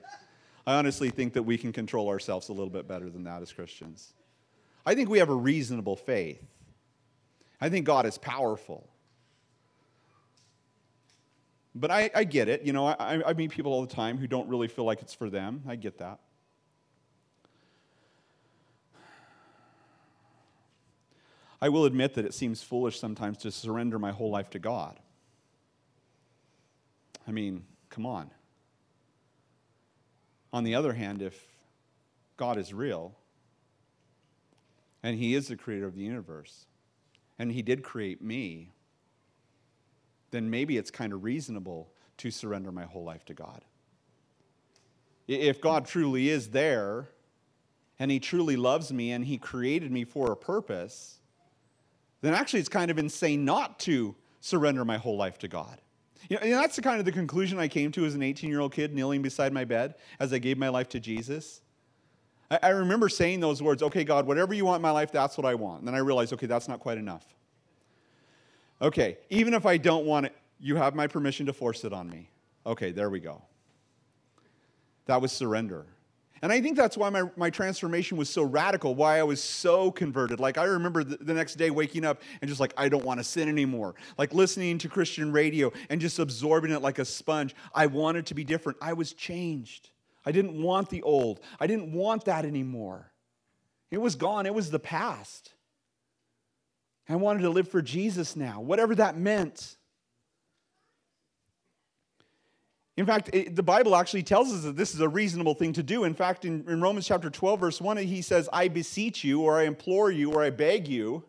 I 0.67 0.75
honestly 0.75 1.11
think 1.11 1.33
that 1.35 1.43
we 1.43 1.59
can 1.59 1.73
control 1.73 2.09
ourselves 2.09 2.49
a 2.49 2.53
little 2.53 2.71
bit 2.71 2.87
better 2.87 3.11
than 3.11 3.25
that 3.25 3.43
as 3.43 3.53
Christians. 3.53 4.13
I 4.87 4.95
think 4.95 5.09
we 5.09 5.19
have 5.19 5.29
a 5.29 5.35
reasonable 5.35 5.97
faith. 5.97 6.43
I 7.61 7.69
think 7.69 7.87
God 7.87 8.07
is 8.07 8.19
powerful. 8.19 8.89
But 11.75 11.91
I, 11.91 12.11
I 12.15 12.25
get 12.25 12.49
it. 12.49 12.63
You 12.63 12.73
know, 12.73 12.87
I, 12.87 13.23
I 13.25 13.33
meet 13.33 13.51
people 13.51 13.73
all 13.73 13.85
the 13.85 13.95
time 13.95 14.19
who 14.19 14.27
don't 14.27 14.49
really 14.49 14.69
feel 14.69 14.85
like 14.85 15.01
it's 15.01 15.15
for 15.15 15.31
them. 15.31 15.63
I 15.67 15.77
get 15.77 15.99
that. 15.99 16.19
I 21.61 21.69
will 21.69 21.85
admit 21.85 22.15
that 22.15 22.25
it 22.25 22.35
seems 22.35 22.63
foolish 22.63 22.99
sometimes 22.99 23.39
to 23.39 23.53
surrender 23.53 23.99
my 23.99 24.11
whole 24.11 24.31
life 24.31 24.51
to 24.51 24.59
God. 24.59 24.99
I 27.27 27.31
mean, 27.31 27.65
come 27.89 28.05
on. 28.05 28.31
On 30.53 30.65
the 30.65 30.75
other 30.75 30.93
hand, 30.93 31.23
if 31.23 31.47
God 32.37 32.59
is 32.59 32.75
real, 32.75 33.15
and 35.03 35.17
He 35.17 35.35
is 35.35 35.49
the 35.49 35.57
creator 35.57 35.87
of 35.87 35.95
the 35.95 36.03
universe, 36.03 36.67
and 37.39 37.51
He 37.51 37.63
did 37.63 37.83
create 37.83 38.23
me, 38.23 38.73
then 40.31 40.51
maybe 40.51 40.77
it's 40.77 40.91
kind 40.91 41.13
of 41.13 41.25
reasonable 41.25 41.93
to 42.19 42.31
surrender 42.31 42.71
my 42.73 42.85
whole 42.85 43.05
life 43.05 43.25
to 43.27 43.35
God. 43.35 43.65
If 45.29 45.61
God 45.61 45.87
truly 45.87 46.29
is 46.29 46.51
there, 46.51 47.09
and 47.99 48.11
He 48.11 48.21
truly 48.21 48.57
loves 48.57 48.93
me, 48.93 49.13
and 49.13 49.25
He 49.25 49.39
created 49.39 49.91
me 49.91 50.05
for 50.05 50.33
a 50.33 50.37
purpose, 50.37 51.21
then 52.21 52.35
actually 52.35 52.61
it's 52.61 52.69
kind 52.69 52.91
of 52.91 52.99
insane 52.99 53.45
not 53.45 53.79
to 53.81 54.15
surrender 54.41 54.85
my 54.85 54.99
whole 54.99 55.17
life 55.17 55.39
to 55.39 55.49
God. 55.49 55.81
You 56.29 56.37
know, 56.37 56.43
and 56.43 56.53
that's 56.53 56.77
the 56.77 56.83
kind 56.83 56.99
of 56.99 57.05
the 57.05 57.13
conclusion 57.13 57.59
I 57.59 57.69
came 57.69 57.93
to 57.93 58.05
as 58.05 58.15
an 58.15 58.23
18 58.23 58.49
year 58.51 58.61
old 58.61 58.73
kid 58.73 58.95
kneeling 58.95 59.23
beside 59.23 59.53
my 59.53 59.65
bed 59.65 59.95
as 60.21 60.33
I 60.33 60.39
gave 60.39 60.59
my 60.59 60.69
life 60.69 60.89
to 60.91 61.01
Jesus. 61.01 61.61
I, 62.51 62.59
I 62.63 62.69
remember 62.71 63.09
saying 63.09 63.41
those 63.41 63.63
words, 63.63 63.83
okay, 63.83 64.05
God, 64.05 64.27
whatever 64.27 64.55
you 64.55 64.65
want 64.65 64.77
in 64.77 64.83
my 64.83 64.91
life, 64.91 65.11
that's 65.13 65.37
what 65.37 65.47
I 65.47 65.55
want. 65.55 65.81
And 65.81 65.89
then 65.89 65.95
I 65.95 65.99
realized, 65.99 66.33
okay, 66.35 66.47
that's 66.47 66.69
not 66.69 66.81
quite 66.81 66.99
enough. 66.99 67.25
Okay, 68.81 69.19
even 69.31 69.55
if 69.55 69.65
I 69.65 69.77
don't 69.77 70.07
want 70.07 70.27
it, 70.27 70.37
you 70.59 70.77
have 70.77 70.95
my 70.95 71.07
permission 71.07 71.47
to 71.47 71.53
force 71.53 71.85
it 71.85 71.93
on 71.93 72.09
me. 72.11 72.29
Okay, 72.67 72.93
there 72.93 73.11
we 73.11 73.21
go. 73.21 73.43
That 75.07 75.21
was 75.21 75.33
surrender. 75.33 75.87
And 76.43 76.53
I 76.53 76.61
think 76.61 76.77
that's 76.77 76.97
why 76.97 77.09
my, 77.09 77.23
my 77.37 77.51
transformation 77.51 78.17
was 78.17 78.29
so 78.29 78.43
radical, 78.43 78.97
why 78.97 79.21
I 79.21 79.23
was 79.23 79.41
so 79.41 79.93
converted. 79.93 80.41
Like, 80.41 80.59
I 80.59 80.65
remember 80.65 81.05
the, 81.05 81.17
the 81.17 81.33
next 81.33 81.55
day 81.55 81.71
waking 81.71 82.05
up 82.05 82.21
and 82.41 82.49
just 82.49 82.61
like, 82.61 82.75
I 82.77 82.89
don't 82.89 83.05
want 83.05 83.21
to 83.21 83.25
sin 83.25 83.49
anymore. 83.49 83.95
Like, 84.19 84.35
listening 84.35 84.79
to 84.79 84.89
Christian 84.89 85.31
radio 85.31 85.73
and 85.89 86.01
just 86.01 86.19
absorbing 86.19 86.73
it 86.73 86.83
like 86.83 86.99
a 86.99 87.05
sponge. 87.05 87.55
I 87.73 87.87
wanted 87.87 88.27
to 88.27 88.35
be 88.35 88.43
different. 88.43 88.79
I 88.83 88.93
was 88.93 89.13
changed. 89.13 89.91
I 90.25 90.33
didn't 90.33 90.61
want 90.61 90.89
the 90.89 91.03
old, 91.03 91.41
I 91.59 91.67
didn't 91.67 91.93
want 91.93 92.25
that 92.27 92.45
anymore. 92.45 93.13
It 93.91 93.99
was 93.99 94.17
gone, 94.17 94.47
it 94.47 94.55
was 94.55 94.71
the 94.71 94.79
past. 94.79 95.55
I 97.09 97.17
wanted 97.17 97.43
to 97.43 97.51
live 97.51 97.69
for 97.69 97.83
Jesus 97.83 98.37
now, 98.37 98.61
whatever 98.61 98.95
that 98.95 99.17
meant. 99.17 99.77
In 102.97 103.07
fact, 103.07 103.31
it, 103.33 103.57
the 103.57 103.63
Bible 103.63 103.97
actually 103.97 104.23
tells 104.23 104.53
us 104.53 104.65
that 104.65 104.77
this 104.77 104.95
is 104.95 105.01
a 105.01 105.09
reasonable 105.09 105.55
thing 105.55 105.73
to 105.75 105.83
do. 105.83 106.05
In 106.05 106.15
fact, 106.15 106.45
in, 106.45 106.65
in, 106.69 106.81
Romans 106.81 107.07
chapter 107.07 107.31
12, 107.31 107.61
verse 107.61 107.81
1, 107.81 107.97
he 107.99 108.21
says, 108.21 108.49
I 108.53 108.69
beseech 108.69 109.25
you, 109.25 109.41
or 109.41 109.59
I 109.59 109.63
implore 109.63 110.11
you, 110.11 110.33
or 110.33 110.43
I 110.43 110.51
beg 110.51 110.89
you, 110.89 111.25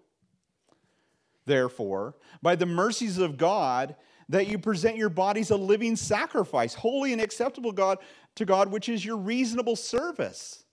therefore, 1.45 2.15
by 2.41 2.55
the 2.55 2.65
mercies 2.65 3.17
of 3.17 3.37
God, 3.37 3.95
that 4.27 4.47
you 4.47 4.57
present 4.59 4.97
your 4.97 5.09
bodies 5.09 5.51
a 5.51 5.55
living 5.55 5.95
sacrifice, 5.95 6.73
holy 6.73 7.13
and 7.13 7.21
acceptable 7.21 7.71
God 7.71 7.99
to 8.35 8.45
God, 8.45 8.69
which 8.71 8.89
is 8.89 9.05
your 9.05 9.17
reasonable 9.17 9.75
service. 9.75 10.63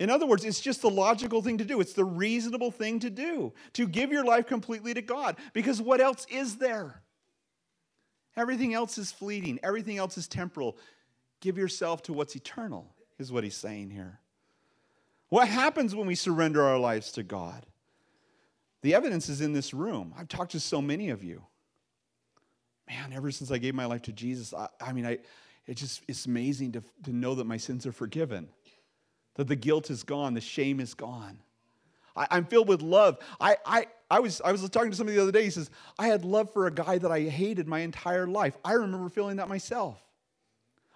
In 0.00 0.10
other 0.10 0.26
words, 0.26 0.44
it's 0.44 0.60
just 0.60 0.82
the 0.82 0.90
logical 0.90 1.42
thing 1.42 1.58
to 1.58 1.64
do. 1.64 1.80
It's 1.80 1.92
the 1.92 2.04
reasonable 2.04 2.70
thing 2.70 3.00
to 3.00 3.10
do, 3.10 3.52
to 3.74 3.86
give 3.86 4.12
your 4.12 4.24
life 4.24 4.46
completely 4.46 4.94
to 4.94 5.02
God. 5.02 5.36
Because 5.52 5.82
what 5.82 6.00
else 6.00 6.26
is 6.30 6.56
there? 6.56 7.02
Everything 8.38 8.72
else 8.72 8.98
is 8.98 9.10
fleeting, 9.10 9.58
everything 9.62 9.98
else 9.98 10.16
is 10.16 10.28
temporal. 10.28 10.76
Give 11.40 11.58
yourself 11.58 12.02
to 12.04 12.12
what's 12.12 12.36
eternal, 12.36 12.86
is 13.18 13.32
what 13.32 13.44
he's 13.44 13.56
saying 13.56 13.90
here. 13.90 14.20
What 15.28 15.48
happens 15.48 15.94
when 15.94 16.06
we 16.06 16.14
surrender 16.14 16.62
our 16.62 16.78
lives 16.78 17.12
to 17.12 17.22
God? 17.22 17.66
The 18.82 18.94
evidence 18.94 19.28
is 19.28 19.40
in 19.40 19.52
this 19.52 19.74
room. 19.74 20.14
I've 20.16 20.28
talked 20.28 20.52
to 20.52 20.60
so 20.60 20.80
many 20.80 21.10
of 21.10 21.22
you. 21.22 21.42
Man, 22.88 23.12
ever 23.12 23.30
since 23.30 23.50
I 23.50 23.58
gave 23.58 23.74
my 23.74 23.84
life 23.84 24.02
to 24.02 24.12
Jesus, 24.12 24.54
I, 24.54 24.68
I 24.80 24.92
mean, 24.92 25.04
I, 25.04 25.18
it 25.66 25.74
just, 25.76 26.02
it's 26.08 26.26
amazing 26.26 26.72
to, 26.72 26.82
to 27.04 27.12
know 27.12 27.34
that 27.34 27.44
my 27.44 27.56
sins 27.58 27.86
are 27.86 27.92
forgiven, 27.92 28.48
that 29.34 29.48
the 29.48 29.56
guilt 29.56 29.90
is 29.90 30.04
gone, 30.04 30.34
the 30.34 30.40
shame 30.40 30.80
is 30.80 30.94
gone. 30.94 31.40
I, 32.16 32.38
am 32.38 32.46
filled 32.46 32.68
with 32.68 32.82
love. 32.82 33.18
I, 33.40 33.56
I, 33.66 33.86
I, 34.10 34.20
was, 34.20 34.40
I 34.42 34.52
was 34.52 34.68
talking 34.70 34.90
to 34.90 34.96
somebody 34.96 35.16
the 35.16 35.22
other 35.22 35.32
day. 35.32 35.44
He 35.44 35.50
says, 35.50 35.70
I 35.98 36.08
had 36.08 36.24
love 36.24 36.52
for 36.52 36.66
a 36.66 36.70
guy 36.70 36.98
that 36.98 37.10
I 37.10 37.22
hated 37.22 37.68
my 37.68 37.80
entire 37.80 38.26
life. 38.26 38.56
I 38.64 38.72
remember 38.72 39.08
feeling 39.08 39.36
that 39.36 39.48
myself. 39.48 40.02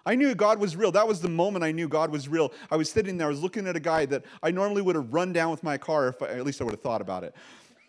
I 0.05 0.15
knew 0.15 0.35
God 0.35 0.59
was 0.59 0.75
real. 0.75 0.91
That 0.91 1.07
was 1.07 1.21
the 1.21 1.29
moment 1.29 1.63
I 1.63 1.71
knew 1.71 1.87
God 1.87 2.11
was 2.11 2.27
real. 2.27 2.51
I 2.69 2.75
was 2.75 2.91
sitting 2.91 3.17
there, 3.17 3.27
I 3.27 3.29
was 3.29 3.41
looking 3.41 3.67
at 3.67 3.75
a 3.75 3.79
guy 3.79 4.05
that 4.07 4.23
I 4.41 4.51
normally 4.51 4.81
would 4.81 4.95
have 4.95 5.13
run 5.13 5.31
down 5.31 5.51
with 5.51 5.63
my 5.63 5.77
car, 5.77 6.09
if 6.09 6.21
I, 6.21 6.27
at 6.27 6.43
least 6.43 6.59
I 6.59 6.65
would 6.65 6.73
have 6.73 6.81
thought 6.81 7.01
about 7.01 7.23
it. 7.23 7.35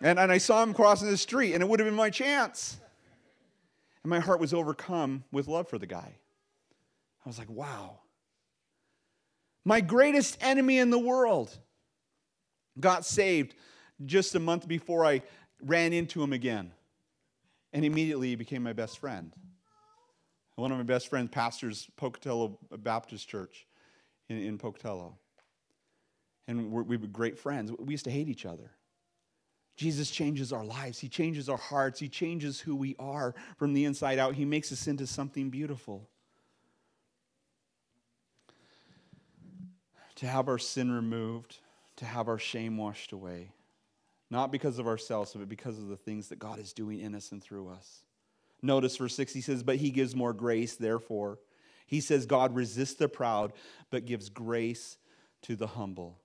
And, 0.00 0.18
and 0.18 0.30
I 0.30 0.38
saw 0.38 0.62
him 0.62 0.74
crossing 0.74 1.10
the 1.10 1.16
street, 1.16 1.54
and 1.54 1.62
it 1.62 1.68
would 1.68 1.80
have 1.80 1.88
been 1.88 1.96
my 1.96 2.10
chance. 2.10 2.78
And 4.02 4.10
my 4.10 4.20
heart 4.20 4.38
was 4.38 4.52
overcome 4.52 5.24
with 5.32 5.48
love 5.48 5.68
for 5.68 5.78
the 5.78 5.86
guy. 5.86 6.14
I 7.24 7.28
was 7.28 7.38
like, 7.38 7.50
wow. 7.50 7.98
My 9.64 9.80
greatest 9.80 10.36
enemy 10.42 10.78
in 10.78 10.90
the 10.90 10.98
world 10.98 11.56
got 12.78 13.04
saved 13.04 13.54
just 14.04 14.34
a 14.34 14.40
month 14.40 14.66
before 14.66 15.04
I 15.04 15.22
ran 15.62 15.92
into 15.92 16.22
him 16.22 16.32
again. 16.32 16.72
And 17.72 17.84
immediately 17.84 18.28
he 18.28 18.36
became 18.36 18.62
my 18.62 18.72
best 18.72 18.98
friend. 18.98 19.32
One 20.56 20.70
of 20.70 20.78
my 20.78 20.84
best 20.84 21.08
friends 21.08 21.30
pastors 21.32 21.88
Pocatello 21.96 22.58
Baptist 22.78 23.28
Church 23.28 23.66
in, 24.28 24.38
in 24.38 24.58
Pocatello. 24.58 25.18
And 26.46 26.70
we 26.70 26.96
were 26.96 27.06
great 27.06 27.38
friends. 27.38 27.72
We 27.72 27.94
used 27.94 28.04
to 28.04 28.10
hate 28.10 28.28
each 28.28 28.46
other. 28.46 28.70
Jesus 29.76 30.10
changes 30.10 30.52
our 30.52 30.64
lives. 30.64 31.00
He 31.00 31.08
changes 31.08 31.48
our 31.48 31.56
hearts. 31.56 31.98
He 31.98 32.08
changes 32.08 32.60
who 32.60 32.76
we 32.76 32.94
are 32.98 33.34
from 33.56 33.72
the 33.72 33.84
inside 33.86 34.18
out. 34.18 34.34
He 34.34 34.44
makes 34.44 34.70
us 34.70 34.86
into 34.86 35.06
something 35.06 35.50
beautiful. 35.50 36.08
To 40.16 40.26
have 40.26 40.48
our 40.48 40.58
sin 40.58 40.92
removed, 40.92 41.58
to 41.96 42.04
have 42.04 42.28
our 42.28 42.38
shame 42.38 42.76
washed 42.76 43.10
away. 43.10 43.50
Not 44.34 44.50
because 44.50 44.80
of 44.80 44.88
ourselves, 44.88 45.32
but 45.32 45.48
because 45.48 45.78
of 45.78 45.86
the 45.86 45.96
things 45.96 46.30
that 46.30 46.40
God 46.40 46.58
is 46.58 46.72
doing 46.72 46.98
in 46.98 47.14
us 47.14 47.30
and 47.30 47.40
through 47.40 47.68
us. 47.68 48.02
Notice 48.62 48.96
verse 48.96 49.14
6, 49.14 49.32
he 49.32 49.40
says, 49.40 49.62
But 49.62 49.76
he 49.76 49.90
gives 49.90 50.16
more 50.16 50.32
grace, 50.32 50.74
therefore. 50.74 51.38
He 51.86 52.00
says, 52.00 52.26
God 52.26 52.52
resists 52.52 52.94
the 52.94 53.08
proud, 53.08 53.52
but 53.90 54.06
gives 54.06 54.30
grace 54.30 54.96
to 55.42 55.54
the 55.54 55.68
humble. 55.68 56.18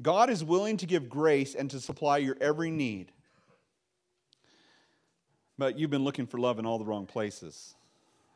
God 0.00 0.30
is 0.30 0.44
willing 0.44 0.76
to 0.76 0.86
give 0.86 1.08
grace 1.08 1.56
and 1.56 1.68
to 1.72 1.80
supply 1.80 2.18
your 2.18 2.36
every 2.40 2.70
need. 2.70 3.10
But 5.58 5.76
you've 5.76 5.90
been 5.90 6.04
looking 6.04 6.28
for 6.28 6.38
love 6.38 6.60
in 6.60 6.66
all 6.66 6.78
the 6.78 6.84
wrong 6.84 7.04
places, 7.04 7.74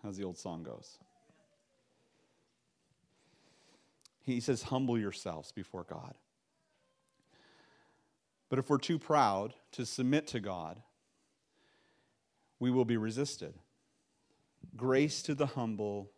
as 0.03 0.17
the 0.17 0.25
old 0.25 0.39
song 0.39 0.65
goes. 0.65 0.99
He 4.25 4.41
says, 4.41 4.65
Humble 4.65 4.99
yourselves 4.99 5.53
before 5.53 5.85
God. 5.85 6.17
But 8.49 8.59
if 8.59 8.71
we're 8.71 8.79
too 8.79 8.99
proud 8.99 9.55
to 9.73 9.85
submit 9.85 10.27
to 10.29 10.41
God, 10.41 10.81
we 12.59 12.71
will 12.71 12.85
be 12.85 12.97
resisted. 12.97 13.55
Grace 14.77 15.23
to 15.23 15.35
the 15.35 15.47
humble, 15.47 16.11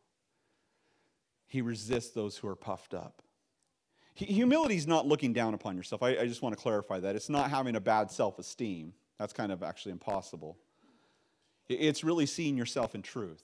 he 1.46 1.60
resists 1.60 2.10
those 2.10 2.36
who 2.36 2.48
are 2.48 2.56
puffed 2.56 2.94
up. 2.94 3.22
Humility 4.14 4.76
is 4.76 4.86
not 4.86 5.06
looking 5.06 5.32
down 5.32 5.54
upon 5.54 5.76
yourself. 5.76 6.02
I, 6.02 6.10
I 6.10 6.26
just 6.26 6.42
want 6.42 6.54
to 6.54 6.60
clarify 6.60 7.00
that. 7.00 7.16
It's 7.16 7.28
not 7.28 7.50
having 7.50 7.76
a 7.76 7.80
bad 7.80 8.10
self 8.10 8.38
esteem. 8.38 8.92
That's 9.18 9.32
kind 9.32 9.50
of 9.50 9.62
actually 9.62 9.92
impossible. 9.92 10.58
It's 11.68 12.02
really 12.02 12.26
seeing 12.26 12.56
yourself 12.56 12.94
in 12.94 13.02
truth. 13.02 13.42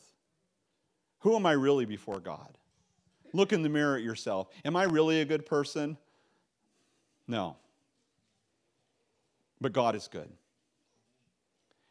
Who 1.21 1.37
am 1.37 1.47
I 1.47 1.53
really 1.53 1.85
before 1.85 2.21
God? 2.21 2.59
Look 3.33 3.53
in 3.53 3.63
the 3.63 3.69
mirror 3.69 3.97
at 3.97 4.03
yourself. 4.03 4.49
Am 4.65 4.77
I 4.77 4.85
really 4.85 5.21
a 5.21 5.25
good 5.25 5.47
person? 5.47 5.97
No. 7.27 7.57
But 9.61 9.73
God 9.73 9.95
is 9.95 10.09
good. 10.09 10.29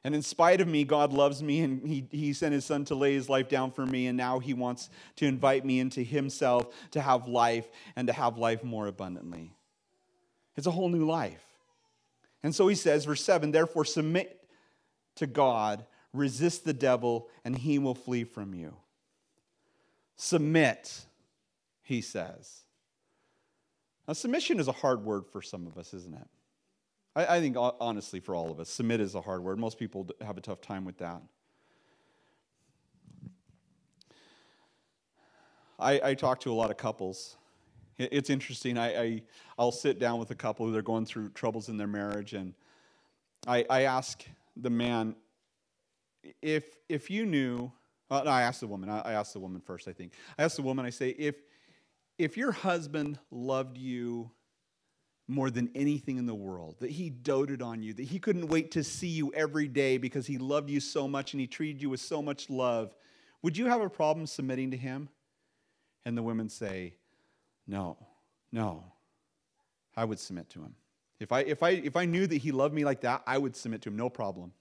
And 0.04 0.14
in 0.14 0.22
spite 0.22 0.62
of 0.62 0.68
me, 0.68 0.84
God 0.84 1.14
loves 1.14 1.42
me 1.42 1.62
and 1.62 1.86
he, 1.88 2.08
he 2.12 2.32
sent 2.32 2.54
his 2.54 2.64
son 2.64 2.86
to 2.86 2.96
lay 2.96 3.14
his 3.16 3.28
life 3.28 3.50
down 3.50 3.72
for 3.72 3.84
me. 3.84 4.06
And 4.06 4.16
now 4.16 4.38
he 4.38 4.54
wants 4.54 4.92
to 5.16 5.26
invite 5.26 5.66
me 5.66 5.80
into 5.80 6.04
himself 6.04 6.68
to 6.92 7.02
have 7.02 7.28
life 7.28 7.68
and 7.96 8.08
to 8.08 8.14
have 8.14 8.38
life 8.38 8.64
more 8.64 8.86
abundantly. 8.86 9.52
It's 10.56 10.68
a 10.68 10.72
whole 10.72 10.90
new 10.90 11.06
life. 11.06 11.44
And 12.44 12.54
so 12.54 12.68
he 12.68 12.76
says, 12.76 13.06
verse 13.06 13.24
7 13.24 13.52
Therefore, 13.52 13.84
submit 13.84 14.48
to 15.16 15.26
God, 15.26 15.84
resist 16.14 16.66
the 16.66 16.74
devil, 16.74 17.28
and 17.44 17.58
he 17.58 17.80
will 17.80 17.96
flee 17.96 18.26
from 18.26 18.54
you. 18.54 18.76
Submit, 20.18 21.06
he 21.82 22.02
says. 22.02 22.62
Now, 24.08 24.14
submission 24.14 24.60
is 24.60 24.68
a 24.68 24.72
hard 24.72 25.04
word 25.04 25.26
for 25.26 25.42
some 25.42 25.66
of 25.66 25.80
us, 25.80 25.96
isn't 25.96 26.14
it? 26.14 26.28
I, 27.16 27.38
I 27.38 27.40
think, 27.40 27.56
honestly, 27.58 28.20
for 28.20 28.36
all 28.36 28.52
of 28.52 28.60
us, 28.60 28.70
submit 28.70 29.00
is 29.00 29.16
a 29.16 29.22
hard 29.22 29.44
word. 29.44 29.58
Most 29.58 29.80
people 29.80 30.08
have 30.22 30.38
a 30.38 30.42
tough 30.42 30.62
time 30.62 30.86
with 30.86 30.98
that. 30.98 31.22
I, 35.80 36.02
I 36.04 36.14
talk 36.14 36.40
to 36.42 36.52
a 36.52 36.54
lot 36.54 36.72
of 36.72 36.78
couples. 36.78 37.38
It's 37.98 38.30
interesting. 38.30 38.78
I, 38.78 39.02
I, 39.02 39.22
will 39.58 39.72
sit 39.72 40.00
down 40.00 40.20
with 40.20 40.32
a 40.32 40.36
couple 40.36 40.68
who 40.68 40.76
are 40.76 40.82
going 40.82 41.06
through 41.06 41.30
troubles 41.30 41.70
in 41.70 41.78
their 41.78 41.88
marriage, 41.88 42.34
and 42.34 42.54
I, 43.48 43.66
I 43.70 43.82
ask 43.84 44.24
the 44.58 44.70
man, 44.70 45.16
if, 46.42 46.78
if 46.90 47.10
you 47.10 47.26
knew, 47.26 47.72
well, 48.10 48.26
no, 48.26 48.32
I 48.32 48.42
asked 48.42 48.62
the 48.62 48.68
woman, 48.68 48.90
I, 48.90 49.18
I 49.18 49.24
the 49.24 49.40
woman 49.40 49.62
first, 49.62 49.88
I 49.88 49.94
think. 49.94 50.14
I 50.38 50.44
asked 50.44 50.58
the 50.58 50.62
woman, 50.62 50.86
I 50.86 50.90
say, 50.90 51.10
if, 51.10 51.36
if 52.18 52.38
your 52.38 52.52
husband 52.52 53.20
loved 53.32 53.78
you 53.78 54.32
more 55.28 55.50
than 55.50 55.70
anything 55.74 56.18
in 56.18 56.26
the 56.26 56.36
world, 56.36 56.76
that 56.80 56.92
he 56.92 57.10
doted 57.10 57.62
on 57.62 57.82
you, 57.82 57.94
that 57.94 58.04
he 58.04 58.20
couldn't 58.20 58.48
wait 58.48 58.72
to 58.72 58.84
see 58.84 59.08
you 59.08 59.34
every 59.34 59.68
day 59.68 59.98
because 59.98 60.28
he 60.28 60.38
loved 60.38 60.70
you 60.70 60.80
so 60.80 61.08
much 61.08 61.34
and 61.34 61.42
he 61.42 61.48
treated 61.48 61.82
you 61.82 61.90
with 61.90 62.00
so 62.00 62.22
much 62.22 62.50
love, 62.50 62.94
would 63.42 63.58
you 63.58 63.66
have 63.66 63.82
a 63.82 63.90
problem 63.90 64.28
submitting 64.28 64.72
to 64.72 64.78
him? 64.78 65.10
And 66.06 66.18
the 66.18 66.24
women 66.24 66.50
say, 66.50 66.96
No, 67.68 67.98
no, 68.52 68.84
I 69.96 70.06
would 70.06 70.20
submit 70.20 70.50
to 70.52 70.60
him. 70.60 70.76
If 71.20 71.32
I, 71.32 71.42
if, 71.42 71.64
I, 71.64 71.70
if 71.70 71.96
I 71.96 72.06
knew 72.06 72.28
that 72.28 72.38
he 72.38 72.52
loved 72.52 72.74
me 72.74 72.86
like 72.86 73.02
that, 73.02 73.24
I 73.26 73.38
would 73.38 73.56
submit 73.56 73.82
to 73.84 73.90
him, 73.90 73.98
no 73.98 74.10
problem. 74.10 74.52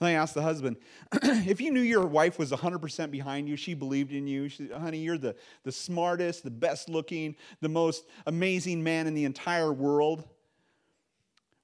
And 0.00 0.08
I 0.08 0.12
asked 0.12 0.34
the 0.34 0.42
husband, 0.42 0.76
if 1.12 1.60
you 1.60 1.70
knew 1.70 1.80
your 1.80 2.06
wife 2.06 2.38
was 2.38 2.50
100% 2.50 3.10
behind 3.10 3.48
you, 3.48 3.56
she 3.56 3.74
believed 3.74 4.12
in 4.12 4.26
you, 4.26 4.48
she 4.48 4.68
honey, 4.68 4.98
you're 4.98 5.18
the, 5.18 5.36
the 5.62 5.72
smartest, 5.72 6.42
the 6.42 6.50
best 6.50 6.88
looking, 6.88 7.36
the 7.60 7.68
most 7.68 8.04
amazing 8.26 8.82
man 8.82 9.06
in 9.06 9.14
the 9.14 9.24
entire 9.24 9.72
world, 9.72 10.28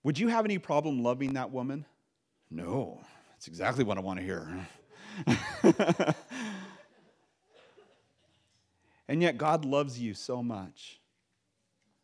would 0.03 0.19
you 0.19 0.29
have 0.29 0.45
any 0.45 0.59
problem 0.59 1.03
loving 1.03 1.35
that 1.35 1.51
woman? 1.51 1.85
No, 2.51 3.01
that's 3.31 3.49
exactly 3.49 3.85
what 3.85 3.99
I 3.99 4.01
want 4.01 4.19
to 4.19 4.25
hear. 4.25 4.67
and 9.09 9.21
yet, 9.21 9.37
God 9.37 9.65
loves 9.65 9.99
you 9.99 10.15
so 10.15 10.43
much. 10.43 11.00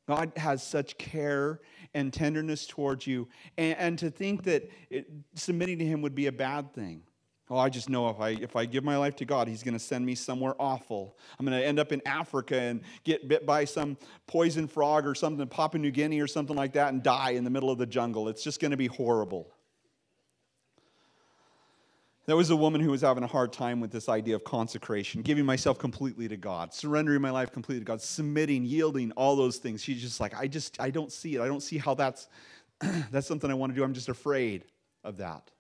God 0.07 0.33
has 0.37 0.63
such 0.63 0.99
care 0.99 1.61
and 1.95 2.13
tenderness 2.13 2.67
towards 2.67 3.07
you, 3.07 3.29
and, 3.57 3.77
and 3.79 3.99
to 3.99 4.11
think 4.11 4.45
that 4.45 4.71
it, 4.91 5.11
submitting 5.35 5.79
to 5.79 5.85
Him 5.85 6.03
would 6.03 6.15
be 6.15 6.27
a 6.27 6.33
bad 6.33 6.73
thing. 6.73 7.03
Oh, 7.49 7.59
I 7.59 7.69
just 7.69 7.89
know 7.89 8.09
if 8.09 8.19
I, 8.19 8.31
if 8.31 8.57
I 8.57 8.67
give 8.67 8.83
my 8.83 8.97
life 8.97 9.15
to 9.17 9.25
God, 9.25 9.47
He's 9.47 9.63
going 9.63 9.75
to 9.75 9.81
send 9.81 10.05
me 10.05 10.15
somewhere 10.15 10.55
awful. 10.59 11.17
I'm 11.39 11.47
going 11.47 11.59
to 11.59 11.65
end 11.65 11.79
up 11.79 11.93
in 11.93 12.03
Africa 12.07 12.59
and 12.59 12.83
get 13.05 13.29
bit 13.29 13.47
by 13.47 13.65
some 13.65 13.97
poison 14.27 14.67
frog 14.67 15.07
or 15.07 15.15
something 15.15 15.41
in 15.41 15.49
Papua 15.49 15.81
New 15.81 15.93
Guinea 15.93 16.21
or 16.21 16.27
something 16.27 16.57
like 16.57 16.73
that 16.73 16.93
and 16.93 17.03
die 17.03 17.31
in 17.31 17.45
the 17.45 17.51
middle 17.51 17.71
of 17.71 17.79
the 17.79 17.87
jungle. 17.87 18.29
It's 18.29 18.43
just 18.43 18.61
going 18.61 18.73
to 18.73 18.77
be 18.77 18.89
horrible. 18.89 19.56
There 22.27 22.37
was 22.37 22.51
a 22.51 22.57
woman 22.57 22.81
who 22.81 22.91
was 22.91 23.03
having 23.03 23.23
a 23.23 23.29
hard 23.29 23.53
time 23.53 23.79
with 23.79 23.93
this 23.93 24.09
idea 24.09 24.35
of 24.35 24.43
consecration, 24.43 25.23
giving 25.23 25.47
myself 25.47 25.79
completely 25.79 26.27
to 26.27 26.37
God, 26.37 26.75
surrendering 26.75 27.23
my 27.23 27.31
life 27.31 27.53
completely 27.53 27.83
to 27.83 27.87
God, 27.87 28.03
submitting, 28.03 28.65
yielding, 28.65 29.13
all 29.13 29.37
those 29.37 29.59
things. 29.59 29.81
She's 29.81 30.03
just 30.03 30.19
like, 30.19 30.37
I 30.37 30.49
just, 30.49 30.81
I 30.81 30.91
don't 30.91 31.13
see 31.13 31.37
it. 31.37 31.41
I 31.41 31.47
don't 31.47 31.63
see 31.63 31.79
how 31.79 31.95
that's, 31.95 32.29
that's 33.13 33.29
something 33.29 33.49
I 33.49 33.55
want 33.55 33.73
to 33.73 33.77
do. 33.77 33.85
I'm 33.85 33.95
just 33.95 34.09
afraid 34.09 34.65
of 35.05 35.19
that. 35.19 35.53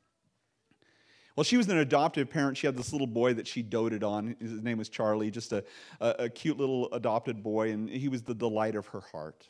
Well, 1.36 1.44
she 1.44 1.56
was 1.56 1.68
an 1.68 1.78
adoptive 1.78 2.30
parent. 2.30 2.56
She 2.56 2.66
had 2.66 2.76
this 2.76 2.92
little 2.92 3.06
boy 3.06 3.34
that 3.34 3.46
she 3.46 3.62
doted 3.62 4.02
on. 4.02 4.34
His 4.40 4.62
name 4.62 4.78
was 4.78 4.88
Charlie, 4.88 5.30
just 5.30 5.52
a, 5.52 5.62
a, 6.00 6.08
a 6.20 6.28
cute 6.28 6.58
little 6.58 6.92
adopted 6.92 7.44
boy, 7.44 7.70
and 7.70 7.88
he 7.88 8.08
was 8.08 8.22
the 8.22 8.34
delight 8.34 8.74
of 8.74 8.86
her 8.88 9.02
heart, 9.12 9.46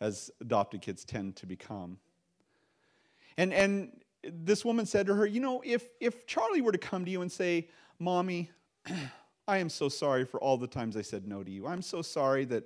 as 0.00 0.30
adopted 0.42 0.82
kids 0.82 1.02
tend 1.04 1.36
to 1.36 1.46
become. 1.46 1.96
And, 3.38 3.54
and 3.54 4.01
this 4.24 4.64
woman 4.64 4.86
said 4.86 5.06
to 5.06 5.14
her, 5.14 5.26
You 5.26 5.40
know, 5.40 5.62
if, 5.64 5.88
if 6.00 6.26
Charlie 6.26 6.60
were 6.60 6.72
to 6.72 6.78
come 6.78 7.04
to 7.04 7.10
you 7.10 7.22
and 7.22 7.30
say, 7.30 7.68
Mommy, 7.98 8.50
I 9.48 9.58
am 9.58 9.68
so 9.68 9.88
sorry 9.88 10.24
for 10.24 10.40
all 10.40 10.56
the 10.56 10.66
times 10.66 10.96
I 10.96 11.02
said 11.02 11.26
no 11.26 11.42
to 11.42 11.50
you. 11.50 11.66
I'm 11.66 11.82
so 11.82 12.02
sorry 12.02 12.44
that 12.46 12.64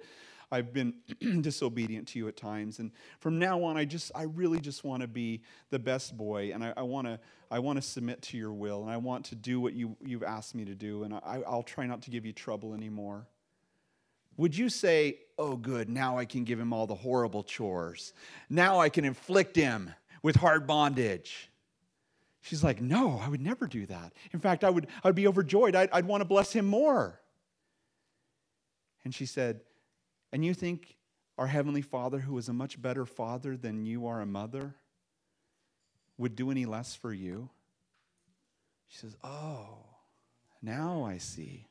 I've 0.52 0.72
been 0.72 0.94
disobedient 1.40 2.09
to 2.09 2.18
you 2.18 2.28
at 2.28 2.36
times. 2.36 2.78
And 2.78 2.92
from 3.18 3.38
now 3.38 3.62
on, 3.64 3.76
I 3.76 3.84
just, 3.84 4.12
I 4.14 4.24
really 4.24 4.61
just 4.61 4.84
want 4.84 5.02
to 5.02 5.09
be 5.09 5.42
the 5.70 5.78
best 5.78 6.16
boy. 6.16 6.52
And 6.52 6.62
I, 6.62 6.74
I 6.76 6.82
want 6.82 7.07
to, 7.07 7.18
I 7.50 7.59
want 7.59 7.76
to 7.76 7.82
submit 7.82 8.22
to 8.22 8.36
your 8.36 8.52
will. 8.52 8.82
And 8.82 8.90
I 8.90 8.96
want 8.98 9.24
to 9.26 9.34
do 9.34 9.61
what 9.61 9.72
you, 9.72 9.96
you've 10.04 10.22
asked 10.22 10.54
me 10.54 10.64
to 10.66 10.74
do. 10.74 11.02
And 11.02 11.14
I, 11.14 11.42
I'll 11.46 11.62
try 11.62 11.86
not 11.86 12.02
to 12.02 12.11
give 12.11 12.24
you 12.24 12.32
trouble 12.32 12.74
anymore. 12.74 13.26
Would 14.36 14.57
you 14.57 14.68
say, 14.68 15.18
oh, 15.38 15.57
good, 15.57 15.88
now 15.88 16.18
I 16.18 16.26
can 16.26 16.44
give 16.44 16.61
him 16.61 16.72
all 16.72 16.86
the 16.86 16.94
horrible 16.94 17.42
chores. 17.42 18.12
Now 18.50 18.78
I 18.78 18.90
can 18.90 19.04
inflict 19.04 19.57
him 19.57 19.94
with 20.26 20.34
hard 20.34 20.66
bondage. 20.66 21.52
She's 22.40 22.64
like, 22.64 22.80
no, 22.80 23.16
I 23.24 23.28
would 23.28 23.40
never 23.40 23.68
do 23.68 23.86
that. 23.86 24.12
In 24.32 24.40
fact, 24.40 24.64
I 24.64 24.70
would, 24.70 24.88
I 25.04 25.06
would 25.06 25.14
be 25.14 25.28
overjoyed. 25.28 25.76
I'd, 25.76 25.88
I'd 25.92 26.04
want 26.04 26.20
to 26.20 26.24
bless 26.24 26.52
him 26.52 26.66
more. 26.66 27.20
And 29.04 29.14
she 29.14 29.24
said, 29.24 29.60
and 30.32 30.44
you 30.44 30.52
think 30.52 30.96
our 31.38 31.46
Heavenly 31.46 31.80
Father, 31.80 32.18
who 32.18 32.36
is 32.38 32.48
a 32.48 32.52
much 32.52 32.82
better 32.82 33.06
father 33.06 33.56
than 33.56 33.86
you 33.86 34.08
are 34.08 34.20
a 34.20 34.26
mother, 34.26 34.74
would 36.18 36.34
do 36.34 36.50
any 36.50 36.66
less 36.66 36.96
for 36.96 37.12
you? 37.12 37.48
She 38.88 38.98
says, 38.98 39.14
Oh, 39.22 39.78
now 40.60 41.04
I 41.04 41.18
see. 41.18 41.68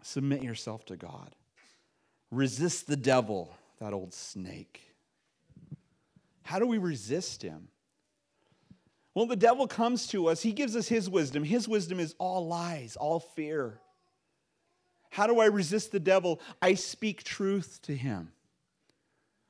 Submit 0.00 0.42
yourself 0.42 0.86
to 0.86 0.96
God. 0.96 1.34
Resist 2.30 2.86
the 2.86 2.96
devil, 2.96 3.54
that 3.78 3.92
old 3.92 4.14
snake. 4.14 4.91
How 6.42 6.58
do 6.58 6.66
we 6.66 6.78
resist 6.78 7.42
him? 7.42 7.68
Well, 9.14 9.26
the 9.26 9.36
devil 9.36 9.66
comes 9.66 10.06
to 10.08 10.28
us. 10.28 10.42
He 10.42 10.52
gives 10.52 10.74
us 10.74 10.88
his 10.88 11.08
wisdom. 11.08 11.44
His 11.44 11.68
wisdom 11.68 12.00
is 12.00 12.14
all 12.18 12.46
lies, 12.46 12.96
all 12.96 13.20
fear. 13.20 13.80
How 15.10 15.26
do 15.26 15.40
I 15.40 15.46
resist 15.46 15.92
the 15.92 16.00
devil? 16.00 16.40
I 16.62 16.74
speak 16.74 17.22
truth 17.22 17.80
to 17.82 17.94
him. 17.94 18.32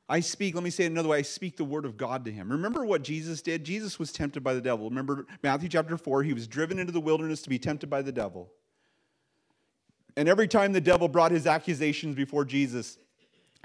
I 0.09 0.21
speak, 0.21 0.55
let 0.55 0.65
me 0.65 0.71
say 0.71 0.85
it 0.85 0.91
another 0.91 1.09
way, 1.09 1.19
I 1.19 1.23
speak 1.23 1.57
the 1.57 1.65
word 1.65 1.87
of 1.87 1.97
God 1.97 2.25
to 2.25 2.33
him. 2.33 2.51
Remember 2.51 2.85
what 2.85 3.03
Jesus 3.03 3.41
did? 3.41 3.65
Jesus 3.65 3.99
was 3.99 4.13
tempted 4.13 4.43
by 4.43 4.53
the 4.53 4.61
devil. 4.61 4.91
Remember 4.91 5.27
Matthew 5.43 5.69
chapter 5.69 5.97
4, 5.97 6.25
he 6.25 6.35
was 6.35 6.47
driven 6.47 6.79
into 6.79 6.93
the 6.93 7.01
wilderness 7.01 7.41
to 7.43 7.49
be 7.49 7.59
tempted 7.59 7.89
by 7.89 8.03
the 8.03 8.13
devil. 8.13 8.53
And 10.17 10.29
every 10.29 10.49
time 10.49 10.73
the 10.73 10.81
devil 10.81 11.09
brought 11.09 11.31
his 11.31 11.47
accusations 11.47 12.17
before 12.17 12.45
Jesus, 12.45 12.99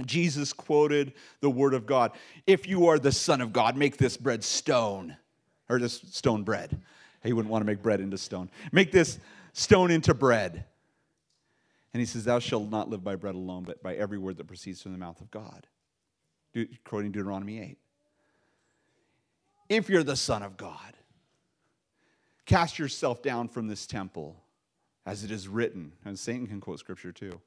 Jesus 0.06 0.54
quoted 0.54 1.14
the 1.42 1.50
word 1.50 1.74
of 1.74 1.86
God. 1.86 2.12
If 2.46 2.68
you 2.68 2.88
are 2.88 3.00
the 3.00 3.12
Son 3.12 3.42
of 3.42 3.52
God, 3.52 3.76
make 3.76 3.98
this 3.98 4.18
bread 4.18 4.44
stone, 4.44 5.18
or 5.70 5.80
this 5.80 6.02
stone 6.12 6.44
bread. 6.44 6.80
He 7.24 7.34
wouldn't 7.34 7.52
want 7.52 7.62
to 7.62 7.66
make 7.66 7.82
bread 7.82 8.00
into 8.00 8.18
stone. 8.18 8.50
Make 8.72 8.92
this 8.92 9.20
stone 9.54 9.92
into 9.92 10.14
bread. 10.14 10.66
And 11.94 12.00
he 12.00 12.06
says, 12.06 12.26
Thou 12.26 12.40
shalt 12.40 12.70
not 12.70 12.90
live 12.90 13.04
by 13.04 13.16
bread 13.16 13.36
alone, 13.36 13.64
but 13.64 13.82
by 13.82 13.96
every 13.96 14.18
word 14.18 14.38
that 14.38 14.48
proceeds 14.48 14.82
from 14.82 14.92
the 14.92 14.98
mouth 14.98 15.20
of 15.20 15.32
God. 15.32 15.66
Quoting 16.84 17.12
Deuteronomy 17.12 17.60
8. 17.60 17.78
If 19.70 19.90
you're 19.90 20.04
the 20.04 20.16
Son 20.16 20.44
of 20.44 20.58
God, 20.58 20.94
cast 22.46 22.80
yourself 22.80 23.22
down 23.22 23.50
from 23.50 23.68
this 23.68 23.86
temple, 23.86 24.38
as 25.06 25.24
it 25.24 25.32
is 25.32 25.48
written. 25.48 25.92
And 26.06 26.18
Satan 26.18 26.48
can 26.48 26.62
quote 26.62 26.80
scripture 26.80 27.12
too. 27.12 27.42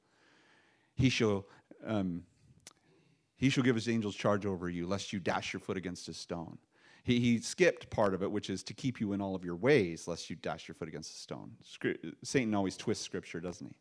He 0.95 1.09
shall, 1.09 1.47
um, 1.87 2.25
he 3.41 3.49
shall 3.49 3.65
give 3.65 3.75
his 3.75 3.89
angels 3.89 4.15
charge 4.15 4.45
over 4.45 4.69
you, 4.69 4.87
lest 4.87 5.15
you 5.15 5.19
dash 5.19 5.55
your 5.55 5.61
foot 5.61 5.79
against 5.79 6.09
a 6.11 6.15
stone. 6.15 6.59
He, 7.05 7.19
he 7.19 7.39
skipped 7.41 7.89
part 7.89 8.13
of 8.13 8.23
it, 8.23 8.31
which 8.31 8.51
is 8.51 8.63
to 8.65 8.75
keep 8.75 9.01
you 9.01 9.15
in 9.15 9.23
all 9.23 9.35
of 9.35 9.47
your 9.47 9.57
ways, 9.57 10.07
lest 10.07 10.29
you 10.29 10.37
dash 10.37 10.69
your 10.69 10.75
foot 10.75 10.89
against 10.89 11.15
a 11.15 11.19
stone. 11.19 11.53
Satan 12.23 12.55
always 12.55 12.77
twists 12.77 13.03
scripture, 13.03 13.41
doesn't 13.41 13.67
he? 13.67 13.75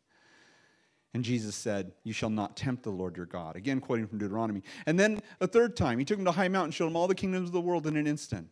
And 1.12 1.22
Jesus 1.22 1.54
said, 1.54 1.92
You 2.04 2.14
shall 2.14 2.30
not 2.30 2.56
tempt 2.56 2.84
the 2.84 2.90
Lord 2.90 3.18
your 3.18 3.26
God. 3.26 3.54
Again, 3.54 3.80
quoting 3.80 4.06
from 4.06 4.16
Deuteronomy. 4.16 4.62
And 4.86 4.98
then 4.98 5.20
a 5.42 5.46
third 5.46 5.76
time, 5.76 5.98
he 5.98 6.06
took 6.06 6.18
him 6.18 6.24
to 6.24 6.30
a 6.30 6.34
high 6.34 6.48
mountain, 6.48 6.70
showed 6.70 6.86
him 6.86 6.96
all 6.96 7.08
the 7.08 7.14
kingdoms 7.14 7.48
of 7.50 7.52
the 7.52 7.60
world 7.60 7.86
in 7.86 7.96
an 7.96 8.06
instant. 8.06 8.48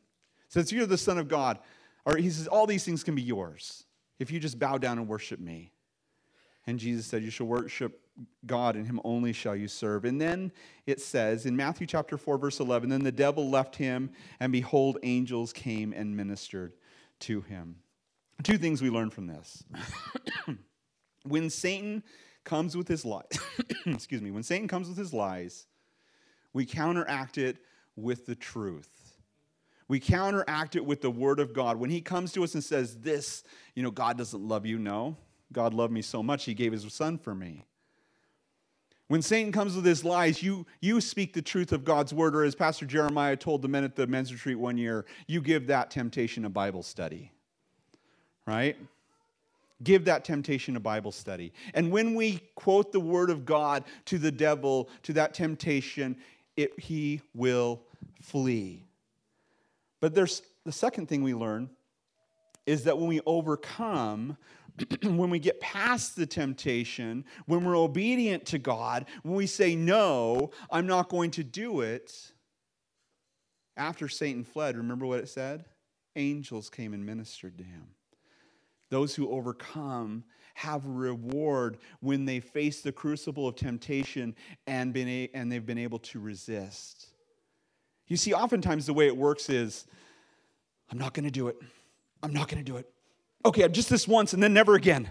Says, 0.48 0.70
You're 0.70 0.84
the 0.84 0.98
Son 0.98 1.16
of 1.16 1.28
God. 1.28 1.59
Or 2.04 2.16
he 2.16 2.28
says, 2.28 2.48
All 2.48 2.66
these 2.66 2.84
things 2.84 3.02
can 3.02 3.14
be 3.14 3.22
yours 3.22 3.84
if 4.18 4.30
you 4.30 4.40
just 4.40 4.59
bow 4.59 4.76
down 4.76 4.98
and 4.98 5.09
worship 5.09 5.40
me. 5.40 5.72
And 6.66 6.78
Jesus 6.78 7.06
said, 7.06 7.22
You 7.22 7.30
shall 7.30 7.46
worship 7.46 8.02
God, 8.46 8.76
and 8.76 8.86
him 8.86 9.00
only 9.04 9.32
shall 9.32 9.54
you 9.54 9.68
serve. 9.68 10.04
And 10.04 10.20
then 10.20 10.52
it 10.86 11.00
says 11.00 11.46
in 11.46 11.56
Matthew 11.56 11.86
chapter 11.86 12.16
4, 12.16 12.38
verse 12.38 12.60
11, 12.60 12.88
Then 12.88 13.04
the 13.04 13.12
devil 13.12 13.48
left 13.48 13.76
him, 13.76 14.10
and 14.40 14.52
behold, 14.52 14.98
angels 15.02 15.52
came 15.52 15.92
and 15.92 16.16
ministered 16.16 16.72
to 17.20 17.40
him. 17.42 17.76
Two 18.42 18.58
things 18.58 18.82
we 18.82 18.90
learn 18.90 19.10
from 19.10 19.26
this. 19.26 19.64
when 21.24 21.50
Satan 21.50 22.02
comes 22.44 22.76
with 22.76 22.88
his 22.88 23.04
lies, 23.04 23.26
excuse 23.86 24.22
me, 24.22 24.30
when 24.30 24.42
Satan 24.42 24.68
comes 24.68 24.88
with 24.88 24.96
his 24.96 25.12
lies, 25.12 25.66
we 26.52 26.64
counteract 26.64 27.38
it 27.38 27.58
with 27.96 28.26
the 28.26 28.34
truth. 28.34 28.90
We 29.88 30.00
counteract 30.00 30.76
it 30.76 30.84
with 30.84 31.00
the 31.00 31.10
word 31.10 31.40
of 31.40 31.54
God. 31.54 31.78
When 31.78 31.90
he 31.90 32.00
comes 32.00 32.32
to 32.32 32.44
us 32.44 32.54
and 32.54 32.62
says, 32.62 32.98
This, 32.98 33.42
you 33.74 33.82
know, 33.82 33.90
God 33.90 34.18
doesn't 34.18 34.40
love 34.40 34.66
you, 34.66 34.78
no. 34.78 35.16
God 35.52 35.72
loved 35.72 35.92
me 35.92 36.02
so 36.02 36.22
much, 36.22 36.44
he 36.44 36.54
gave 36.54 36.72
his 36.72 36.92
son 36.92 37.16
for 37.16 37.34
me. 37.34 37.64
When 39.09 39.22
Satan 39.22 39.52
comes 39.52 39.74
with 39.74 39.86
his 39.86 40.04
lies, 40.04 40.42
you, 40.42 40.66
you 40.80 41.00
speak 41.00 41.32
the 41.32 41.42
truth 41.42 41.72
of 41.72 41.82
God's 41.82 42.12
word, 42.12 42.36
or 42.36 42.44
as 42.44 42.54
Pastor 42.54 42.84
Jeremiah 42.84 43.36
told 43.36 43.62
the 43.62 43.68
men 43.68 43.82
at 43.82 43.96
the 43.96 44.06
men's 44.06 44.32
retreat 44.32 44.59
one 44.59 44.76
year, 44.76 45.06
you 45.26 45.40
give 45.40 45.66
that 45.68 45.90
temptation 45.90 46.44
a 46.44 46.50
Bible 46.50 46.82
study. 46.82 47.32
Right? 48.46 48.76
Give 49.82 50.04
that 50.04 50.24
temptation 50.24 50.76
a 50.76 50.80
Bible 50.80 51.12
study. 51.12 51.54
And 51.72 51.90
when 51.90 52.14
we 52.14 52.40
quote 52.54 52.92
the 52.92 53.00
word 53.00 53.30
of 53.30 53.46
God 53.46 53.84
to 54.06 54.18
the 54.18 54.32
devil, 54.32 54.90
to 55.04 55.14
that 55.14 55.32
temptation, 55.32 56.16
it, 56.56 56.78
he 56.78 57.22
will 57.34 57.80
flee. 58.20 58.84
But 60.00 60.14
there's 60.14 60.42
the 60.66 60.72
second 60.72 61.09
thing 61.09 61.22
we 61.22 61.32
learn 61.32 61.70
is 62.66 62.84
that 62.84 62.98
when 62.98 63.09
we 63.09 63.20
overcome, 63.24 64.36
when 65.03 65.31
we 65.31 65.39
get 65.39 65.61
past 65.61 66.16
the 66.16 66.26
temptation, 66.26 67.24
when 67.47 67.64
we're 67.64 67.76
obedient 67.76 68.47
to 68.47 68.59
God, 68.59 69.07
when 69.22 69.35
we 69.35 69.47
say, 69.47 69.74
No, 69.74 70.51
I'm 70.70 70.87
not 70.87 71.09
going 71.09 71.31
to 71.33 71.45
do 71.45 71.81
it, 71.81 72.12
after 73.79 74.09
Satan 74.09 74.45
fled, 74.45 74.76
remember 74.76 75.07
what 75.07 75.20
it 75.20 75.29
said? 75.29 75.64
Angels 76.16 76.68
came 76.68 76.93
and 76.93 77.07
ministered 77.07 77.57
to 77.59 77.64
him. 77.64 77.87
Those 78.91 79.14
who 79.14 79.31
overcome 79.31 80.24
have 80.55 80.85
a 80.85 80.91
reward 80.91 81.79
when 82.01 82.24
they 82.24 82.41
face 82.41 82.81
the 82.81 82.91
crucible 82.91 83.47
of 83.47 83.55
temptation 83.55 84.35
and, 84.66 84.93
been 84.93 85.09
a, 85.09 85.31
and 85.33 85.53
they've 85.53 85.64
been 85.64 85.79
able 85.79 86.01
to 86.01 86.18
resist. 86.18 87.07
You 88.09 88.16
see, 88.16 88.35
oftentimes 88.35 88.87
the 88.87 88.95
way 88.95 89.07
it 89.07 89.16
works 89.16 89.49
is 89.49 89.87
I'm 90.91 90.99
not 90.99 91.14
going 91.14 91.26
to 91.26 91.31
do 91.31 91.47
it. 91.47 91.57
I'm 92.22 92.33
not 92.33 92.49
going 92.49 92.64
to 92.64 92.68
do 92.68 92.79
it. 92.79 92.91
Okay, 93.45 93.68
just 93.68 93.89
this 93.89 94.09
once 94.09 94.32
and 94.32 94.43
then 94.43 94.53
never 94.53 94.74
again. 94.74 95.11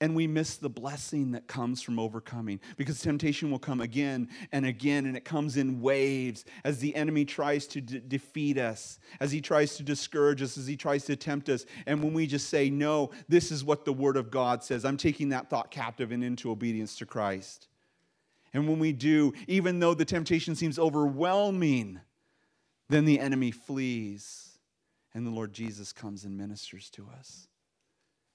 And 0.00 0.14
we 0.14 0.28
miss 0.28 0.56
the 0.56 0.68
blessing 0.68 1.32
that 1.32 1.48
comes 1.48 1.82
from 1.82 1.98
overcoming 1.98 2.60
because 2.76 3.00
temptation 3.00 3.50
will 3.50 3.58
come 3.58 3.80
again 3.80 4.28
and 4.52 4.64
again 4.64 5.06
and 5.06 5.16
it 5.16 5.24
comes 5.24 5.56
in 5.56 5.80
waves 5.80 6.44
as 6.62 6.78
the 6.78 6.94
enemy 6.94 7.24
tries 7.24 7.66
to 7.68 7.80
de- 7.80 7.98
defeat 7.98 8.58
us 8.58 9.00
as 9.18 9.32
he 9.32 9.40
tries 9.40 9.76
to 9.76 9.82
discourage 9.82 10.40
us 10.40 10.56
as 10.56 10.68
he 10.68 10.76
tries 10.76 11.04
to 11.06 11.16
tempt 11.16 11.48
us. 11.48 11.66
And 11.86 12.00
when 12.00 12.14
we 12.14 12.28
just 12.28 12.48
say 12.48 12.70
no 12.70 13.10
this 13.28 13.50
is 13.50 13.64
what 13.64 13.84
the 13.84 13.92
word 13.92 14.16
of 14.16 14.30
god 14.30 14.62
says 14.62 14.84
i'm 14.84 14.96
taking 14.96 15.30
that 15.30 15.50
thought 15.50 15.72
captive 15.72 16.12
and 16.12 16.22
into 16.22 16.52
obedience 16.52 16.96
to 16.98 17.06
christ. 17.06 17.66
And 18.54 18.68
when 18.68 18.78
we 18.78 18.92
do 18.92 19.32
even 19.48 19.80
though 19.80 19.94
the 19.94 20.04
temptation 20.04 20.54
seems 20.54 20.78
overwhelming 20.78 21.98
then 22.88 23.04
the 23.04 23.18
enemy 23.18 23.50
flees 23.50 24.47
and 25.14 25.26
the 25.26 25.30
lord 25.30 25.52
jesus 25.52 25.92
comes 25.92 26.24
and 26.24 26.36
ministers 26.36 26.90
to 26.90 27.08
us 27.18 27.48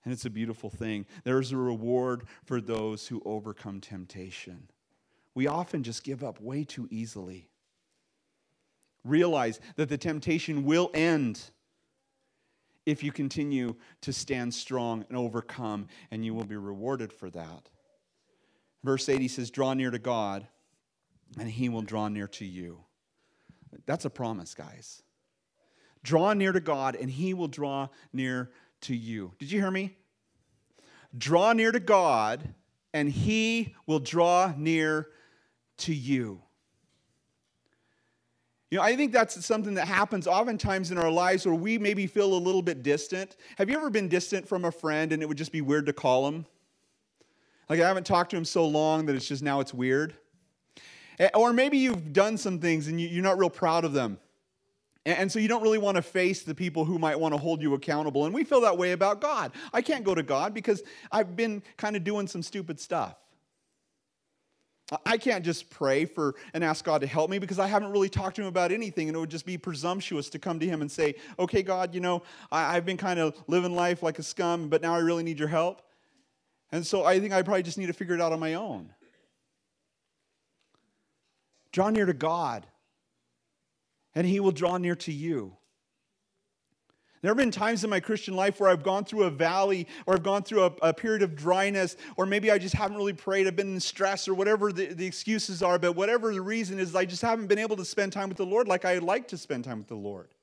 and 0.04 0.12
it's 0.12 0.26
a 0.26 0.30
beautiful 0.30 0.70
thing. 0.70 1.06
There's 1.24 1.52
a 1.52 1.58
reward 1.58 2.24
for 2.44 2.60
those 2.60 3.08
who 3.08 3.22
overcome 3.26 3.80
temptation. 3.80 4.70
We 5.34 5.48
often 5.48 5.84
just 5.84 6.04
give 6.04 6.24
up 6.24 6.42
way 6.42 6.64
too 6.64 6.88
easily. 6.92 7.50
Realize 9.04 9.60
that 9.76 9.90
the 9.90 9.98
temptation 9.98 10.66
will 10.66 10.92
end 10.94 11.42
if 12.86 13.02
you 13.02 13.14
continue 13.14 13.76
to 14.02 14.12
stand 14.12 14.54
strong 14.54 15.06
and 15.08 15.18
overcome, 15.18 15.88
and 16.12 16.26
you 16.26 16.34
will 16.34 16.44
be 16.44 16.58
rewarded 16.58 17.14
for 17.14 17.30
that. 17.30 17.70
Verse 18.84 19.08
80 19.08 19.30
says, 19.30 19.52
Draw 19.52 19.76
near 19.76 19.90
to 19.90 20.00
God, 20.00 20.46
and 21.40 21.50
he 21.50 21.70
will 21.70 21.82
draw 21.82 22.10
near 22.10 22.28
to 22.28 22.46
you. 22.46 22.84
That's 23.86 24.04
a 24.04 24.10
promise, 24.10 24.54
guys. 24.54 25.02
Draw 26.04 26.34
near 26.34 26.52
to 26.52 26.60
God, 26.60 26.96
and 26.96 27.10
he 27.10 27.34
will 27.34 27.48
draw 27.48 27.88
near 28.12 28.52
to 28.82 28.96
you. 28.96 29.34
Did 29.40 29.52
you 29.52 29.60
hear 29.60 29.72
me? 29.72 29.96
Draw 31.18 31.54
near 31.54 31.72
to 31.72 31.80
God, 31.80 32.54
and 32.94 33.10
he 33.10 33.76
will 33.88 34.00
draw 34.00 34.54
near 34.58 35.08
to 35.78 35.94
you. 35.94 36.42
You 38.74 38.80
know, 38.80 38.84
I 38.84 38.96
think 38.96 39.14
that's 39.14 39.46
something 39.46 39.76
that 39.76 39.88
happens 39.88 40.26
oftentimes 40.26 40.90
in 40.90 40.98
our 40.98 41.12
lives 41.12 41.46
where 41.46 41.54
we 41.54 41.78
maybe 41.78 42.08
feel 42.08 42.34
a 42.34 42.36
little 42.36 42.64
bit 42.64 42.82
distant. 42.82 43.38
Have 43.60 43.70
you 43.70 43.78
ever 43.78 43.92
been 43.92 44.10
distant 44.10 44.48
from 44.48 44.66
a 44.66 44.72
friend 44.72 45.14
and 45.14 45.22
it 45.22 45.28
would 45.28 45.38
just 45.38 45.52
be 45.52 45.62
weird 45.62 45.86
to 45.86 45.94
call 45.94 46.28
him? 46.28 46.48
Like 47.70 47.80
I 47.80 47.88
haven't 47.88 48.08
talked 48.08 48.32
to 48.32 48.38
him 48.38 48.46
so 48.46 48.66
long 48.66 49.06
that 49.06 49.16
it's 49.16 49.28
just 49.28 49.44
now 49.44 49.60
it's 49.60 49.76
weird. 49.76 50.16
Eh, 51.20 51.30
or 51.36 51.54
maybe 51.54 51.78
you've 51.78 52.14
done 52.14 52.36
some 52.36 52.58
things 52.58 52.88
and 52.88 53.00
you're 53.00 53.24
not 53.24 53.38
real 53.38 53.52
proud 53.52 53.86
of 53.86 53.94
them. 53.94 54.18
And 55.06 55.30
so 55.30 55.38
you 55.38 55.50
don't 55.50 55.62
really 55.62 55.78
want 55.78 55.98
to 55.98 56.02
face 56.02 56.44
the 56.44 56.56
people 56.56 56.86
who 56.86 56.98
might 56.98 57.20
want 57.20 57.34
to 57.34 57.38
hold 57.38 57.62
you 57.62 57.74
accountable. 57.74 58.26
And 58.26 58.34
we 58.34 58.46
feel 58.46 58.62
that 58.62 58.78
way 58.78 58.94
about 58.94 59.20
God. 59.20 59.52
I 59.74 59.82
can't 59.82 60.06
go 60.06 60.16
to 60.16 60.24
God 60.24 60.54
because 60.54 60.82
I've 61.12 61.36
been 61.36 61.62
kind 61.76 61.98
of 61.98 62.06
doing 62.06 62.26
some 62.26 62.42
stupid 62.42 62.80
stuff. 62.80 63.18
I 65.06 65.18
can't 65.18 65.44
just 65.44 65.70
pray 65.70 66.06
for 66.06 66.36
and 66.54 66.64
ask 66.64 66.86
God 66.86 67.02
to 67.02 67.08
help 67.08 67.30
me 67.30 67.40
because 67.40 67.60
I 67.60 67.68
haven't 67.68 67.92
really 67.92 68.10
talked 68.10 68.36
to 68.36 68.42
him 68.42 68.48
about 68.48 68.72
anything, 68.72 69.08
and 69.08 69.16
it 69.16 69.20
would 69.20 69.30
just 69.30 69.46
be 69.46 69.58
presumptuous 69.58 70.30
to 70.32 70.40
come 70.40 70.60
to 70.60 70.68
him 70.68 70.82
and 70.82 70.92
say, 70.92 71.16
Okay, 71.40 71.64
God, 71.64 71.96
you 71.96 72.02
know, 72.02 72.24
I, 72.52 72.74
have 72.74 72.86
been 72.86 72.98
kind 72.98 73.20
of 73.20 73.36
living 73.48 73.76
life 73.76 74.04
like 74.04 74.20
a 74.20 74.24
scum, 74.24 74.70
but 74.70 74.82
now 74.82 74.94
I 74.94 75.00
really 75.00 75.24
need 75.24 75.40
your 75.40 75.48
help. 75.48 75.82
And 76.72 76.86
so 76.86 77.06
I 77.06 77.20
think 77.20 77.34
I 77.34 77.42
probably 77.42 77.64
just 77.64 77.78
need 77.78 77.88
to 77.88 77.94
figure 77.94 78.16
it 78.16 78.22
out 78.22 78.34
on 78.34 78.40
my 78.40 78.56
own. 78.56 78.94
Draw 81.72 81.90
near 81.90 82.06
to 82.06 82.14
God, 82.14 82.68
and 84.16 84.28
he 84.28 84.40
will 84.40 84.52
draw 84.52 84.78
near 84.78 84.96
to 84.96 85.12
you. 85.12 85.58
There 87.24 87.30
have 87.30 87.38
been 87.38 87.52
times 87.52 87.86
in 87.86 87.90
my 87.90 88.02
Christian 88.02 88.36
life 88.36 88.60
where 88.60 88.70
I've 88.70 88.84
gone 88.84 89.06
through 89.06 89.24
a 89.24 89.30
valley 89.30 89.88
or 90.06 90.14
I've 90.14 90.24
gone 90.24 90.44
through 90.44 90.64
a, 90.64 90.72
a 90.82 90.94
period 90.94 91.22
of 91.22 91.38
dryness, 91.38 91.96
or 92.18 92.26
maybe 92.26 92.52
I 92.52 92.58
just 92.58 92.76
haven't 92.76 92.98
really 92.98 93.14
prayed. 93.14 93.48
I've 93.48 93.56
been 93.56 93.76
in 93.76 93.80
stress 93.80 94.28
or 94.28 94.34
whatever 94.34 94.74
the, 94.74 94.88
the 94.88 95.06
excuses 95.06 95.64
are, 95.64 95.80
but 95.80 95.94
whatever 95.94 96.34
the 96.34 96.42
reason 96.42 96.80
is, 96.80 96.94
I 96.94 97.06
just 97.06 97.22
haven't 97.22 97.48
been 97.48 97.60
able 97.60 97.78
to 97.78 97.86
spend 97.86 98.12
time 98.12 98.28
with 98.28 98.38
the 98.38 98.46
Lord 98.46 98.68
like 98.68 98.84
I'd 98.84 99.04
like 99.04 99.30
to 99.30 99.38
spend 99.38 99.64
time 99.64 99.78
with 99.78 99.88
the 99.88 99.96
Lord. 99.96 100.36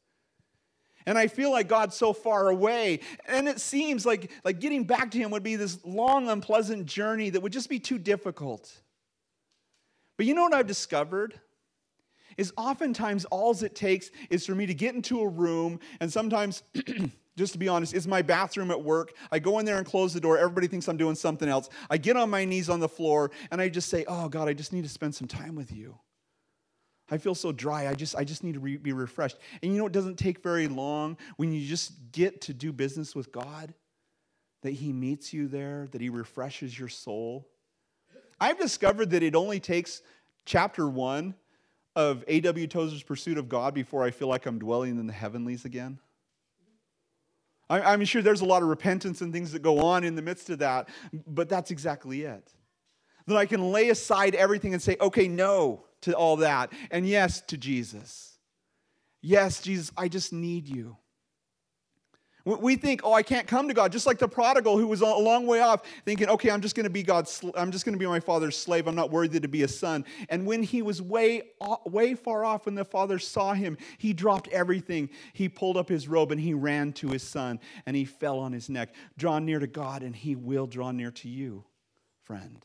And 1.04 1.18
I 1.18 1.26
feel 1.26 1.50
like 1.50 1.68
God's 1.68 1.96
so 1.96 2.14
far 2.14 2.48
away. 2.48 3.00
And 3.26 3.46
it 3.46 3.60
seems 3.60 4.06
like, 4.06 4.30
like 4.42 4.58
getting 4.58 4.84
back 4.84 5.10
to 5.10 5.18
Him 5.18 5.30
would 5.32 5.42
be 5.42 5.56
this 5.56 5.84
long, 5.84 6.30
unpleasant 6.30 6.86
journey 6.86 7.28
that 7.28 7.42
would 7.42 7.52
just 7.52 7.68
be 7.68 7.78
too 7.78 7.98
difficult. 7.98 8.72
But 10.16 10.24
you 10.24 10.32
know 10.32 10.44
what 10.44 10.54
I've 10.54 10.66
discovered? 10.66 11.40
Is 12.36 12.52
oftentimes 12.56 13.24
all 13.26 13.50
it 13.62 13.74
takes 13.74 14.10
is 14.30 14.46
for 14.46 14.54
me 14.54 14.66
to 14.66 14.74
get 14.74 14.94
into 14.94 15.20
a 15.20 15.28
room, 15.28 15.80
and 16.00 16.12
sometimes, 16.12 16.62
just 17.36 17.52
to 17.52 17.58
be 17.58 17.68
honest, 17.68 17.94
is 17.94 18.06
my 18.06 18.22
bathroom 18.22 18.70
at 18.70 18.82
work. 18.82 19.12
I 19.32 19.38
go 19.38 19.58
in 19.58 19.66
there 19.66 19.78
and 19.78 19.86
close 19.86 20.14
the 20.14 20.20
door. 20.20 20.38
Everybody 20.38 20.66
thinks 20.68 20.88
I'm 20.88 20.96
doing 20.96 21.14
something 21.14 21.48
else. 21.48 21.68
I 21.90 21.96
get 21.98 22.16
on 22.16 22.30
my 22.30 22.44
knees 22.44 22.68
on 22.68 22.80
the 22.80 22.88
floor, 22.88 23.30
and 23.50 23.60
I 23.60 23.68
just 23.68 23.88
say, 23.88 24.04
Oh, 24.08 24.28
God, 24.28 24.48
I 24.48 24.52
just 24.52 24.72
need 24.72 24.84
to 24.84 24.88
spend 24.88 25.14
some 25.14 25.28
time 25.28 25.54
with 25.54 25.72
you. 25.72 25.98
I 27.10 27.18
feel 27.18 27.34
so 27.34 27.50
dry. 27.50 27.88
I 27.88 27.94
just, 27.94 28.14
I 28.14 28.24
just 28.24 28.44
need 28.44 28.54
to 28.54 28.60
re- 28.60 28.76
be 28.76 28.92
refreshed. 28.92 29.38
And 29.62 29.72
you 29.72 29.78
know, 29.78 29.86
it 29.86 29.92
doesn't 29.92 30.16
take 30.16 30.42
very 30.42 30.68
long 30.68 31.16
when 31.36 31.52
you 31.52 31.66
just 31.66 31.92
get 32.12 32.40
to 32.42 32.54
do 32.54 32.72
business 32.72 33.16
with 33.16 33.32
God 33.32 33.74
that 34.62 34.72
He 34.72 34.92
meets 34.92 35.32
you 35.32 35.48
there, 35.48 35.88
that 35.90 36.00
He 36.00 36.08
refreshes 36.08 36.78
your 36.78 36.88
soul. 36.88 37.48
I've 38.40 38.58
discovered 38.58 39.10
that 39.10 39.22
it 39.22 39.34
only 39.34 39.60
takes 39.60 40.02
chapter 40.46 40.88
one 40.88 41.34
of 41.97 42.24
A.W. 42.28 42.66
Tozer's 42.66 43.03
Pursuit 43.03 43.38
of 43.38 43.49
God 43.49 43.74
before 43.74 44.05
I 44.05 44.11
feel 44.11 44.28
like 44.28 44.47
I'm 44.47 44.59
dwelling 44.59 44.99
in 44.99 45.07
the 45.07 45.12
heavenlies 45.12 45.64
again? 45.64 45.99
I'm 47.68 48.05
sure 48.05 48.20
there's 48.20 48.41
a 48.41 48.47
lot 48.47 48.62
of 48.62 48.68
repentance 48.68 49.20
and 49.20 49.32
things 49.32 49.53
that 49.53 49.62
go 49.62 49.78
on 49.78 50.03
in 50.03 50.16
the 50.16 50.22
midst 50.22 50.51
of 50.51 50.59
that, 50.59 50.88
but 51.26 51.49
that's 51.49 51.70
exactly 51.70 52.22
it. 52.22 52.53
That 53.26 53.36
I 53.36 53.47
can 53.47 53.70
lay 53.70 53.91
aside 53.91 54.34
everything 54.34 54.72
and 54.72 54.82
say, 54.82 54.97
okay, 55.01 55.28
no 55.28 55.84
to 56.01 56.12
all 56.16 56.36
that, 56.36 56.72
and 56.91 57.07
yes 57.07 57.41
to 57.43 57.57
Jesus. 57.57 58.38
Yes, 59.22 59.61
Jesus, 59.62 59.93
I 59.97 60.09
just 60.09 60.32
need 60.32 60.66
you. 60.66 60.97
We 62.45 62.76
think, 62.76 63.03
oh, 63.05 63.12
I 63.12 63.22
can't 63.22 63.47
come 63.47 63.68
to 63.68 63.74
God, 63.74 63.93
just 63.93 64.07
like 64.07 64.18
the 64.18 64.28
prodigal 64.28 64.78
who 64.78 64.86
was 64.86 65.03
a 65.03 65.07
long 65.07 65.47
way 65.47 65.61
off, 65.61 65.82
thinking, 66.07 66.28
okay, 66.30 66.51
I'm 66.51 66.62
just 66.62 66.74
going 66.74 66.84
to 66.84 66.91
be 66.91 67.03
God's, 67.03 67.45
I'm 67.55 67.70
just 67.70 67.84
going 67.84 67.93
to 67.93 67.99
be 67.99 68.07
my 68.07 68.20
father's 68.20 68.57
slave. 68.57 68.86
I'm 68.86 68.95
not 68.95 69.11
worthy 69.11 69.41
to 69.41 69.49
be 69.49 69.62
a 69.62 69.68
son. 69.68 70.07
And 70.30 70.47
when 70.47 70.62
he 70.62 70.80
was 70.80 71.03
way, 71.03 71.43
way 71.84 72.14
far 72.14 72.45
off, 72.45 72.64
when 72.64 72.74
the 72.74 72.84
father 72.84 73.18
saw 73.18 73.53
him, 73.53 73.76
he 73.99 74.14
dropped 74.14 74.49
everything. 74.49 75.11
He 75.34 75.51
pulled 75.51 75.76
up 75.76 75.88
his 75.88 76.09
robe 76.09 76.32
and 76.32 76.41
he 76.41 76.55
ran 76.55 76.95
to 76.95 77.09
his 77.09 77.22
son 77.22 77.61
and 77.84 77.95
he 77.95 78.07
fell 78.07 78.38
on 78.38 78.53
his 78.53 78.70
neck. 78.70 78.95
Draw 79.18 79.41
near 79.41 79.59
to 79.59 79.66
God 79.66 80.03
and 80.03 80.16
he 80.16 80.34
will 80.34 80.66
draw 80.66 80.93
near 80.93 81.11
to 81.11 81.28
you, 81.28 81.64
friend. 82.22 82.64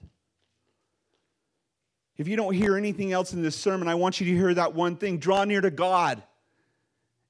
If 2.18 2.30
you 2.30 2.38
don't 2.38 2.54
hear 2.54 2.78
anything 2.78 3.12
else 3.12 3.34
in 3.34 3.42
this 3.42 3.58
sermon, 3.58 3.90
I 3.90 3.96
want 3.96 4.22
you 4.22 4.28
to 4.28 4.38
hear 4.38 4.54
that 4.54 4.74
one 4.74 4.96
thing 4.96 5.18
draw 5.18 5.44
near 5.44 5.60
to 5.60 5.72
God 5.72 6.24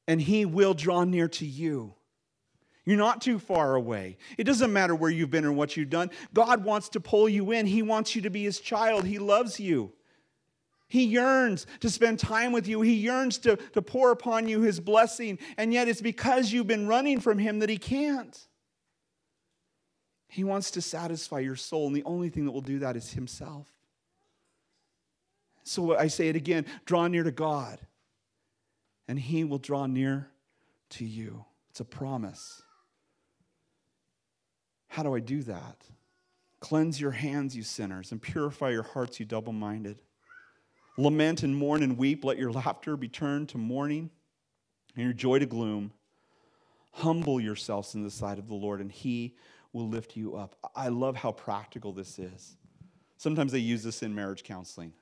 and 0.08 0.22
he 0.22 0.46
will 0.46 0.76
draw 0.76 1.04
near 1.04 1.28
to 1.28 1.46
you. 1.46 1.95
You're 2.86 2.97
not 2.97 3.21
too 3.21 3.39
far 3.39 3.75
away. 3.75 4.17
It 4.38 4.43
doesn't 4.43 4.71
matter 4.71 4.95
where 4.95 5.09
you've 5.09 5.31
been 5.31 5.45
or 5.45 5.51
what 5.51 5.75
you've 5.75 5.89
done. 5.89 6.11
God 6.33 6.63
wants 6.63 6.89
to 6.89 6.99
pull 6.99 7.27
you 7.27 7.51
in. 7.51 7.65
He 7.65 7.81
wants 7.81 8.15
you 8.15 8.21
to 8.21 8.29
be 8.29 8.43
His 8.43 8.59
child. 8.59 9.05
He 9.05 9.17
loves 9.17 9.59
you. 9.59 9.91
He 10.88 11.03
yearns 11.03 11.65
to 11.79 11.89
spend 11.89 12.19
time 12.19 12.51
with 12.51 12.67
you. 12.67 12.81
He 12.81 12.93
yearns 12.93 13.39
to, 13.39 13.55
to 13.55 13.81
pour 13.81 14.11
upon 14.11 14.47
you 14.47 14.61
His 14.61 14.79
blessing. 14.79 15.39
And 15.57 15.73
yet 15.73 15.88
it's 15.88 16.01
because 16.01 16.51
you've 16.51 16.67
been 16.67 16.88
running 16.88 17.19
from 17.19 17.39
Him 17.39 17.59
that 17.59 17.69
He 17.69 17.77
can't. 17.77 18.39
He 20.27 20.43
wants 20.43 20.69
to 20.71 20.81
satisfy 20.81 21.39
your 21.39 21.55
soul, 21.55 21.88
and 21.88 21.95
the 21.95 22.03
only 22.03 22.29
thing 22.29 22.45
that 22.45 22.51
will 22.51 22.61
do 22.61 22.79
that 22.79 22.95
is 22.95 23.13
Himself. 23.13 23.67
So 25.63 25.97
I 25.97 26.07
say 26.07 26.27
it 26.27 26.36
again 26.36 26.65
draw 26.86 27.07
near 27.07 27.23
to 27.23 27.31
God, 27.31 27.79
and 29.07 29.17
He 29.17 29.43
will 29.43 29.57
draw 29.57 29.88
near 29.88 30.29
to 30.91 31.05
you. 31.05 31.45
It's 31.71 31.79
a 31.79 31.86
promise. 31.86 32.61
How 34.96 35.04
do 35.04 35.14
I 35.14 35.20
do 35.20 35.43
that? 35.43 35.84
Cleanse 36.62 37.02
your 37.02 37.12
hands, 37.12 37.54
you 37.54 37.64
sinners, 37.64 38.14
and 38.14 38.22
purify 38.22 38.70
your 38.70 38.84
hearts, 38.84 39.20
you 39.20 39.26
double 39.26 39.52
minded. 39.52 40.02
Lament 40.98 41.43
and 41.43 41.54
mourn 41.54 41.84
and 41.84 41.98
weep. 41.98 42.24
Let 42.24 42.38
your 42.38 42.50
laughter 42.50 42.96
be 42.96 43.10
turned 43.10 43.50
to 43.50 43.58
mourning 43.58 44.10
and 44.96 45.04
your 45.04 45.12
joy 45.12 45.39
to 45.39 45.46
gloom. 45.46 45.91
Humble 46.93 47.41
yourselves 47.41 47.93
in 47.93 48.04
the 48.04 48.10
sight 48.10 48.39
of 48.39 48.48
the 48.48 48.56
Lord, 48.56 48.80
and 48.80 48.89
he 48.89 49.36
will 49.74 49.89
lift 49.89 50.16
you 50.16 50.38
up. 50.38 50.56
I 50.74 50.88
love 50.88 51.18
how 51.18 51.34
practical 51.34 51.91
this 51.91 52.18
is. 52.18 52.56
Sometimes 53.18 53.52
they 53.52 53.60
use 53.60 53.84
this 53.84 54.02
in 54.02 54.16
marriage 54.16 54.43
counseling. 54.43 54.93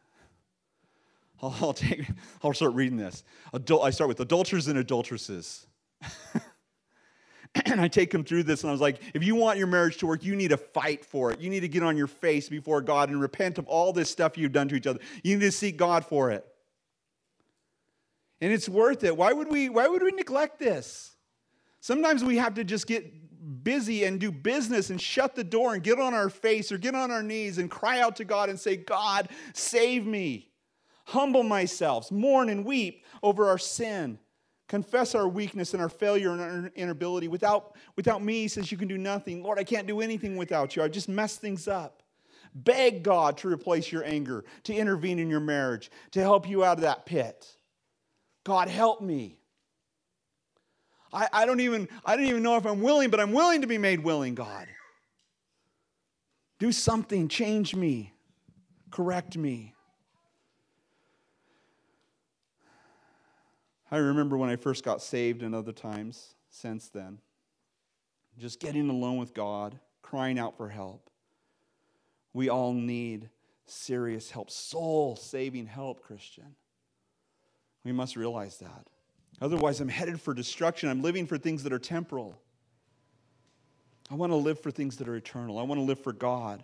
I'll, 1.40 1.56
I'll 1.62 1.74
take, 1.74 2.08
I'll 2.44 2.56
start 2.56 2.74
reading 2.74 2.98
this. 2.98 3.24
Adul- 3.54 3.84
I 3.84 3.92
start 3.92 4.08
with 4.08 4.20
adulterers 4.20 4.68
and 4.68 4.80
adulteresses. 4.80 5.68
and 7.66 7.80
I 7.80 7.88
take 7.88 8.14
him 8.14 8.24
through 8.24 8.44
this, 8.44 8.64
and 8.64 8.70
I 8.70 8.72
was 8.72 8.82
like, 8.82 9.00
if 9.14 9.24
you 9.24 9.36
want 9.36 9.58
your 9.58 9.68
marriage 9.68 9.98
to 9.98 10.08
work, 10.08 10.24
you 10.24 10.36
need 10.36 10.50
to 10.50 10.58
fight 10.58 11.06
for 11.06 11.32
it. 11.32 11.40
You 11.40 11.50
need 11.50 11.60
to 11.60 11.68
get 11.68 11.84
on 11.84 11.98
your 11.98 12.08
face 12.08 12.50
before 12.50 12.82
God 12.82 13.10
and 13.10 13.22
repent 13.22 13.58
of 13.58 13.68
all 13.68 13.94
this 13.94 14.10
stuff 14.10 14.38
you've 14.38 14.52
done 14.52 14.68
to 14.70 14.76
each 14.76 14.88
other. 14.88 15.00
You 15.24 15.38
need 15.38 15.46
to 15.46 15.52
seek 15.52 15.78
God 15.78 16.06
for 16.06 16.32
it. 16.32 16.46
And 18.42 18.52
it's 18.52 18.68
worth 18.68 19.04
it. 19.04 19.16
Why 19.16 19.32
would 19.32 19.50
we, 19.50 19.70
why 19.70 19.88
would 19.88 20.02
we 20.02 20.12
neglect 20.12 20.60
this? 20.60 21.16
Sometimes 21.80 22.24
we 22.24 22.38
have 22.38 22.56
to 22.56 22.64
just 22.64 22.88
get 22.88 23.64
busy 23.64 24.04
and 24.06 24.20
do 24.20 24.32
business 24.32 24.90
and 24.90 25.00
shut 25.00 25.36
the 25.36 25.44
door 25.44 25.76
and 25.76 25.84
get 25.84 26.00
on 26.00 26.14
our 26.14 26.30
face 26.30 26.72
or 26.72 26.78
get 26.78 26.96
on 26.96 27.12
our 27.12 27.24
knees 27.24 27.58
and 27.58 27.70
cry 27.70 28.00
out 28.00 28.16
to 28.16 28.26
God 28.26 28.50
and 28.50 28.60
say, 28.60 28.78
God, 28.78 29.30
save 29.54 30.06
me. 30.06 30.50
Humble 31.06 31.44
myself, 31.44 32.12
mourn 32.12 32.50
and 32.50 32.66
weep 32.66 33.06
over 33.22 33.50
our 33.50 33.58
sin 33.58 34.18
confess 34.74 35.14
our 35.14 35.28
weakness 35.28 35.76
and 35.76 35.84
our 35.84 35.88
failure 35.88 36.32
and 36.32 36.42
our 36.42 36.72
inability. 36.76 37.28
Without, 37.28 37.76
without 37.96 38.24
me, 38.24 38.42
he 38.42 38.48
says, 38.48 38.72
you 38.72 38.78
can 38.78 38.88
do 38.88 38.98
nothing. 38.98 39.44
Lord, 39.44 39.60
I 39.60 39.64
can't 39.64 39.86
do 39.86 40.02
anything 40.02 40.36
without 40.36 40.76
you. 40.76 40.82
I 40.82 40.88
just 40.88 41.08
mess 41.08 41.36
things 41.36 41.68
up. 41.68 42.02
Beg 42.56 43.04
God 43.04 43.38
to 43.38 43.48
replace 43.48 43.92
your 43.92 44.04
anger, 44.04 44.44
to 44.64 44.74
intervene 44.74 45.20
in 45.20 45.30
your 45.30 45.42
marriage, 45.42 45.92
to 46.14 46.22
help 46.22 46.50
you 46.50 46.64
out 46.64 46.78
of 46.78 46.82
that 46.82 47.06
pit. 47.06 47.56
God, 48.46 48.68
help 48.68 49.00
me. 49.00 49.38
I, 51.14 51.28
I, 51.32 51.46
don't 51.46 51.60
even, 51.60 51.88
I 52.04 52.16
don't 52.16 52.26
even 52.26 52.42
know 52.42 52.58
if 52.58 52.66
I'm 52.66 52.82
willing, 52.82 53.12
but 53.12 53.20
I'm 53.20 53.32
willing 53.32 53.62
to 53.62 53.68
be 53.68 53.78
made 53.78 54.04
willing, 54.04 54.34
God. 54.34 54.68
Do 56.58 56.72
something, 56.72 57.28
change 57.28 57.76
me, 57.76 58.12
correct 58.90 59.38
me. 59.38 59.73
I 63.94 63.98
remember 63.98 64.38
when 64.38 64.50
I 64.50 64.56
first 64.56 64.84
got 64.84 65.04
saved 65.04 65.44
and 65.44 65.54
other 65.54 65.72
times 65.72 66.34
since 66.50 66.90
then. 66.90 67.20
Just 68.40 68.60
getting 68.60 68.90
alone 68.90 69.18
with 69.18 69.36
God, 69.36 69.78
crying 70.02 70.40
out 70.40 70.58
for 70.58 70.68
help. 70.68 71.12
We 72.34 72.50
all 72.50 72.74
need 72.74 73.30
serious 73.68 74.32
help, 74.32 74.50
soul 74.50 75.16
saving 75.16 75.68
help, 75.68 76.02
Christian. 76.02 76.56
We 77.84 77.92
must 77.92 78.16
realize 78.16 78.58
that. 78.58 78.88
Otherwise, 79.40 79.80
I'm 79.80 79.90
headed 79.90 80.20
for 80.20 80.34
destruction. 80.34 80.90
I'm 80.90 81.04
living 81.04 81.28
for 81.28 81.38
things 81.38 81.62
that 81.62 81.72
are 81.72 81.78
temporal. 81.78 82.42
I 84.10 84.16
want 84.16 84.32
to 84.32 84.38
live 84.38 84.60
for 84.60 84.72
things 84.72 84.98
that 84.98 85.08
are 85.08 85.16
eternal. 85.16 85.60
I 85.60 85.64
want 85.64 85.78
to 85.78 85.86
live 85.86 86.00
for 86.00 86.14
God. 86.14 86.64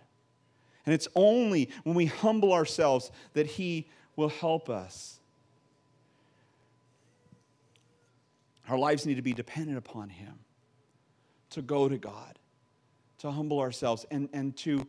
And 0.84 0.92
it's 0.92 1.06
only 1.14 1.70
when 1.84 1.94
we 1.94 2.06
humble 2.06 2.52
ourselves 2.52 3.12
that 3.34 3.46
He 3.46 3.88
will 4.16 4.30
help 4.30 4.68
us. 4.68 5.19
Our 8.70 8.78
lives 8.78 9.04
need 9.04 9.16
to 9.16 9.22
be 9.22 9.32
dependent 9.32 9.78
upon 9.78 10.10
Him, 10.10 10.38
to 11.50 11.60
go 11.60 11.88
to 11.88 11.98
God, 11.98 12.38
to 13.18 13.30
humble 13.32 13.58
ourselves, 13.58 14.06
and, 14.12 14.28
and 14.32 14.56
to 14.58 14.86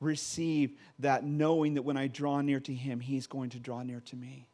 receive 0.00 0.72
that 0.98 1.24
knowing 1.24 1.74
that 1.74 1.82
when 1.82 1.96
I 1.96 2.08
draw 2.08 2.42
near 2.42 2.60
to 2.60 2.74
Him, 2.74 3.00
He's 3.00 3.26
going 3.26 3.48
to 3.50 3.58
draw 3.58 3.82
near 3.82 4.00
to 4.00 4.16
me. 4.16 4.48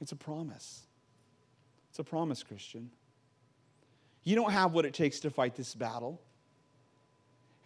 It's 0.00 0.12
a 0.12 0.16
promise. 0.16 0.86
It's 1.90 1.98
a 1.98 2.04
promise, 2.04 2.42
Christian. 2.42 2.90
You 4.24 4.34
don't 4.34 4.52
have 4.52 4.72
what 4.72 4.86
it 4.86 4.94
takes 4.94 5.20
to 5.20 5.30
fight 5.30 5.54
this 5.54 5.74
battle. 5.74 6.22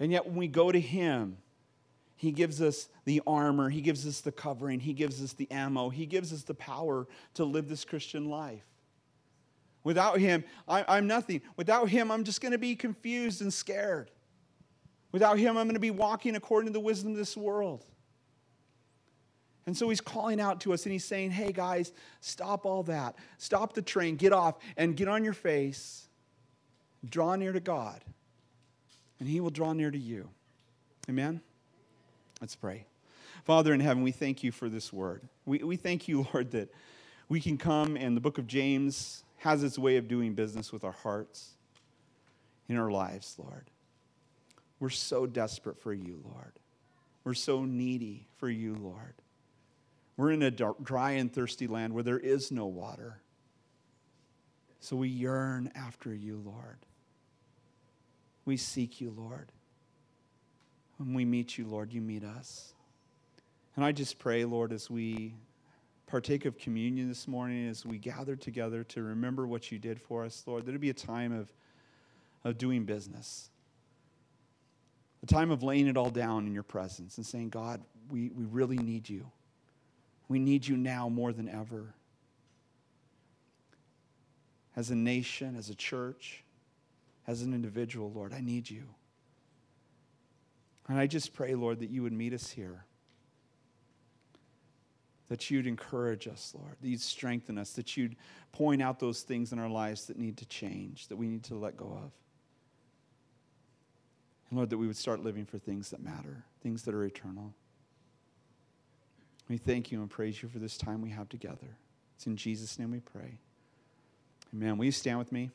And 0.01 0.11
yet, 0.11 0.27
when 0.27 0.35
we 0.35 0.49
go 0.49 0.73
to 0.73 0.81
Him, 0.81 1.37
He 2.17 2.33
gives 2.33 2.61
us 2.61 2.89
the 3.05 3.23
armor, 3.25 3.69
He 3.69 3.83
gives 3.83 4.05
us 4.05 4.21
the 4.21 4.33
covering, 4.33 4.81
He 4.81 4.95
gives 4.95 5.23
us 5.23 5.35
the 5.35 5.49
ammo, 5.53 5.91
He 5.91 6.07
gives 6.07 6.33
us 6.33 6.43
the 6.43 6.55
power 6.55 7.07
to 7.35 7.45
live 7.45 7.69
this 7.69 7.85
Christian 7.85 8.29
life. 8.29 8.65
Without 9.87 10.19
Him, 10.19 10.43
I, 10.67 10.99
am 10.99 11.07
nothing. 11.07 11.43
Without 11.55 11.89
Him, 11.89 12.11
I'm 12.11 12.25
just 12.25 12.41
going 12.41 12.51
to 12.51 12.59
be 12.59 12.75
confused 12.75 13.41
and 13.41 13.55
scared. 13.55 14.11
Without 15.13 15.39
Him, 15.39 15.57
I'm 15.57 15.67
going 15.67 15.75
to 15.75 15.81
be 15.81 15.93
walking 15.93 16.35
according 16.35 16.67
to 16.67 16.73
the 16.73 16.81
wisdom 16.81 17.13
of 17.13 17.17
this 17.17 17.37
world. 17.37 17.85
And 19.65 19.77
so 19.77 19.89
he's 19.89 20.01
calling 20.01 20.41
out 20.41 20.61
to 20.63 20.73
us 20.73 20.87
and 20.87 20.93
he's 20.93 21.05
saying, 21.05 21.31
hey 21.31 21.53
guys, 21.53 21.93
stop 22.21 22.67
all 22.67 22.83
that. 22.85 23.15
Stop 23.39 23.75
the 23.75 23.83
train, 23.83 24.17
get 24.17 24.33
off, 24.33 24.57
and 24.77 24.97
get 24.97 25.07
on 25.07 25.23
your 25.23 25.33
face. 25.33 26.09
Draw 27.09 27.37
near 27.37 27.53
to 27.53 27.61
God, 27.61 28.05
and 29.21 29.29
he 29.29 29.39
will 29.39 29.51
draw 29.51 29.73
near 29.73 29.93
to 29.93 29.99
you. 29.99 30.29
Amen? 31.09 31.41
Let's 32.41 32.57
pray. 32.57 32.87
Father 33.45 33.73
in 33.73 33.79
heaven, 33.79 34.03
we 34.03 34.11
thank 34.11 34.43
you 34.43 34.51
for 34.51 34.69
this 34.69 34.93
word. 34.93 35.23
We, 35.45 35.59
we 35.59 35.77
thank 35.77 36.09
you, 36.09 36.27
Lord, 36.35 36.51
that 36.51 36.73
we 37.29 37.41
can 37.41 37.57
come 37.57 37.97
and 37.97 38.17
the 38.17 38.21
book 38.21 38.39
of 38.39 38.49
James 38.49 39.23
has 39.47 39.63
its 39.63 39.79
way 39.79 39.97
of 39.97 40.09
doing 40.09 40.35
business 40.35 40.73
with 40.73 40.83
our 40.83 40.91
hearts 40.91 41.51
in 42.69 42.77
our 42.77 42.91
lives, 42.91 43.37
Lord. 43.39 43.71
We're 44.81 44.91
so 44.91 45.25
desperate 45.25 45.79
for 45.79 45.95
you, 45.95 46.21
Lord. 46.25 46.59
We're 47.23 47.35
so 47.35 47.65
needy 47.65 48.27
for 48.39 48.51
you, 48.51 48.75
Lord. 48.75 49.15
We're 50.17 50.33
in 50.33 50.43
a 50.43 50.51
dry 50.51 51.13
and 51.13 51.33
thirsty 51.33 51.69
land 51.69 51.93
where 51.93 52.03
there 52.03 52.19
is 52.19 52.51
no 52.51 52.67
water. 52.67 53.21
So 54.81 54.97
we 54.97 55.11
yearn 55.11 55.71
after 55.77 56.13
you, 56.13 56.43
Lord. 56.45 56.79
We 58.47 58.57
seek 58.57 59.01
you, 59.01 59.15
Lord. 59.17 59.53
When 60.97 61.15
we 61.15 61.25
meet 61.25 61.57
you, 61.57 61.67
Lord, 61.69 61.93
you 61.93 62.01
meet 62.01 62.25
us. 62.25 62.75
And 63.77 63.85
I 63.85 63.93
just 63.93 64.19
pray, 64.19 64.45
Lord, 64.45 64.73
as 64.73 64.91
we 64.91 65.37
partake 66.07 66.45
of 66.45 66.57
communion 66.57 67.09
this 67.09 67.27
morning, 67.27 67.69
as 67.69 67.85
we 67.85 67.99
gather 67.99 68.37
together 68.37 68.85
to 68.85 69.03
remember 69.03 69.47
what 69.47 69.73
you 69.73 69.79
did 69.79 70.01
for 70.01 70.25
us, 70.25 70.45
Lord, 70.47 70.65
that 70.67 70.75
it 70.75 70.81
be 70.81 70.91
a 70.91 70.95
time 70.95 71.33
of, 71.33 71.53
of 72.45 72.59
doing 72.59 72.85
business, 72.85 73.51
a 75.23 75.27
time 75.27 75.51
of 75.51 75.63
laying 75.63 75.89
it 75.89 75.97
all 75.97 76.11
down 76.11 76.47
in 76.47 76.55
your 76.55 76.63
presence 76.63 77.17
and 77.17 77.27
saying, 77.27 77.49
God, 77.49 77.83
we, 78.11 78.31
we 78.31 78.45
really 78.45 78.77
need 78.77 79.09
you. 79.09 79.31
We 80.29 80.39
need 80.39 80.67
you 80.67 80.77
now 80.77 81.09
more 81.09 81.33
than 81.33 81.49
ever. 81.49 81.95
As 84.77 84.91
a 84.91 84.95
nation, 84.95 85.57
as 85.57 85.71
a 85.71 85.75
church, 85.75 86.45
as 87.27 87.43
an 87.43 87.53
individual, 87.53 88.13
Lord, 88.15 88.33
I 88.33 88.41
need 88.41 88.71
you. 88.71 88.85
And 90.89 90.99
I 90.99 91.07
just 91.09 91.35
pray, 91.35 91.55
Lord, 91.55 91.81
that 91.81 91.91
you 91.91 92.03
would 92.03 92.13
meet 92.13 92.33
us 92.33 92.51
here. 92.51 92.85
That 95.29 95.51
you'd 95.51 95.67
encourage 95.67 96.29
us, 96.29 96.55
Lord, 96.57 96.77
that 96.81 96.89
you'd 96.89 97.01
strengthen 97.01 97.59
us, 97.59 97.73
that 97.73 97.97
you'd 97.97 98.15
point 98.53 98.81
out 98.81 99.01
those 99.01 99.23
things 99.23 99.53
in 99.53 99.59
our 99.59 99.69
lives 99.69 100.07
that 100.07 100.19
need 100.19 100.37
to 100.37 100.47
change, 100.47 101.09
that 101.09 101.17
we 101.17 101.27
need 101.27 101.43
to 101.45 101.57
let 101.57 101.77
go 101.77 101.87
of. 101.87 102.13
And 104.49 104.57
Lord, 104.57 104.71
that 104.71 104.79
we 104.79 104.87
would 104.87 104.97
start 104.97 105.25
living 105.25 105.45
for 105.45 105.59
things 105.59 105.91
that 105.91 106.01
matter, 106.01 106.45
things 106.63 106.83
that 106.83 106.95
are 106.95 107.05
eternal. 107.05 107.53
We 109.49 109.57
thank 109.59 109.91
you 109.91 110.01
and 110.01 110.11
praise 110.11 110.43
you 110.43 110.49
for 110.49 110.59
this 110.59 110.77
time 110.77 111.03
we 111.03 111.11
have 111.11 111.29
together. 111.29 111.77
It's 112.15 112.27
in 112.27 112.37
Jesus' 112.37 112.79
name 112.79 112.93
we 112.93 113.01
pray. 113.01 113.39
Amen. 114.55 114.79
Will 114.79 114.87
you 114.87 114.93
stand 114.93 115.19
with 115.19 115.33
me? 115.33 115.51